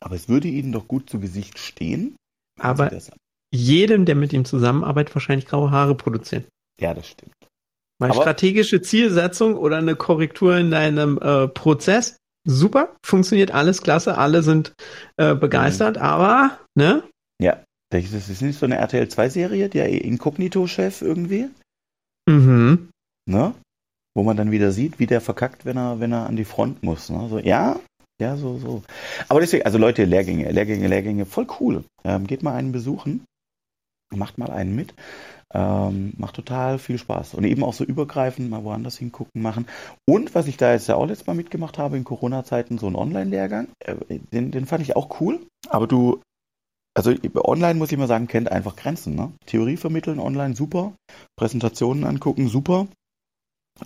Aber 0.00 0.14
es 0.14 0.30
würde 0.30 0.48
ihnen 0.48 0.72
doch 0.72 0.88
gut 0.88 1.10
zu 1.10 1.20
Gesicht 1.20 1.58
stehen. 1.58 2.16
Aber- 2.58 2.90
Jedem, 3.54 4.06
der 4.06 4.14
mit 4.14 4.32
ihm 4.32 4.46
zusammenarbeitet, 4.46 5.14
wahrscheinlich 5.14 5.46
graue 5.46 5.70
Haare 5.72 5.94
produzieren. 5.94 6.44
ja, 6.80 6.94
das 6.94 7.06
stimmt. 7.08 7.34
Weil 8.02 8.10
Aber- 8.10 8.22
strategische 8.22 8.82
Zielsetzung 8.82 9.56
oder 9.56 9.76
eine 9.78 9.94
Korrektur 9.96 10.56
in 10.56 10.70
deinem 10.70 11.18
äh, 11.18 11.46
Prozess, 11.48 12.16
super, 12.44 12.96
funktioniert 13.04 13.52
alles 13.52 13.82
klasse, 13.82 14.18
alle 14.18 14.42
sind 14.42 14.72
äh, 15.16 15.34
begeistert, 15.34 15.96
Mhm. 15.96 16.02
aber, 16.02 16.58
ne? 16.74 17.02
Das 17.90 18.04
ist, 18.04 18.14
das 18.14 18.28
ist 18.30 18.40
nicht 18.40 18.58
so 18.58 18.64
eine 18.64 18.76
RTL 18.78 19.04
2-Serie, 19.04 19.68
der 19.68 19.90
Inkognito-Chef 19.90 21.02
irgendwie, 21.02 21.50
Mhm. 22.26 22.88
ne? 23.28 23.54
Wo 24.14 24.22
man 24.22 24.36
dann 24.38 24.50
wieder 24.50 24.72
sieht, 24.72 24.98
wie 24.98 25.06
der 25.06 25.20
verkackt, 25.20 25.64
wenn 25.66 25.76
er, 25.76 26.00
wenn 26.00 26.10
er 26.12 26.26
an 26.26 26.36
die 26.36 26.44
Front 26.46 26.82
muss. 26.82 27.10
Ne? 27.10 27.28
So, 27.28 27.38
ja, 27.38 27.78
ja, 28.20 28.36
so, 28.36 28.58
so. 28.58 28.82
Aber 29.28 29.40
deswegen, 29.40 29.64
also 29.66 29.76
Leute, 29.78 30.04
Lehrgänge, 30.06 30.50
Lehrgänge, 30.50 30.88
Lehrgänge, 30.88 31.26
voll 31.26 31.46
cool. 31.60 31.84
Ähm, 32.04 32.26
geht 32.26 32.42
mal 32.42 32.54
einen 32.54 32.72
besuchen, 32.72 33.24
macht 34.14 34.38
mal 34.38 34.50
einen 34.50 34.74
mit. 34.74 34.94
Ähm, 35.54 36.14
macht 36.16 36.36
total 36.36 36.78
viel 36.78 36.98
Spaß. 36.98 37.34
Und 37.34 37.44
eben 37.44 37.62
auch 37.62 37.74
so 37.74 37.84
übergreifend 37.84 38.48
mal 38.48 38.64
woanders 38.64 38.96
hingucken, 38.96 39.42
machen. 39.42 39.66
Und 40.08 40.34
was 40.34 40.46
ich 40.46 40.56
da 40.56 40.72
jetzt 40.72 40.88
ja 40.88 40.96
auch 40.96 41.06
letztes 41.06 41.26
Mal 41.26 41.34
mitgemacht 41.34 41.78
habe 41.78 41.96
in 41.96 42.04
Corona-Zeiten, 42.04 42.78
so 42.78 42.86
ein 42.86 42.96
Online-Lehrgang, 42.96 43.68
äh, 43.80 43.96
den, 44.32 44.50
den 44.50 44.66
fand 44.66 44.82
ich 44.82 44.96
auch 44.96 45.20
cool. 45.20 45.40
Aber 45.68 45.86
du, 45.86 46.22
also 46.94 47.12
online 47.36 47.78
muss 47.78 47.92
ich 47.92 47.98
mal 47.98 48.08
sagen, 48.08 48.28
kennt 48.28 48.50
einfach 48.50 48.76
Grenzen. 48.76 49.14
Ne? 49.14 49.32
Theorie 49.46 49.76
vermitteln 49.76 50.18
online 50.18 50.56
super, 50.56 50.92
Präsentationen 51.36 52.04
angucken 52.04 52.48
super, 52.48 52.86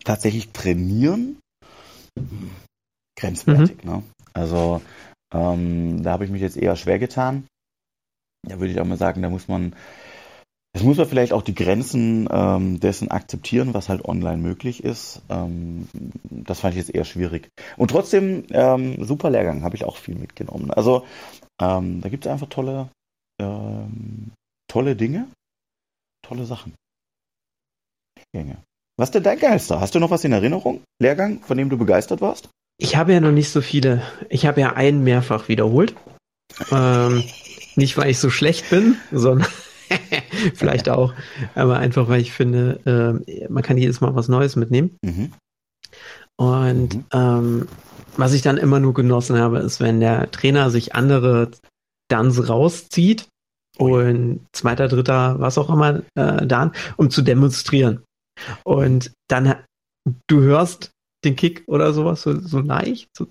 tatsächlich 0.04 0.50
trainieren 0.50 1.38
grenzwertig. 3.18 3.84
Ne? 3.84 4.02
Also 4.32 4.82
ähm, 5.32 6.02
da 6.02 6.12
habe 6.12 6.24
ich 6.24 6.30
mich 6.30 6.42
jetzt 6.42 6.56
eher 6.56 6.76
schwer 6.76 6.98
getan. 6.98 7.46
Da 8.46 8.60
würde 8.60 8.72
ich 8.72 8.80
auch 8.80 8.84
mal 8.84 8.98
sagen, 8.98 9.22
da 9.22 9.30
muss 9.30 9.48
man, 9.48 9.74
das 10.76 10.82
muss 10.82 10.98
man 10.98 11.08
vielleicht 11.08 11.32
auch 11.32 11.40
die 11.40 11.54
Grenzen 11.54 12.28
ähm, 12.30 12.80
dessen 12.80 13.10
akzeptieren, 13.10 13.72
was 13.72 13.88
halt 13.88 14.04
online 14.04 14.36
möglich 14.36 14.84
ist. 14.84 15.22
Ähm, 15.30 15.88
das 16.28 16.60
fand 16.60 16.74
ich 16.74 16.78
jetzt 16.78 16.94
eher 16.94 17.06
schwierig. 17.06 17.48
Und 17.78 17.90
trotzdem 17.90 18.44
ähm, 18.50 19.02
super 19.02 19.30
Lehrgang, 19.30 19.62
habe 19.62 19.74
ich 19.74 19.86
auch 19.86 19.96
viel 19.96 20.16
mitgenommen. 20.16 20.70
Also 20.70 21.06
ähm, 21.62 22.02
da 22.02 22.10
gibt 22.10 22.26
es 22.26 22.30
einfach 22.30 22.50
tolle, 22.50 22.90
ähm, 23.40 24.32
tolle 24.68 24.96
Dinge, 24.96 25.28
tolle 26.20 26.44
Sachen. 26.44 26.74
Lehrgänge. 28.34 28.58
Was 28.98 29.08
ist 29.08 29.14
denn 29.14 29.22
dein 29.22 29.38
geilster? 29.38 29.80
Hast 29.80 29.94
du 29.94 29.98
noch 29.98 30.10
was 30.10 30.24
in 30.24 30.32
Erinnerung? 30.32 30.82
Lehrgang, 31.00 31.40
von 31.40 31.56
dem 31.56 31.70
du 31.70 31.78
begeistert 31.78 32.20
warst? 32.20 32.50
Ich 32.76 32.96
habe 32.96 33.14
ja 33.14 33.20
noch 33.20 33.32
nicht 33.32 33.48
so 33.48 33.62
viele. 33.62 34.02
Ich 34.28 34.44
habe 34.44 34.60
ja 34.60 34.74
einen 34.74 35.04
mehrfach 35.04 35.48
wiederholt. 35.48 35.94
Ähm, 36.70 37.24
nicht, 37.76 37.96
weil 37.96 38.10
ich 38.10 38.18
so 38.18 38.28
schlecht 38.28 38.68
bin, 38.68 38.98
sondern 39.10 39.48
vielleicht 40.54 40.88
auch, 40.88 41.14
aber 41.54 41.78
einfach, 41.78 42.08
weil 42.08 42.20
ich 42.20 42.32
finde, 42.32 42.80
ähm, 42.86 43.24
man 43.48 43.62
kann 43.62 43.78
jedes 43.78 44.00
Mal 44.00 44.14
was 44.14 44.28
Neues 44.28 44.56
mitnehmen. 44.56 44.96
Mhm. 45.02 45.32
Und 46.36 46.94
Mhm. 46.94 47.04
ähm, 47.12 47.68
was 48.16 48.32
ich 48.32 48.42
dann 48.42 48.56
immer 48.56 48.80
nur 48.80 48.94
genossen 48.94 49.38
habe, 49.38 49.58
ist, 49.58 49.80
wenn 49.80 50.00
der 50.00 50.30
Trainer 50.30 50.70
sich 50.70 50.94
andere 50.94 51.50
Duns 52.10 52.48
rauszieht 52.48 53.28
und 53.78 54.46
zweiter, 54.52 54.88
dritter, 54.88 55.38
was 55.40 55.58
auch 55.58 55.70
immer, 55.70 56.02
äh, 56.14 56.46
dann, 56.46 56.72
um 56.96 57.10
zu 57.10 57.22
demonstrieren. 57.22 58.02
Und 58.64 59.12
dann, 59.28 59.56
du 60.28 60.40
hörst 60.40 60.90
den 61.24 61.36
Kick 61.36 61.64
oder 61.66 61.92
sowas, 61.92 62.22
so, 62.22 62.38
so 62.38 62.60
leicht, 62.60 63.08
so 63.16 63.26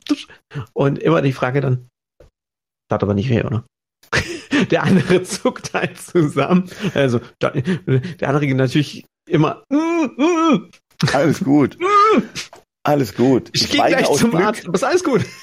und 0.74 1.00
immer 1.00 1.22
die 1.22 1.34
Frage 1.34 1.62
dann, 1.62 1.88
das 2.20 2.96
hat 2.96 3.04
aber 3.04 3.14
nicht 3.14 3.30
weh, 3.30 3.44
oder? 3.44 3.64
Der 4.72 4.84
andere 4.84 5.24
zuckt 5.24 5.74
halt 5.74 6.00
zusammen. 6.00 6.70
Also, 6.94 7.20
der 7.42 8.30
andere 8.30 8.48
geht 8.48 8.56
natürlich 8.56 9.06
immer, 9.30 9.64
mm, 9.70 10.22
mm, 10.22 10.70
Alles 11.14 11.44
gut. 11.44 11.78
Alles 12.84 13.16
gut. 13.16 13.50
ich 13.54 13.70
gehe 13.70 13.82
weine 13.82 13.98
gleich 13.98 14.12
zum 14.12 14.30
Glück. 14.32 14.44
Arzt, 14.44 14.68
aber 14.68 14.76
ist 14.76 14.84
alles 14.84 15.04
gut. 15.04 15.26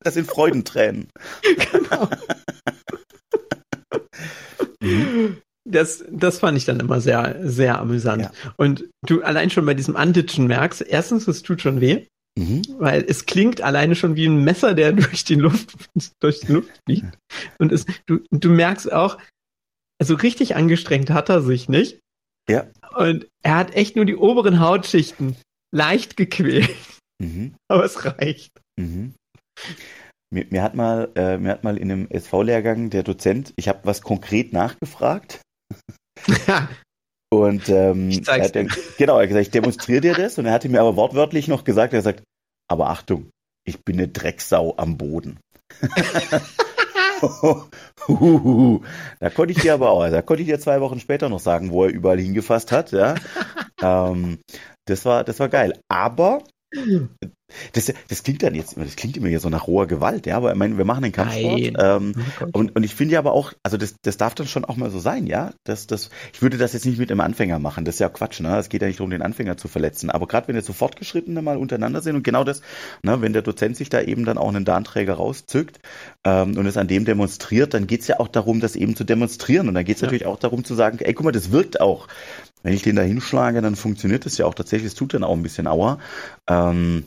Das 0.00 0.12
sind 0.12 0.26
Freudentränen. 0.26 1.08
genau. 1.72 2.10
Das, 5.64 6.04
das 6.10 6.40
fand 6.40 6.58
ich 6.58 6.66
dann 6.66 6.78
immer 6.78 7.00
sehr, 7.00 7.36
sehr 7.42 7.78
amüsant. 7.78 8.22
Ja. 8.22 8.32
Und 8.56 8.84
du 9.06 9.22
allein 9.22 9.48
schon 9.48 9.64
bei 9.64 9.72
diesem 9.72 9.96
Anditschen 9.96 10.46
merkst, 10.46 10.82
erstens, 10.82 11.26
es 11.26 11.42
tut 11.42 11.62
schon 11.62 11.80
weh, 11.80 12.06
Mhm. 12.38 12.62
weil 12.78 13.04
es 13.06 13.26
klingt 13.26 13.60
alleine 13.60 13.94
schon 13.94 14.16
wie 14.16 14.26
ein 14.26 14.42
Messer, 14.42 14.74
der 14.74 14.92
durch 14.92 15.24
die 15.24 15.34
Luft, 15.34 15.74
durch 16.20 16.40
die 16.40 16.52
Luft 16.52 16.70
fliegt. 16.86 17.18
Und 17.58 17.72
es, 17.72 17.84
du, 18.06 18.20
du 18.30 18.48
merkst 18.50 18.90
auch, 18.92 19.18
also 20.00 20.14
richtig 20.14 20.56
angestrengt 20.56 21.10
hat 21.10 21.28
er 21.28 21.42
sich 21.42 21.68
nicht. 21.68 22.00
Ja. 22.48 22.66
Und 22.96 23.28
er 23.44 23.56
hat 23.56 23.74
echt 23.74 23.96
nur 23.96 24.04
die 24.04 24.16
oberen 24.16 24.60
Hautschichten 24.60 25.36
leicht 25.74 26.16
gequält, 26.16 26.70
Mhm. 27.20 27.54
aber 27.68 27.84
es 27.84 28.04
reicht. 28.04 28.50
Mhm. 28.80 29.14
Mir, 30.34 30.46
mir 30.50 30.62
hat 30.62 30.74
mal, 30.74 31.10
äh, 31.14 31.36
mir 31.38 31.50
hat 31.50 31.62
mal 31.62 31.76
in 31.76 31.92
einem 31.92 32.08
SV-Lehrgang 32.10 32.90
der 32.90 33.02
Dozent, 33.02 33.52
ich 33.56 33.68
habe 33.68 33.80
was 33.84 34.00
konkret 34.00 34.52
nachgefragt 34.52 35.40
und 37.32 37.68
ähm, 37.70 38.10
er 38.26 38.44
hat 38.44 38.54
dann, 38.54 38.68
genau, 38.98 39.16
er 39.16 39.22
hat 39.22 39.28
gesagt, 39.28 39.46
ich 39.46 39.50
demonstriere 39.50 40.02
dir 40.02 40.14
das 40.14 40.36
und 40.36 40.44
er 40.44 40.52
hatte 40.52 40.68
mir 40.68 40.82
aber 40.82 40.96
wortwörtlich 40.96 41.48
noch 41.48 41.64
gesagt, 41.64 41.94
er 41.94 41.98
hat 41.98 42.04
gesagt, 42.04 42.22
aber 42.68 42.90
Achtung, 42.90 43.30
ich 43.66 43.82
bin 43.82 43.96
eine 43.96 44.08
Drecksau 44.08 44.74
am 44.76 44.98
Boden. 44.98 45.40
da 49.18 49.30
konnte 49.30 49.52
ich 49.52 49.60
dir 49.60 49.72
aber 49.72 49.92
auch, 49.92 50.06
da 50.10 50.20
konnte 50.20 50.42
ich 50.42 50.48
dir 50.48 50.60
zwei 50.60 50.82
Wochen 50.82 51.00
später 51.00 51.30
noch 51.30 51.40
sagen, 51.40 51.70
wo 51.70 51.84
er 51.84 51.90
überall 51.90 52.20
hingefasst 52.20 52.70
hat, 52.70 52.92
ja. 52.92 53.14
ähm, 53.82 54.38
das 54.84 55.06
war, 55.06 55.24
das 55.24 55.40
war 55.40 55.48
geil. 55.48 55.78
Aber 55.88 56.42
das, 57.72 57.92
das 58.08 58.22
klingt 58.22 58.42
dann 58.42 58.54
jetzt, 58.54 58.76
das 58.76 58.96
klingt 58.96 59.16
immer 59.16 59.28
hier 59.28 59.40
so 59.40 59.48
nach 59.48 59.66
roher 59.66 59.86
Gewalt, 59.86 60.26
ja, 60.26 60.36
aber 60.36 60.52
ich 60.52 60.58
meine, 60.58 60.78
wir 60.78 60.84
machen 60.84 61.02
den 61.02 61.12
Kampfsport. 61.12 61.60
Ähm, 61.78 62.14
oh 62.40 62.46
und, 62.52 62.76
und 62.76 62.82
ich 62.82 62.94
finde 62.94 63.14
ja 63.14 63.18
aber 63.18 63.32
auch, 63.32 63.52
also 63.62 63.76
das, 63.76 63.94
das 64.02 64.16
darf 64.16 64.34
dann 64.34 64.46
schon 64.46 64.64
auch 64.64 64.76
mal 64.76 64.90
so 64.90 64.98
sein, 64.98 65.26
ja. 65.26 65.52
Das, 65.64 65.86
das, 65.86 66.10
ich 66.32 66.42
würde 66.42 66.58
das 66.58 66.72
jetzt 66.72 66.86
nicht 66.86 66.98
mit 66.98 67.10
einem 67.10 67.20
Anfänger 67.20 67.58
machen, 67.58 67.84
das 67.84 67.96
ist 67.96 68.00
ja 68.00 68.08
Quatsch, 68.08 68.40
ne? 68.40 68.56
Es 68.58 68.68
geht 68.68 68.82
ja 68.82 68.88
nicht 68.88 69.00
darum, 69.00 69.10
den 69.10 69.22
Anfänger 69.22 69.56
zu 69.56 69.68
verletzen. 69.68 70.10
Aber 70.10 70.26
gerade 70.26 70.48
wenn 70.48 70.56
jetzt 70.56 70.66
so 70.66 70.72
Fortgeschrittene 70.72 71.42
mal 71.42 71.56
untereinander 71.56 72.00
sind 72.00 72.16
und 72.16 72.22
genau 72.22 72.44
das, 72.44 72.62
ne, 73.02 73.20
wenn 73.20 73.32
der 73.32 73.42
Dozent 73.42 73.76
sich 73.76 73.88
da 73.88 74.00
eben 74.00 74.24
dann 74.24 74.38
auch 74.38 74.48
einen 74.48 74.64
Darnträger 74.64 75.14
rauszückt 75.14 75.80
ähm, 76.24 76.56
und 76.56 76.66
es 76.66 76.76
an 76.76 76.88
dem 76.88 77.04
demonstriert, 77.04 77.74
dann 77.74 77.86
geht's 77.86 78.06
ja 78.08 78.20
auch 78.20 78.28
darum, 78.28 78.60
das 78.60 78.76
eben 78.76 78.96
zu 78.96 79.04
demonstrieren. 79.04 79.68
Und 79.68 79.74
dann 79.74 79.84
geht's 79.84 80.00
ja. 80.00 80.06
natürlich 80.06 80.26
auch 80.26 80.38
darum 80.38 80.64
zu 80.64 80.74
sagen, 80.74 80.98
ey, 81.00 81.14
guck 81.14 81.24
mal, 81.24 81.32
das 81.32 81.50
wirkt 81.50 81.80
auch. 81.80 82.08
Wenn 82.62 82.74
ich 82.74 82.82
den 82.82 82.96
da 82.96 83.02
hinschlage, 83.02 83.60
dann 83.60 83.76
funktioniert 83.76 84.24
das 84.24 84.38
ja 84.38 84.46
auch 84.46 84.54
tatsächlich. 84.54 84.88
Es 84.88 84.94
tut 84.94 85.14
dann 85.14 85.24
auch 85.24 85.36
ein 85.36 85.42
bisschen 85.42 85.66
Aua. 85.66 85.98
Ähm, 86.48 87.04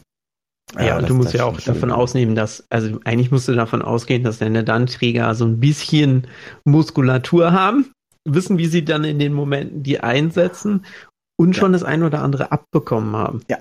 ja, 0.80 0.98
und 0.98 1.10
du 1.10 1.14
musst 1.14 1.34
ja 1.34 1.46
auch 1.46 1.60
davon 1.62 1.92
ausnehmen, 1.92 2.36
dass, 2.36 2.66
also 2.70 3.00
eigentlich 3.06 3.32
musst 3.32 3.48
du 3.48 3.54
davon 3.54 3.82
ausgehen, 3.82 4.24
dass 4.24 4.40
deine 4.40 4.64
Danträger 4.64 5.34
so 5.36 5.46
ein 5.46 5.60
bisschen 5.60 6.28
Muskulatur 6.64 7.52
haben, 7.52 7.92
wissen, 8.28 8.58
wie 8.58 8.66
sie 8.66 8.84
dann 8.84 9.04
in 9.04 9.20
den 9.20 9.34
Momenten 9.34 9.84
die 9.84 10.00
einsetzen 10.00 10.86
und 11.38 11.56
schon 11.56 11.72
ja. 11.72 11.80
das 11.80 11.84
ein 11.84 12.04
oder 12.04 12.22
andere 12.22 12.52
abbekommen 12.52 13.16
haben. 13.16 13.42
Ja. 13.50 13.60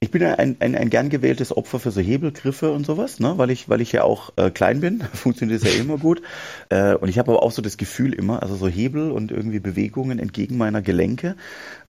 Ich 0.00 0.10
bin 0.10 0.24
ein, 0.24 0.56
ein, 0.58 0.74
ein 0.74 0.90
gern 0.90 1.08
gewähltes 1.08 1.56
Opfer 1.56 1.78
für 1.78 1.92
so 1.92 2.00
Hebelgriffe 2.00 2.72
und 2.72 2.84
sowas, 2.84 3.20
ne? 3.20 3.34
weil 3.36 3.50
ich 3.50 3.68
weil 3.68 3.80
ich 3.80 3.92
ja 3.92 4.02
auch 4.02 4.32
äh, 4.36 4.50
klein 4.50 4.80
bin, 4.80 5.02
funktioniert 5.12 5.62
das 5.62 5.72
ja 5.72 5.80
immer 5.80 5.98
gut. 5.98 6.20
Äh, 6.68 6.94
und 6.94 7.08
ich 7.08 7.18
habe 7.18 7.30
aber 7.30 7.42
auch 7.44 7.52
so 7.52 7.62
das 7.62 7.76
Gefühl 7.76 8.12
immer, 8.12 8.42
also 8.42 8.56
so 8.56 8.66
Hebel 8.66 9.12
und 9.12 9.30
irgendwie 9.30 9.60
Bewegungen 9.60 10.18
entgegen 10.18 10.56
meiner 10.56 10.82
Gelenke, 10.82 11.36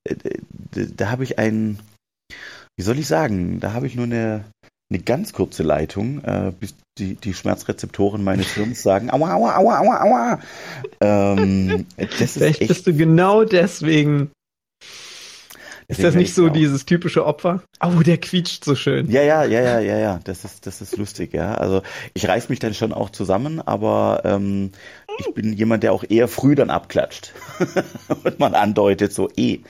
äh, 0.03 0.15
da, 0.71 0.81
da 0.95 1.11
habe 1.11 1.23
ich 1.23 1.39
ein, 1.39 1.79
wie 2.79 2.83
soll 2.83 2.97
ich 2.97 3.07
sagen, 3.07 3.59
da 3.59 3.73
habe 3.73 3.87
ich 3.87 3.95
nur 3.95 4.05
eine, 4.05 4.45
eine 4.89 5.03
ganz 5.03 5.33
kurze 5.33 5.63
Leitung, 5.63 6.23
äh, 6.23 6.53
bis 6.57 6.75
die, 6.97 7.15
die 7.15 7.33
Schmerzrezeptoren 7.33 8.23
meines 8.23 8.47
Hirns 8.53 8.81
sagen, 8.81 9.11
aua, 9.11 9.33
aua, 9.33 9.57
aua, 9.57 9.79
aua, 9.79 10.01
aua. 10.01 10.39
Ähm, 11.01 11.85
das 11.97 12.35
Vielleicht 12.35 12.65
bist 12.65 12.87
du 12.87 12.93
genau 12.93 13.43
deswegen 13.43 14.31
ist 15.89 16.01
das 16.01 16.15
nicht 16.15 16.33
so 16.33 16.47
auch. 16.47 16.53
dieses 16.53 16.85
typische 16.85 17.25
Opfer? 17.25 17.63
Oh, 17.83 18.01
der 18.01 18.17
quietscht 18.17 18.63
so 18.63 18.75
schön. 18.75 19.11
Ja, 19.11 19.23
ja, 19.23 19.43
ja, 19.43 19.59
ja, 19.59 19.79
ja, 19.81 19.97
ja. 19.97 20.19
Das 20.23 20.45
ist, 20.45 20.65
das 20.65 20.81
ist 20.81 20.95
lustig, 20.95 21.33
ja. 21.33 21.55
Also 21.55 21.81
ich 22.13 22.29
reiß 22.29 22.47
mich 22.47 22.59
dann 22.59 22.73
schon 22.73 22.93
auch 22.93 23.09
zusammen, 23.09 23.59
aber 23.59 24.21
ähm, 24.23 24.71
ich 25.17 25.33
bin 25.33 25.51
jemand, 25.51 25.83
der 25.83 25.91
auch 25.91 26.05
eher 26.07 26.29
früh 26.29 26.55
dann 26.55 26.69
abklatscht. 26.69 27.33
Und 28.23 28.39
man 28.39 28.53
andeutet 28.53 29.11
so, 29.11 29.29
eh, 29.35 29.63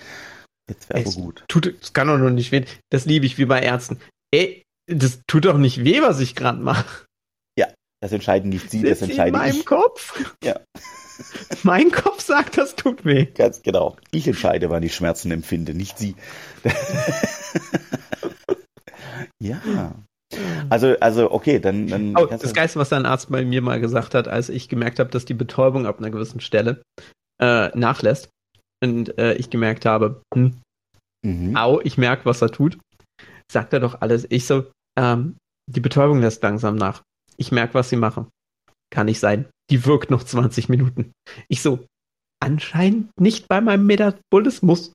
Jetzt 0.69 0.89
wäre 0.89 1.01
aber 1.01 1.11
gut. 1.11 1.43
Tut, 1.47 1.75
es 1.81 1.93
kann 1.93 2.07
doch 2.07 2.17
noch 2.17 2.29
nicht 2.29 2.51
weh. 2.51 2.65
Das 2.89 3.05
liebe 3.05 3.25
ich 3.25 3.37
wie 3.37 3.45
bei 3.45 3.61
Ärzten. 3.61 3.99
Ey, 4.31 4.63
das 4.87 5.21
tut 5.27 5.45
doch 5.45 5.57
nicht 5.57 5.83
weh, 5.83 6.01
was 6.01 6.19
ich 6.19 6.35
gerade 6.35 6.61
mache. 6.61 7.05
Ja, 7.57 7.67
das 8.01 8.11
entscheiden 8.11 8.49
nicht 8.49 8.69
Sie, 8.69 8.83
das 8.83 9.01
entscheide 9.01 9.37
ich. 9.37 9.43
In 9.43 9.53
meinem 9.53 9.65
Kopf? 9.65 10.35
Ja. 10.43 10.59
mein 11.63 11.91
Kopf 11.91 12.21
sagt, 12.21 12.57
das 12.57 12.75
tut 12.75 13.05
weh. 13.05 13.25
Ganz 13.25 13.61
genau. 13.61 13.97
Ich 14.11 14.27
entscheide, 14.27 14.69
wann 14.69 14.83
ich 14.83 14.95
Schmerzen 14.95 15.31
empfinde, 15.31 15.73
nicht 15.73 15.97
Sie. 15.97 16.15
ja. 19.39 19.95
Also, 20.69 20.95
also 20.99 21.31
okay, 21.31 21.59
dann. 21.59 21.87
dann 21.87 22.15
oh, 22.15 22.27
das 22.27 22.53
Geiste, 22.53 22.77
was 22.77 22.93
ein 22.93 23.07
Arzt 23.07 23.31
bei 23.31 23.43
mir 23.43 23.63
mal 23.63 23.79
gesagt 23.79 24.13
hat, 24.13 24.27
als 24.27 24.49
ich 24.49 24.69
gemerkt 24.69 24.99
habe, 24.99 25.09
dass 25.09 25.25
die 25.25 25.33
Betäubung 25.33 25.87
ab 25.87 25.97
einer 25.97 26.11
gewissen 26.11 26.39
Stelle 26.39 26.83
äh, 27.41 27.75
nachlässt, 27.75 28.29
und 28.83 29.17
äh, 29.17 29.33
ich 29.35 29.49
gemerkt 29.49 29.85
habe, 29.85 30.21
hm, 30.33 30.55
mhm. 31.25 31.55
au, 31.55 31.79
ich 31.81 31.97
merke, 31.97 32.25
was 32.25 32.41
er 32.41 32.51
tut, 32.51 32.77
sagt 33.51 33.73
er 33.73 33.79
doch 33.79 34.01
alles. 34.01 34.25
Ich 34.29 34.45
so, 34.45 34.71
ähm, 34.97 35.35
die 35.69 35.81
Betäubung 35.81 36.21
lässt 36.21 36.43
langsam 36.43 36.75
nach. 36.75 37.03
Ich 37.37 37.51
merke, 37.51 37.73
was 37.75 37.89
sie 37.89 37.95
machen. 37.95 38.27
Kann 38.91 39.05
nicht 39.05 39.19
sein. 39.19 39.45
Die 39.69 39.85
wirkt 39.85 40.09
noch 40.09 40.23
20 40.23 40.67
Minuten. 40.69 41.11
Ich 41.47 41.61
so, 41.61 41.85
anscheinend 42.39 43.09
nicht 43.19 43.47
bei 43.47 43.61
meinem 43.61 43.85
Metabolismus. 43.85 44.93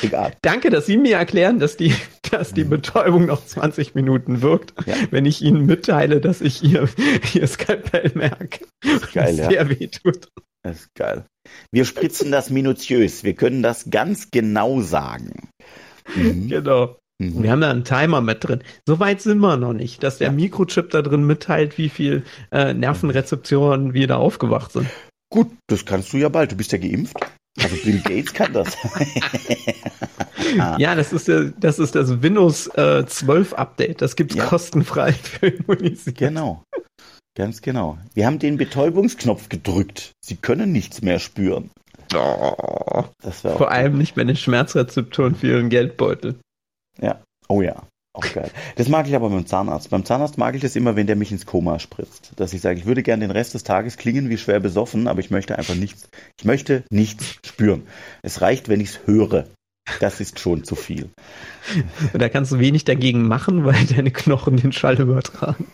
Egal. 0.00 0.34
Danke, 0.40 0.70
dass 0.70 0.86
Sie 0.86 0.96
mir 0.96 1.16
erklären, 1.16 1.58
dass 1.58 1.76
die, 1.76 1.94
dass 2.30 2.54
die 2.54 2.64
mhm. 2.64 2.70
Betäubung 2.70 3.26
noch 3.26 3.44
20 3.44 3.94
Minuten 3.94 4.40
wirkt, 4.40 4.72
ja. 4.86 4.94
wenn 5.10 5.26
ich 5.26 5.42
Ihnen 5.42 5.66
mitteile, 5.66 6.20
dass 6.20 6.40
ich 6.40 6.62
ihr, 6.62 6.88
ihr 7.34 7.46
Skalpell 7.46 8.12
merke. 8.14 8.64
Geil, 9.12 9.36
ja. 9.36 9.50
Sehr 9.50 9.68
weh 9.68 9.88
tut. 9.88 10.28
Das 10.62 10.80
ist 10.80 10.94
geil. 10.94 11.24
Wir 11.72 11.84
spritzen 11.84 12.30
das 12.30 12.50
minutiös. 12.50 13.24
Wir 13.24 13.34
können 13.34 13.62
das 13.62 13.90
ganz 13.90 14.30
genau 14.30 14.80
sagen. 14.80 15.48
Mhm. 16.14 16.48
Genau. 16.48 16.96
Mhm. 17.18 17.42
Wir 17.42 17.50
haben 17.50 17.60
da 17.60 17.70
einen 17.70 17.84
Timer 17.84 18.20
mit 18.20 18.44
drin. 18.44 18.62
So 18.86 19.00
weit 19.00 19.20
sind 19.20 19.38
wir 19.38 19.56
noch 19.56 19.72
nicht, 19.72 20.02
dass 20.02 20.18
der 20.18 20.28
ja. 20.28 20.32
Mikrochip 20.32 20.90
da 20.90 21.02
drin 21.02 21.26
mitteilt, 21.26 21.78
wie 21.78 21.88
viel 21.88 22.24
äh, 22.50 22.74
Nervenrezeptoren 22.74 23.92
wir 23.94 24.06
da 24.06 24.16
aufgewacht 24.16 24.72
sind. 24.72 24.88
Gut, 25.32 25.50
das 25.66 25.84
kannst 25.84 26.12
du 26.12 26.18
ja 26.18 26.28
bald. 26.28 26.52
Du 26.52 26.56
bist 26.56 26.72
ja 26.72 26.78
geimpft. 26.78 27.16
Also 27.60 27.76
Bill 27.84 28.00
Gates 28.04 28.32
kann 28.32 28.52
das. 28.52 28.76
ja, 30.78 30.94
das 30.94 31.12
ist, 31.12 31.28
der, 31.28 31.52
das 31.58 31.78
ist 31.78 31.94
das 31.94 32.22
Windows 32.22 32.68
äh, 32.68 33.04
12 33.06 33.54
Update. 33.54 34.00
Das 34.02 34.16
gibt's 34.16 34.34
ja. 34.36 34.44
kostenfrei 34.44 35.12
für 35.12 35.48
Immunisierte. 35.48 36.12
Genau. 36.12 36.64
Ganz 37.34 37.62
genau. 37.62 37.98
Wir 38.14 38.26
haben 38.26 38.38
den 38.38 38.58
Betäubungsknopf 38.58 39.48
gedrückt. 39.48 40.12
Sie 40.20 40.36
können 40.36 40.72
nichts 40.72 41.02
mehr 41.02 41.18
spüren. 41.18 41.70
Oh, 42.14 43.04
Vor 43.32 43.70
allem 43.70 43.96
nicht 43.96 44.14
bei 44.14 44.24
den 44.24 44.36
Schmerzrezeptoren 44.36 45.34
für 45.34 45.48
ihren 45.48 45.70
Geldbeutel. 45.70 46.34
Ja. 47.00 47.22
Oh 47.48 47.62
ja. 47.62 47.82
Auch 48.14 48.30
geil. 48.30 48.50
Das 48.76 48.88
mag 48.88 49.08
ich 49.08 49.14
aber 49.16 49.30
beim 49.30 49.46
Zahnarzt. 49.46 49.88
Beim 49.88 50.04
Zahnarzt 50.04 50.36
mag 50.36 50.54
ich 50.54 50.60
das 50.60 50.76
immer, 50.76 50.96
wenn 50.96 51.06
der 51.06 51.16
mich 51.16 51.32
ins 51.32 51.46
Koma 51.46 51.78
spritzt. 51.78 52.32
Dass 52.36 52.52
ich 52.52 52.60
sage, 52.60 52.78
ich 52.78 52.84
würde 52.84 53.02
gerne 53.02 53.24
den 53.26 53.30
Rest 53.30 53.54
des 53.54 53.64
Tages 53.64 53.96
klingen 53.96 54.28
wie 54.28 54.36
schwer 54.36 54.60
besoffen, 54.60 55.08
aber 55.08 55.20
ich 55.20 55.30
möchte 55.30 55.56
einfach 55.56 55.74
nichts, 55.74 56.08
ich 56.38 56.44
möchte 56.44 56.84
nichts 56.90 57.38
spüren. 57.46 57.86
Es 58.20 58.42
reicht, 58.42 58.68
wenn 58.68 58.80
ich 58.80 58.90
es 58.90 59.00
höre. 59.06 59.46
Das 60.00 60.20
ist 60.20 60.38
schon 60.38 60.64
zu 60.64 60.74
viel. 60.74 61.08
Da 62.12 62.28
kannst 62.28 62.52
du 62.52 62.58
wenig 62.58 62.84
dagegen 62.84 63.26
machen, 63.26 63.64
weil 63.64 63.84
deine 63.86 64.10
Knochen 64.10 64.58
den 64.58 64.72
Schall 64.72 65.00
übertragen. 65.00 65.66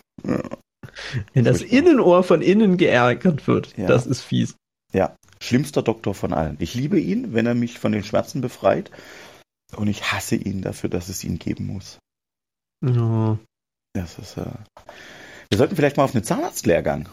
Ja. 1.13 1.21
Wenn 1.33 1.45
das 1.45 1.61
Innenohr 1.61 2.23
von 2.23 2.41
innen 2.41 2.77
geärgert 2.77 3.47
wird, 3.47 3.77
ja. 3.77 3.87
das 3.87 4.05
ist 4.05 4.21
fies. 4.21 4.55
Ja, 4.93 5.15
schlimmster 5.41 5.83
Doktor 5.83 6.13
von 6.13 6.33
allen. 6.33 6.57
Ich 6.59 6.73
liebe 6.73 6.99
ihn, 6.99 7.33
wenn 7.33 7.45
er 7.45 7.55
mich 7.55 7.79
von 7.79 7.91
den 7.91 8.03
Schmerzen 8.03 8.41
befreit. 8.41 8.91
Und 9.75 9.87
ich 9.87 10.11
hasse 10.11 10.35
ihn 10.35 10.61
dafür, 10.61 10.89
dass 10.89 11.09
es 11.09 11.23
ihn 11.23 11.37
geben 11.37 11.67
muss. 11.67 11.99
Oh. 12.83 13.37
Das 13.93 14.17
ist, 14.17 14.37
äh 14.37 14.45
Wir 15.49 15.57
sollten 15.57 15.75
vielleicht 15.75 15.97
mal 15.97 16.03
auf 16.03 16.15
einen 16.15 16.23
Zahnarztlehrgang. 16.23 17.09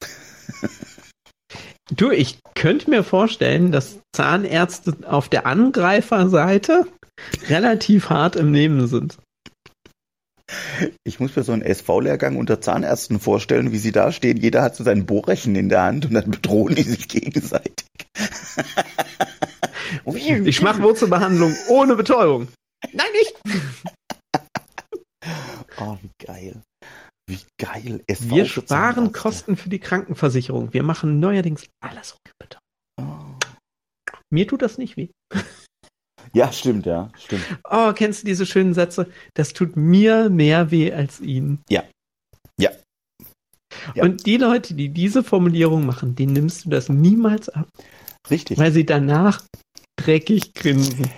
du, 1.90 2.10
ich 2.10 2.38
könnte 2.54 2.90
mir 2.90 3.04
vorstellen, 3.04 3.72
dass 3.72 3.98
Zahnärzte 4.14 4.96
auf 5.06 5.28
der 5.28 5.46
Angreiferseite 5.46 6.86
relativ 7.48 8.10
hart 8.10 8.36
im 8.36 8.50
Nehmen 8.50 8.86
sind. 8.86 9.18
Ich 11.04 11.20
muss 11.20 11.36
mir 11.36 11.42
so 11.42 11.52
einen 11.52 11.62
SV-Lehrgang 11.62 12.36
unter 12.36 12.60
Zahnärzten 12.60 13.20
vorstellen, 13.20 13.72
wie 13.72 13.78
sie 13.78 13.92
da 13.92 14.12
stehen. 14.12 14.36
Jeder 14.36 14.62
hat 14.62 14.76
so 14.76 14.84
sein 14.84 15.06
Bohrrechen 15.06 15.56
in 15.56 15.68
der 15.68 15.82
Hand 15.82 16.06
und 16.06 16.14
dann 16.14 16.30
bedrohen 16.30 16.74
die 16.74 16.82
sich 16.82 17.08
gegenseitig. 17.08 17.86
ich 20.44 20.62
mache 20.62 20.82
Wurzelbehandlung 20.82 21.54
ohne 21.68 21.96
Betäubung. 21.96 22.48
Nein, 22.92 23.06
nicht! 23.12 23.34
Oh, 25.78 25.96
wie 26.02 26.10
geil. 26.24 26.62
Wie 27.26 27.40
geil. 27.58 28.02
SV 28.06 28.34
Wir 28.34 28.44
sparen 28.44 29.12
Kosten 29.12 29.56
für 29.56 29.68
die 29.68 29.78
Krankenversicherung. 29.78 30.72
Wir 30.72 30.82
machen 30.82 31.18
neuerdings 31.18 31.68
alles 31.80 32.14
ohne 32.14 32.32
Betäubung. 32.38 32.60
Oh. 33.00 33.38
Mir 34.30 34.46
tut 34.46 34.62
das 34.62 34.78
nicht 34.78 34.96
weh. 34.96 35.10
Ja, 36.34 36.50
stimmt, 36.52 36.86
ja, 36.86 37.10
stimmt. 37.18 37.44
Oh, 37.70 37.92
kennst 37.92 38.22
du 38.22 38.26
diese 38.26 38.46
schönen 38.46 38.74
Sätze? 38.74 39.06
Das 39.34 39.52
tut 39.52 39.76
mir 39.76 40.30
mehr 40.30 40.70
weh 40.70 40.92
als 40.92 41.20
ihnen. 41.20 41.60
Ja. 41.68 41.82
Ja. 42.58 42.70
ja. 43.94 44.04
Und 44.04 44.26
die 44.26 44.36
Leute, 44.36 44.74
die 44.74 44.88
diese 44.88 45.22
Formulierung 45.22 45.84
machen, 45.84 46.14
denen 46.14 46.32
nimmst 46.32 46.64
du 46.64 46.70
das 46.70 46.88
niemals 46.88 47.48
ab. 47.48 47.68
Richtig. 48.30 48.58
Weil 48.58 48.72
sie 48.72 48.86
danach 48.86 49.42
dreckig 49.96 50.54
grinsen. 50.54 51.10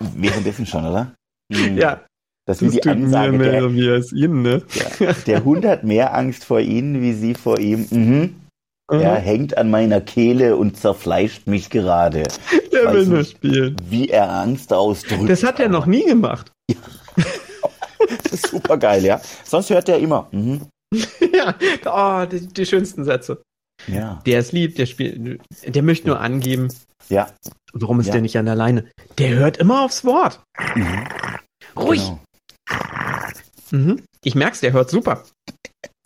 Währenddessen 0.00 0.66
schon, 0.66 0.86
oder? 0.86 1.14
Mhm. 1.52 1.76
Ja. 1.78 2.04
Das, 2.44 2.58
das 2.58 2.74
ist 2.74 2.84
die 2.84 2.88
Ansage. 2.88 3.32
Mir 3.32 3.38
mehr 3.38 3.60
der, 3.60 3.72
wie 3.72 3.88
als 3.88 4.12
ihnen, 4.12 4.42
ne? 4.42 4.62
Ja, 4.74 5.12
der 5.12 5.44
Hund 5.44 5.64
hat 5.64 5.84
mehr 5.84 6.12
Angst 6.12 6.44
vor 6.44 6.58
ihnen, 6.58 7.00
wie 7.00 7.12
sie 7.12 7.34
vor 7.34 7.60
ihm. 7.60 7.86
Mhm. 7.90 8.34
Er 8.90 9.14
hängt 9.14 9.56
an 9.56 9.70
meiner 9.70 10.00
Kehle 10.00 10.56
und 10.56 10.76
zerfleischt 10.76 11.46
mich 11.46 11.70
gerade. 11.70 12.24
Er 12.86 12.94
will 12.94 13.06
nur 13.06 13.24
spielen. 13.24 13.76
Wie 13.88 14.08
er 14.08 14.30
Angst 14.30 14.72
ausdrückt. 14.72 15.28
Das 15.28 15.42
hat 15.42 15.60
er 15.60 15.68
noch 15.68 15.86
nie 15.86 16.04
gemacht. 16.04 16.50
Ja. 16.70 16.76
Das 18.24 18.32
ist 18.32 18.46
super 18.48 18.76
geil, 18.78 19.04
ja. 19.04 19.20
Sonst 19.44 19.70
hört 19.70 19.88
er 19.88 19.98
immer. 19.98 20.28
Mhm. 20.32 20.62
ja, 21.32 21.54
oh, 21.86 22.26
die, 22.26 22.46
die 22.48 22.66
schönsten 22.66 23.04
Sätze. 23.04 23.40
Ja. 23.86 24.20
Der 24.26 24.40
ist 24.40 24.52
lieb, 24.52 24.74
der 24.76 24.86
spielt, 24.86 25.40
der 25.64 25.82
möchte 25.82 26.08
nur 26.08 26.20
angeben, 26.20 26.68
Ja. 27.08 27.28
warum 27.72 28.00
ist 28.00 28.06
Ja. 28.06 28.12
der 28.14 28.22
nicht 28.22 28.36
an 28.36 28.46
der 28.46 28.56
Leine? 28.56 28.90
Der 29.18 29.30
hört 29.36 29.56
immer 29.58 29.82
aufs 29.84 30.04
Wort. 30.04 30.40
Mhm. 30.74 31.06
Ruhig. 31.76 32.00
Genau. 32.00 32.20
Mhm. 33.70 34.02
Ich 34.24 34.34
merk's, 34.34 34.60
der 34.60 34.72
hört 34.72 34.90
super. 34.90 35.24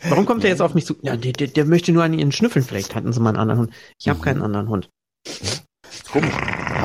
Warum 0.09 0.27
kommt 0.27 0.43
der 0.43 0.51
jetzt 0.51 0.61
auf 0.63 0.75
mich 0.75 0.85
zu? 0.87 0.97
Ja, 1.03 1.17
der, 1.17 1.33
der, 1.33 1.49
der 1.49 1.65
möchte 1.65 1.93
nur 1.93 2.05
an 2.05 2.13
ihren 2.13 2.31
Schnüffeln. 2.33 2.65
Vielleicht 2.65 2.95
hatten 2.95 3.13
sie 3.13 3.21
mal 3.21 3.31
einen 3.31 3.39
anderen 3.39 3.61
Hund. 3.63 3.75
Ich 3.99 4.09
habe 4.09 4.19
Mhm. 4.19 4.23
keinen 4.23 4.43
anderen 4.43 4.69
Hund. 4.69 4.89
Ist 5.27 5.65
komisch. 6.13 6.35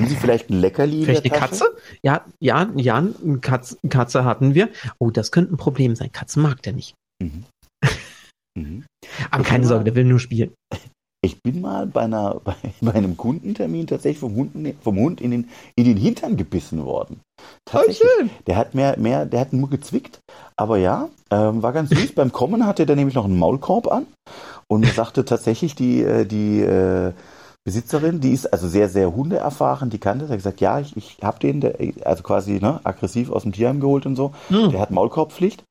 Haben 0.01 0.09
Sie 0.09 0.15
vielleicht 0.15 0.49
ein 0.49 0.59
Leckerli 0.59 1.05
Vielleicht 1.05 1.31
eine? 1.31 1.39
Katze? 1.39 1.65
Ja, 2.03 2.25
ja, 2.39 2.69
ja, 2.75 2.97
eine 2.97 3.39
Katze, 3.39 3.77
Katze 3.89 4.25
hatten 4.25 4.55
wir. 4.55 4.69
Oh, 4.99 5.11
das 5.11 5.31
könnte 5.31 5.53
ein 5.53 5.57
Problem 5.57 5.95
sein. 5.95 6.11
Katzen 6.11 6.41
mag 6.41 6.61
der 6.63 6.73
nicht. 6.73 6.95
Mhm. 7.21 7.45
Mhm. 8.53 8.83
Aber 9.29 9.45
keine 9.45 9.65
Sorge, 9.65 9.85
der 9.85 9.95
will 9.95 10.03
nur 10.03 10.19
spielen. 10.19 10.51
Ich 11.23 11.41
bin 11.41 11.61
mal 11.61 11.87
bei, 11.87 12.01
einer, 12.01 12.39
bei, 12.43 12.55
bei 12.81 12.93
einem 12.93 13.15
Kundentermin 13.15 13.87
tatsächlich 13.87 14.19
vom 14.19 14.35
Hund, 14.35 14.75
vom 14.83 14.97
Hund 14.97 15.21
in, 15.21 15.31
den, 15.31 15.49
in 15.77 15.85
den 15.85 15.95
Hintern 15.95 16.35
gebissen 16.35 16.83
worden. 16.83 17.21
Tatsächlich. 17.63 18.29
Der 18.47 18.57
hat 18.57 18.75
mehr, 18.75 18.99
mehr, 18.99 19.25
der 19.25 19.39
hat 19.39 19.53
nur 19.53 19.69
gezwickt. 19.69 20.19
Aber 20.57 20.77
ja, 20.77 21.07
ähm, 21.29 21.63
war 21.63 21.71
ganz 21.71 21.91
süß. 21.91 22.13
Beim 22.13 22.33
Kommen 22.33 22.65
hatte 22.65 22.85
der 22.85 22.97
nämlich 22.97 23.15
noch 23.15 23.23
einen 23.23 23.39
Maulkorb 23.39 23.87
an 23.87 24.05
und 24.67 24.81
mir 24.81 24.91
sagte 24.91 25.23
tatsächlich 25.23 25.75
die, 25.75 26.01
äh, 26.01 26.25
die 26.25 26.59
äh, 26.59 27.13
Besitzerin, 27.63 28.21
die 28.21 28.31
ist 28.31 28.51
also 28.51 28.67
sehr, 28.67 28.89
sehr 28.89 29.13
hundeerfahren, 29.13 29.91
die 29.91 29.99
kannte 29.99 30.25
das, 30.25 30.31
hat 30.31 30.37
gesagt, 30.37 30.61
ja, 30.61 30.79
ich, 30.79 30.97
ich 30.97 31.17
habe 31.21 31.37
den, 31.37 31.61
der, 31.61 31.75
also 32.05 32.23
quasi 32.23 32.53
ne, 32.53 32.79
aggressiv 32.83 33.29
aus 33.29 33.43
dem 33.43 33.51
Tierheim 33.51 33.79
geholt 33.79 34.07
und 34.07 34.15
so. 34.15 34.31
Hm. 34.47 34.71
Der 34.71 34.79
hat 34.79 34.89
Maulkorbpflicht. 34.89 35.63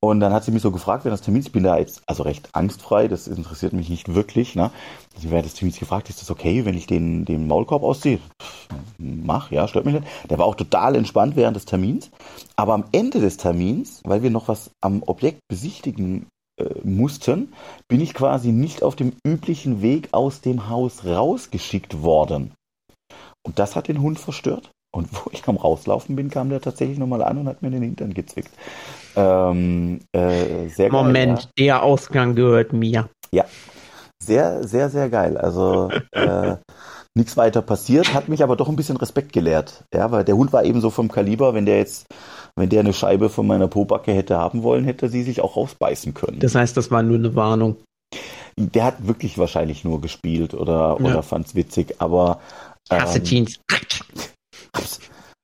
Und 0.00 0.20
dann 0.20 0.34
hat 0.34 0.44
sie 0.44 0.50
mich 0.50 0.60
so 0.60 0.70
gefragt, 0.70 1.04
während 1.04 1.18
des 1.18 1.24
Termins, 1.24 1.46
ich 1.46 1.52
bin 1.52 1.62
da 1.62 1.78
jetzt 1.78 2.02
also 2.06 2.24
recht 2.24 2.50
angstfrei, 2.52 3.08
das 3.08 3.26
interessiert 3.26 3.72
mich 3.72 3.88
nicht 3.88 4.14
wirklich. 4.14 4.54
Ne? 4.54 4.70
Sie 5.16 5.30
während 5.30 5.46
des 5.46 5.54
Termins 5.54 5.78
gefragt, 5.78 6.10
ist 6.10 6.20
das 6.20 6.30
okay, 6.30 6.66
wenn 6.66 6.76
ich 6.76 6.86
den, 6.86 7.24
den 7.24 7.46
Maulkorb 7.46 7.82
ausziehe? 7.82 8.18
Pff, 8.42 8.68
Mach, 8.98 9.50
ja, 9.50 9.66
stört 9.66 9.86
mich 9.86 9.94
nicht. 9.94 10.06
Der 10.28 10.38
war 10.38 10.44
auch 10.44 10.56
total 10.56 10.94
entspannt 10.94 11.36
während 11.36 11.56
des 11.56 11.64
Termins. 11.64 12.10
Aber 12.56 12.74
am 12.74 12.84
Ende 12.92 13.20
des 13.20 13.38
Termins, 13.38 14.02
weil 14.04 14.22
wir 14.22 14.30
noch 14.30 14.48
was 14.48 14.70
am 14.82 15.02
Objekt 15.06 15.40
besichtigen 15.48 16.26
äh, 16.58 16.66
mussten, 16.82 17.52
bin 17.88 18.00
ich 18.00 18.14
quasi 18.14 18.52
nicht 18.52 18.82
auf 18.82 18.96
dem 18.96 19.12
üblichen 19.26 19.82
Weg 19.82 20.08
aus 20.12 20.40
dem 20.40 20.68
Haus 20.68 21.04
rausgeschickt 21.04 22.02
worden. 22.02 22.52
Und 23.46 23.58
das 23.58 23.76
hat 23.76 23.88
den 23.88 24.00
Hund 24.00 24.18
verstört. 24.18 24.70
Und 24.94 25.08
wo 25.12 25.30
ich 25.32 25.46
am 25.48 25.56
Rauslaufen 25.56 26.14
bin, 26.14 26.30
kam 26.30 26.50
der 26.50 26.60
tatsächlich 26.60 26.98
nochmal 26.98 27.22
an 27.22 27.38
und 27.38 27.48
hat 27.48 27.62
mir 27.62 27.70
den 27.70 27.82
Hintern 27.82 28.14
gezwickt. 28.14 28.52
Ähm, 29.16 30.00
äh, 30.12 30.68
sehr 30.68 30.88
geil, 30.88 31.02
Moment, 31.02 31.50
der 31.58 31.82
Ausgang 31.82 32.36
gehört 32.36 32.72
mir. 32.72 33.08
Ja. 33.32 33.44
Sehr, 34.22 34.66
sehr, 34.66 34.90
sehr 34.90 35.10
geil. 35.10 35.36
Also 35.36 35.90
äh, 36.12 36.56
nichts 37.16 37.36
weiter 37.36 37.62
passiert, 37.62 38.12
hat 38.14 38.28
mich 38.28 38.42
aber 38.42 38.56
doch 38.56 38.68
ein 38.68 38.76
bisschen 38.76 38.96
Respekt 38.96 39.32
gelehrt. 39.32 39.84
Ja, 39.94 40.10
weil 40.10 40.24
der 40.24 40.36
Hund 40.36 40.52
war 40.52 40.64
eben 40.64 40.80
so 40.80 40.90
vom 40.90 41.10
Kaliber, 41.10 41.54
wenn 41.54 41.64
der 41.66 41.78
jetzt, 41.78 42.06
wenn 42.56 42.68
der 42.68 42.80
eine 42.80 42.92
Scheibe 42.92 43.28
von 43.28 43.46
meiner 43.46 43.68
Pobacke 43.68 44.12
hätte 44.12 44.36
haben 44.36 44.62
wollen, 44.62 44.84
hätte 44.84 45.08
sie 45.08 45.22
sich 45.22 45.40
auch 45.40 45.56
rausbeißen 45.56 46.14
können. 46.14 46.40
Das 46.40 46.54
heißt, 46.54 46.76
das 46.76 46.90
war 46.90 47.02
nur 47.02 47.16
eine 47.18 47.34
Warnung. 47.34 47.76
der 48.56 48.84
hat 48.84 49.06
wirklich 49.06 49.36
wahrscheinlich 49.38 49.84
nur 49.84 50.00
gespielt 50.00 50.54
oder, 50.54 50.96
Ja. 51.00 51.06
oder 51.06 51.22
fand's 51.22 51.54
witzig, 51.54 51.96
aber 51.98 52.40
Hasse 52.90 53.18
ähm, 53.18 53.24
Teens. 53.24 53.60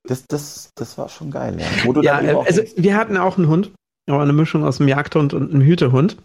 das, 0.03 0.25
das, 0.27 0.69
das 0.75 0.97
war 0.97 1.09
schon 1.09 1.31
geil, 1.31 1.57
ja. 1.59 2.01
Ja, 2.01 2.21
äh, 2.21 2.35
also 2.45 2.61
wir 2.75 2.95
hatten 2.95 3.17
auch 3.17 3.37
einen 3.37 3.47
Hund. 3.47 3.71
Aber 4.09 4.23
eine 4.23 4.33
Mischung 4.33 4.65
aus 4.65 4.79
einem 4.79 4.89
Jagdhund 4.89 5.33
und 5.33 5.51
einem 5.53 5.61
Hütehund. 5.61 6.17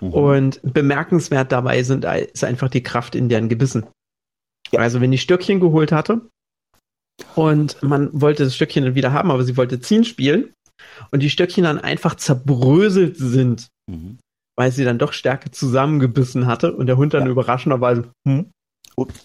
mhm. 0.00 0.08
Und 0.12 0.60
bemerkenswert 0.62 1.52
dabei 1.52 1.82
sind, 1.82 2.04
ist 2.04 2.42
einfach 2.42 2.68
die 2.70 2.82
Kraft 2.82 3.14
in 3.14 3.28
deren 3.28 3.48
Gebissen. 3.50 3.86
Ja. 4.72 4.80
Also 4.80 5.00
wenn 5.00 5.10
die 5.10 5.18
Stöckchen 5.18 5.60
geholt 5.60 5.92
hatte 5.92 6.28
und 7.34 7.82
man 7.82 8.08
wollte 8.20 8.44
das 8.44 8.54
Stöckchen 8.54 8.84
dann 8.84 8.94
wieder 8.94 9.12
haben, 9.12 9.30
aber 9.30 9.42
sie 9.44 9.56
wollte 9.56 9.80
ziehen 9.80 10.04
spielen 10.04 10.52
und 11.10 11.20
die 11.22 11.30
Stöckchen 11.30 11.64
dann 11.64 11.78
einfach 11.78 12.14
zerbröselt 12.16 13.16
sind, 13.16 13.68
Mhm. 13.90 14.18
weil 14.56 14.70
sie 14.72 14.84
dann 14.84 14.98
doch 14.98 15.12
stärker 15.12 15.50
zusammengebissen 15.52 16.46
hatte 16.46 16.74
und 16.74 16.86
der 16.86 16.96
Hund 16.96 17.14
dann 17.14 17.24
Ja. 17.24 17.30
überraschenderweise 17.30 18.10
hm, 18.26 18.50
Ups. 18.96 19.24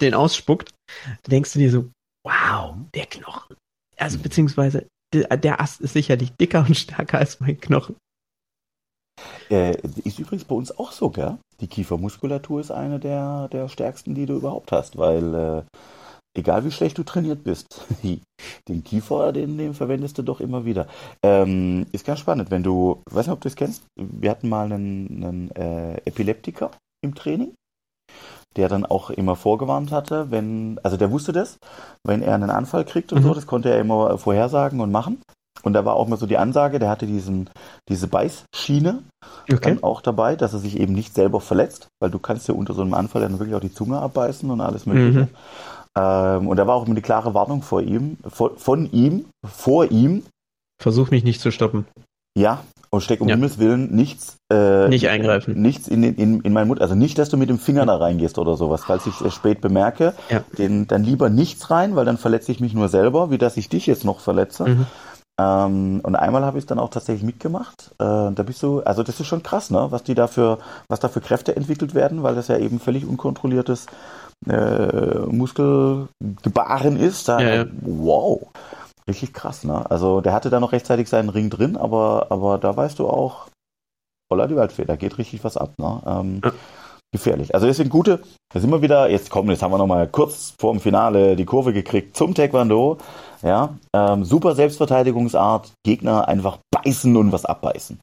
den 0.00 0.14
ausspuckt, 0.14 0.70
denkst 1.26 1.52
du 1.54 1.58
dir 1.58 1.70
so, 1.70 1.90
wow, 2.26 2.76
der 2.94 3.06
Knochen. 3.06 3.56
Also 3.96 4.18
Mhm. 4.18 4.22
beziehungsweise 4.22 4.86
der 5.14 5.60
Ast 5.60 5.80
ist 5.80 5.92
sicherlich 5.92 6.32
dicker 6.32 6.64
und 6.66 6.76
stärker 6.76 7.18
als 7.18 7.38
mein 7.40 7.58
Knochen. 7.60 7.96
Äh, 9.50 9.76
ist 10.04 10.18
übrigens 10.18 10.44
bei 10.44 10.54
uns 10.54 10.76
auch 10.78 10.92
so, 10.92 11.10
gell? 11.10 11.38
Die 11.60 11.66
Kiefermuskulatur 11.68 12.60
ist 12.60 12.70
eine 12.70 12.98
der, 12.98 13.48
der 13.48 13.68
stärksten, 13.68 14.14
die 14.14 14.26
du 14.26 14.34
überhaupt 14.34 14.72
hast, 14.72 14.96
weil 14.96 15.34
äh, 15.34 15.62
egal 16.36 16.64
wie 16.64 16.70
schlecht 16.70 16.98
du 16.98 17.04
trainiert 17.04 17.44
bist, 17.44 17.82
den 18.68 18.84
Kiefer, 18.84 19.32
den, 19.32 19.56
den 19.58 19.74
verwendest 19.74 20.18
du 20.18 20.22
doch 20.22 20.40
immer 20.40 20.64
wieder. 20.64 20.86
Ähm, 21.22 21.86
ist 21.92 22.06
ganz 22.06 22.20
spannend, 22.20 22.50
wenn 22.50 22.62
du, 22.62 23.02
ich 23.08 23.14
weiß 23.14 23.26
nicht, 23.26 23.34
ob 23.34 23.40
du 23.40 23.48
das 23.48 23.56
kennst, 23.56 23.84
wir 23.96 24.30
hatten 24.30 24.48
mal 24.48 24.64
einen, 24.72 25.24
einen 25.24 25.50
äh, 25.52 25.96
Epileptiker 26.04 26.70
im 27.04 27.14
Training, 27.14 27.54
der 28.56 28.68
dann 28.68 28.86
auch 28.86 29.10
immer 29.10 29.36
vorgewarnt 29.36 29.92
hatte, 29.92 30.30
wenn, 30.30 30.80
also 30.82 30.96
der 30.96 31.10
wusste 31.10 31.32
das, 31.32 31.58
wenn 32.06 32.22
er 32.22 32.34
einen 32.34 32.50
Anfall 32.50 32.84
kriegt 32.84 33.12
und 33.12 33.20
Mhm. 33.20 33.28
so, 33.28 33.34
das 33.34 33.46
konnte 33.46 33.70
er 33.70 33.78
immer 33.80 34.16
vorhersagen 34.18 34.80
und 34.80 34.90
machen. 34.90 35.20
Und 35.64 35.72
da 35.72 35.84
war 35.84 35.94
auch 35.94 36.06
mal 36.06 36.18
so 36.18 36.26
die 36.26 36.36
Ansage, 36.38 36.78
der 36.78 36.88
hatte 36.90 37.06
diesen, 37.06 37.50
diese 37.88 38.06
Beißschiene, 38.06 39.02
dann 39.62 39.82
auch 39.82 40.00
dabei, 40.02 40.36
dass 40.36 40.52
er 40.52 40.58
sich 40.60 40.78
eben 40.78 40.92
nicht 40.92 41.14
selber 41.14 41.40
verletzt, 41.40 41.88
weil 42.00 42.10
du 42.10 42.18
kannst 42.18 42.46
ja 42.48 42.54
unter 42.54 42.74
so 42.74 42.82
einem 42.82 42.94
Anfall 42.94 43.22
dann 43.22 43.38
wirklich 43.38 43.54
auch 43.56 43.60
die 43.60 43.72
Zunge 43.72 43.98
abbeißen 43.98 44.50
und 44.50 44.60
alles 44.60 44.86
mögliche. 44.86 45.20
Mhm. 45.22 45.28
Ähm, 45.96 46.48
und 46.48 46.56
da 46.56 46.66
war 46.66 46.74
auch 46.74 46.86
immer 46.86 46.94
die 46.94 47.02
klare 47.02 47.34
Warnung 47.34 47.62
vor 47.62 47.80
ihm, 47.80 48.18
von, 48.28 48.56
von 48.56 48.90
ihm, 48.92 49.26
vor 49.44 49.90
ihm, 49.90 50.22
Versuch 50.82 51.10
mich 51.10 51.22
nicht 51.24 51.40
zu 51.40 51.50
stoppen. 51.52 51.86
ja, 52.36 52.60
und 52.90 53.00
steck 53.00 53.20
um 53.20 53.28
Ja. 53.28 53.34
Himmels 53.36 53.58
Willen 53.58 53.94
nichts, 53.94 54.36
äh, 54.52 54.88
Nicht 54.88 55.08
eingreifen. 55.08 55.60
nichts 55.62 55.88
in, 55.88 56.02
den, 56.02 56.14
in, 56.16 56.40
in 56.42 56.52
meinen 56.52 56.68
Mund, 56.68 56.80
also 56.82 56.94
nicht, 56.94 57.16
dass 57.18 57.28
du 57.28 57.36
mit 57.36 57.48
dem 57.48 57.58
Finger 57.58 57.86
da 57.86 57.96
reingehst 57.96 58.38
oder 58.38 58.56
sowas, 58.56 58.82
falls 58.84 59.06
ich 59.06 59.20
es 59.20 59.32
spät 59.34 59.60
bemerke, 59.60 60.14
Ja. 60.30 60.42
den, 60.58 60.86
dann 60.88 61.04
lieber 61.04 61.28
nichts 61.30 61.70
rein, 61.70 61.94
weil 61.96 62.04
dann 62.04 62.18
verletze 62.18 62.50
ich 62.52 62.60
mich 62.60 62.74
nur 62.74 62.88
selber, 62.88 63.30
wie 63.30 63.38
dass 63.38 63.56
ich 63.56 63.68
dich 63.68 63.86
jetzt 63.86 64.04
noch 64.04 64.20
verletze. 64.20 64.64
Mhm. 64.68 64.86
Ähm, 65.40 66.00
und 66.02 66.14
einmal 66.14 66.44
habe 66.44 66.58
ich 66.58 66.62
es 66.64 66.66
dann 66.66 66.78
auch 66.78 66.90
tatsächlich 66.90 67.24
mitgemacht. 67.24 67.90
Äh, 67.98 68.30
da 68.32 68.42
bist 68.44 68.62
du, 68.62 68.80
also 68.82 69.02
das 69.02 69.18
ist 69.18 69.26
schon 69.26 69.42
krass, 69.42 69.70
ne? 69.70 69.86
Was 69.90 70.04
die 70.04 70.14
dafür, 70.14 70.58
was 70.88 71.00
da 71.00 71.08
für 71.08 71.20
Kräfte 71.20 71.56
entwickelt 71.56 71.94
werden, 71.94 72.22
weil 72.22 72.36
das 72.36 72.48
ja 72.48 72.58
eben 72.58 72.78
völlig 72.78 73.04
unkontrolliertes 73.04 73.86
äh, 74.48 75.18
Muskelgebaren 75.26 76.96
ist. 76.96 77.28
Da, 77.28 77.40
Ja, 77.40 77.54
ja. 77.54 77.66
Wow. 77.80 78.48
Richtig 79.08 79.34
krass, 79.34 79.64
ne? 79.64 79.90
Also 79.90 80.20
der 80.20 80.32
hatte 80.32 80.50
da 80.50 80.60
noch 80.60 80.72
rechtzeitig 80.72 81.08
seinen 81.08 81.28
Ring 81.28 81.50
drin, 81.50 81.76
aber, 81.76 82.28
aber 82.30 82.58
da 82.58 82.74
weißt 82.76 82.98
du 83.00 83.08
auch, 83.08 83.48
voller 84.30 84.46
die 84.48 84.56
Waldfee, 84.56 84.84
da 84.84 84.96
geht 84.96 85.18
richtig 85.18 85.42
was 85.44 85.56
ab, 85.56 85.72
ne? 85.78 86.00
Ähm, 86.06 86.40
Ja. 86.44 86.52
Gefährlich. 87.12 87.54
Also 87.54 87.68
deswegen 87.68 87.90
gute, 87.90 88.18
da 88.52 88.58
sind 88.58 88.70
wir 88.72 88.82
wieder, 88.82 89.08
jetzt 89.08 89.30
kommen, 89.30 89.48
jetzt 89.48 89.62
haben 89.62 89.70
wir 89.70 89.78
nochmal 89.78 90.08
kurz 90.08 90.54
vor 90.58 90.72
dem 90.72 90.80
Finale 90.80 91.36
die 91.36 91.44
Kurve 91.44 91.72
gekriegt 91.72 92.16
zum 92.16 92.34
Taekwondo. 92.34 92.98
Ja, 93.44 93.78
ähm, 93.94 94.24
super 94.24 94.54
Selbstverteidigungsart, 94.54 95.72
Gegner 95.84 96.28
einfach 96.28 96.58
beißen 96.70 97.14
und 97.16 97.30
was 97.32 97.44
abbeißen. 97.44 98.00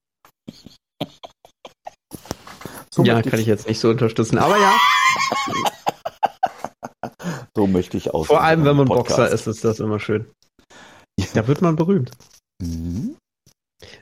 So 2.93 3.03
ja, 3.03 3.21
kann 3.21 3.39
ich 3.39 3.47
jetzt 3.47 3.67
nicht 3.67 3.79
so 3.79 3.89
unterstützen. 3.89 4.37
Aber 4.37 4.57
ja, 4.57 4.73
So 7.55 7.67
möchte 7.67 7.97
ich 7.97 8.13
aus. 8.13 8.27
vor 8.27 8.41
allem 8.41 8.65
wenn 8.65 8.75
man 8.77 8.87
Podcast. 8.87 9.17
Boxer 9.19 9.33
ist, 9.33 9.47
ist 9.47 9.63
das 9.63 9.79
immer 9.79 9.99
schön. 9.99 10.29
Da 11.33 11.47
wird 11.47 11.61
man 11.61 11.75
berühmt. 11.75 12.11
Mhm. 12.61 13.17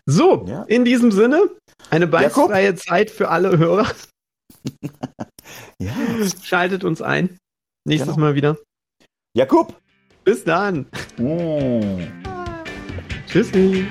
So, 0.06 0.46
Ja. 0.48 0.64
in 0.64 0.84
diesem 0.86 1.12
Sinne, 1.12 1.50
eine 1.90 2.06
Jakob? 2.06 2.50
beißfreie 2.50 2.76
Zeit 2.76 3.12
für 3.12 3.30
alle 3.30 3.58
Hörer. 3.58 3.88
Ja. 5.82 5.94
Schaltet 6.44 6.84
uns 6.84 7.02
ein. 7.02 7.38
Nächstes 7.88 8.16
Genau. 8.16 8.28
Mal 8.28 8.36
wieder. 8.36 8.58
Jakub! 9.36 9.80
Bis 10.24 10.44
dann. 10.44 10.86
Mm. 11.18 12.04
Tschüssi. 13.28 13.86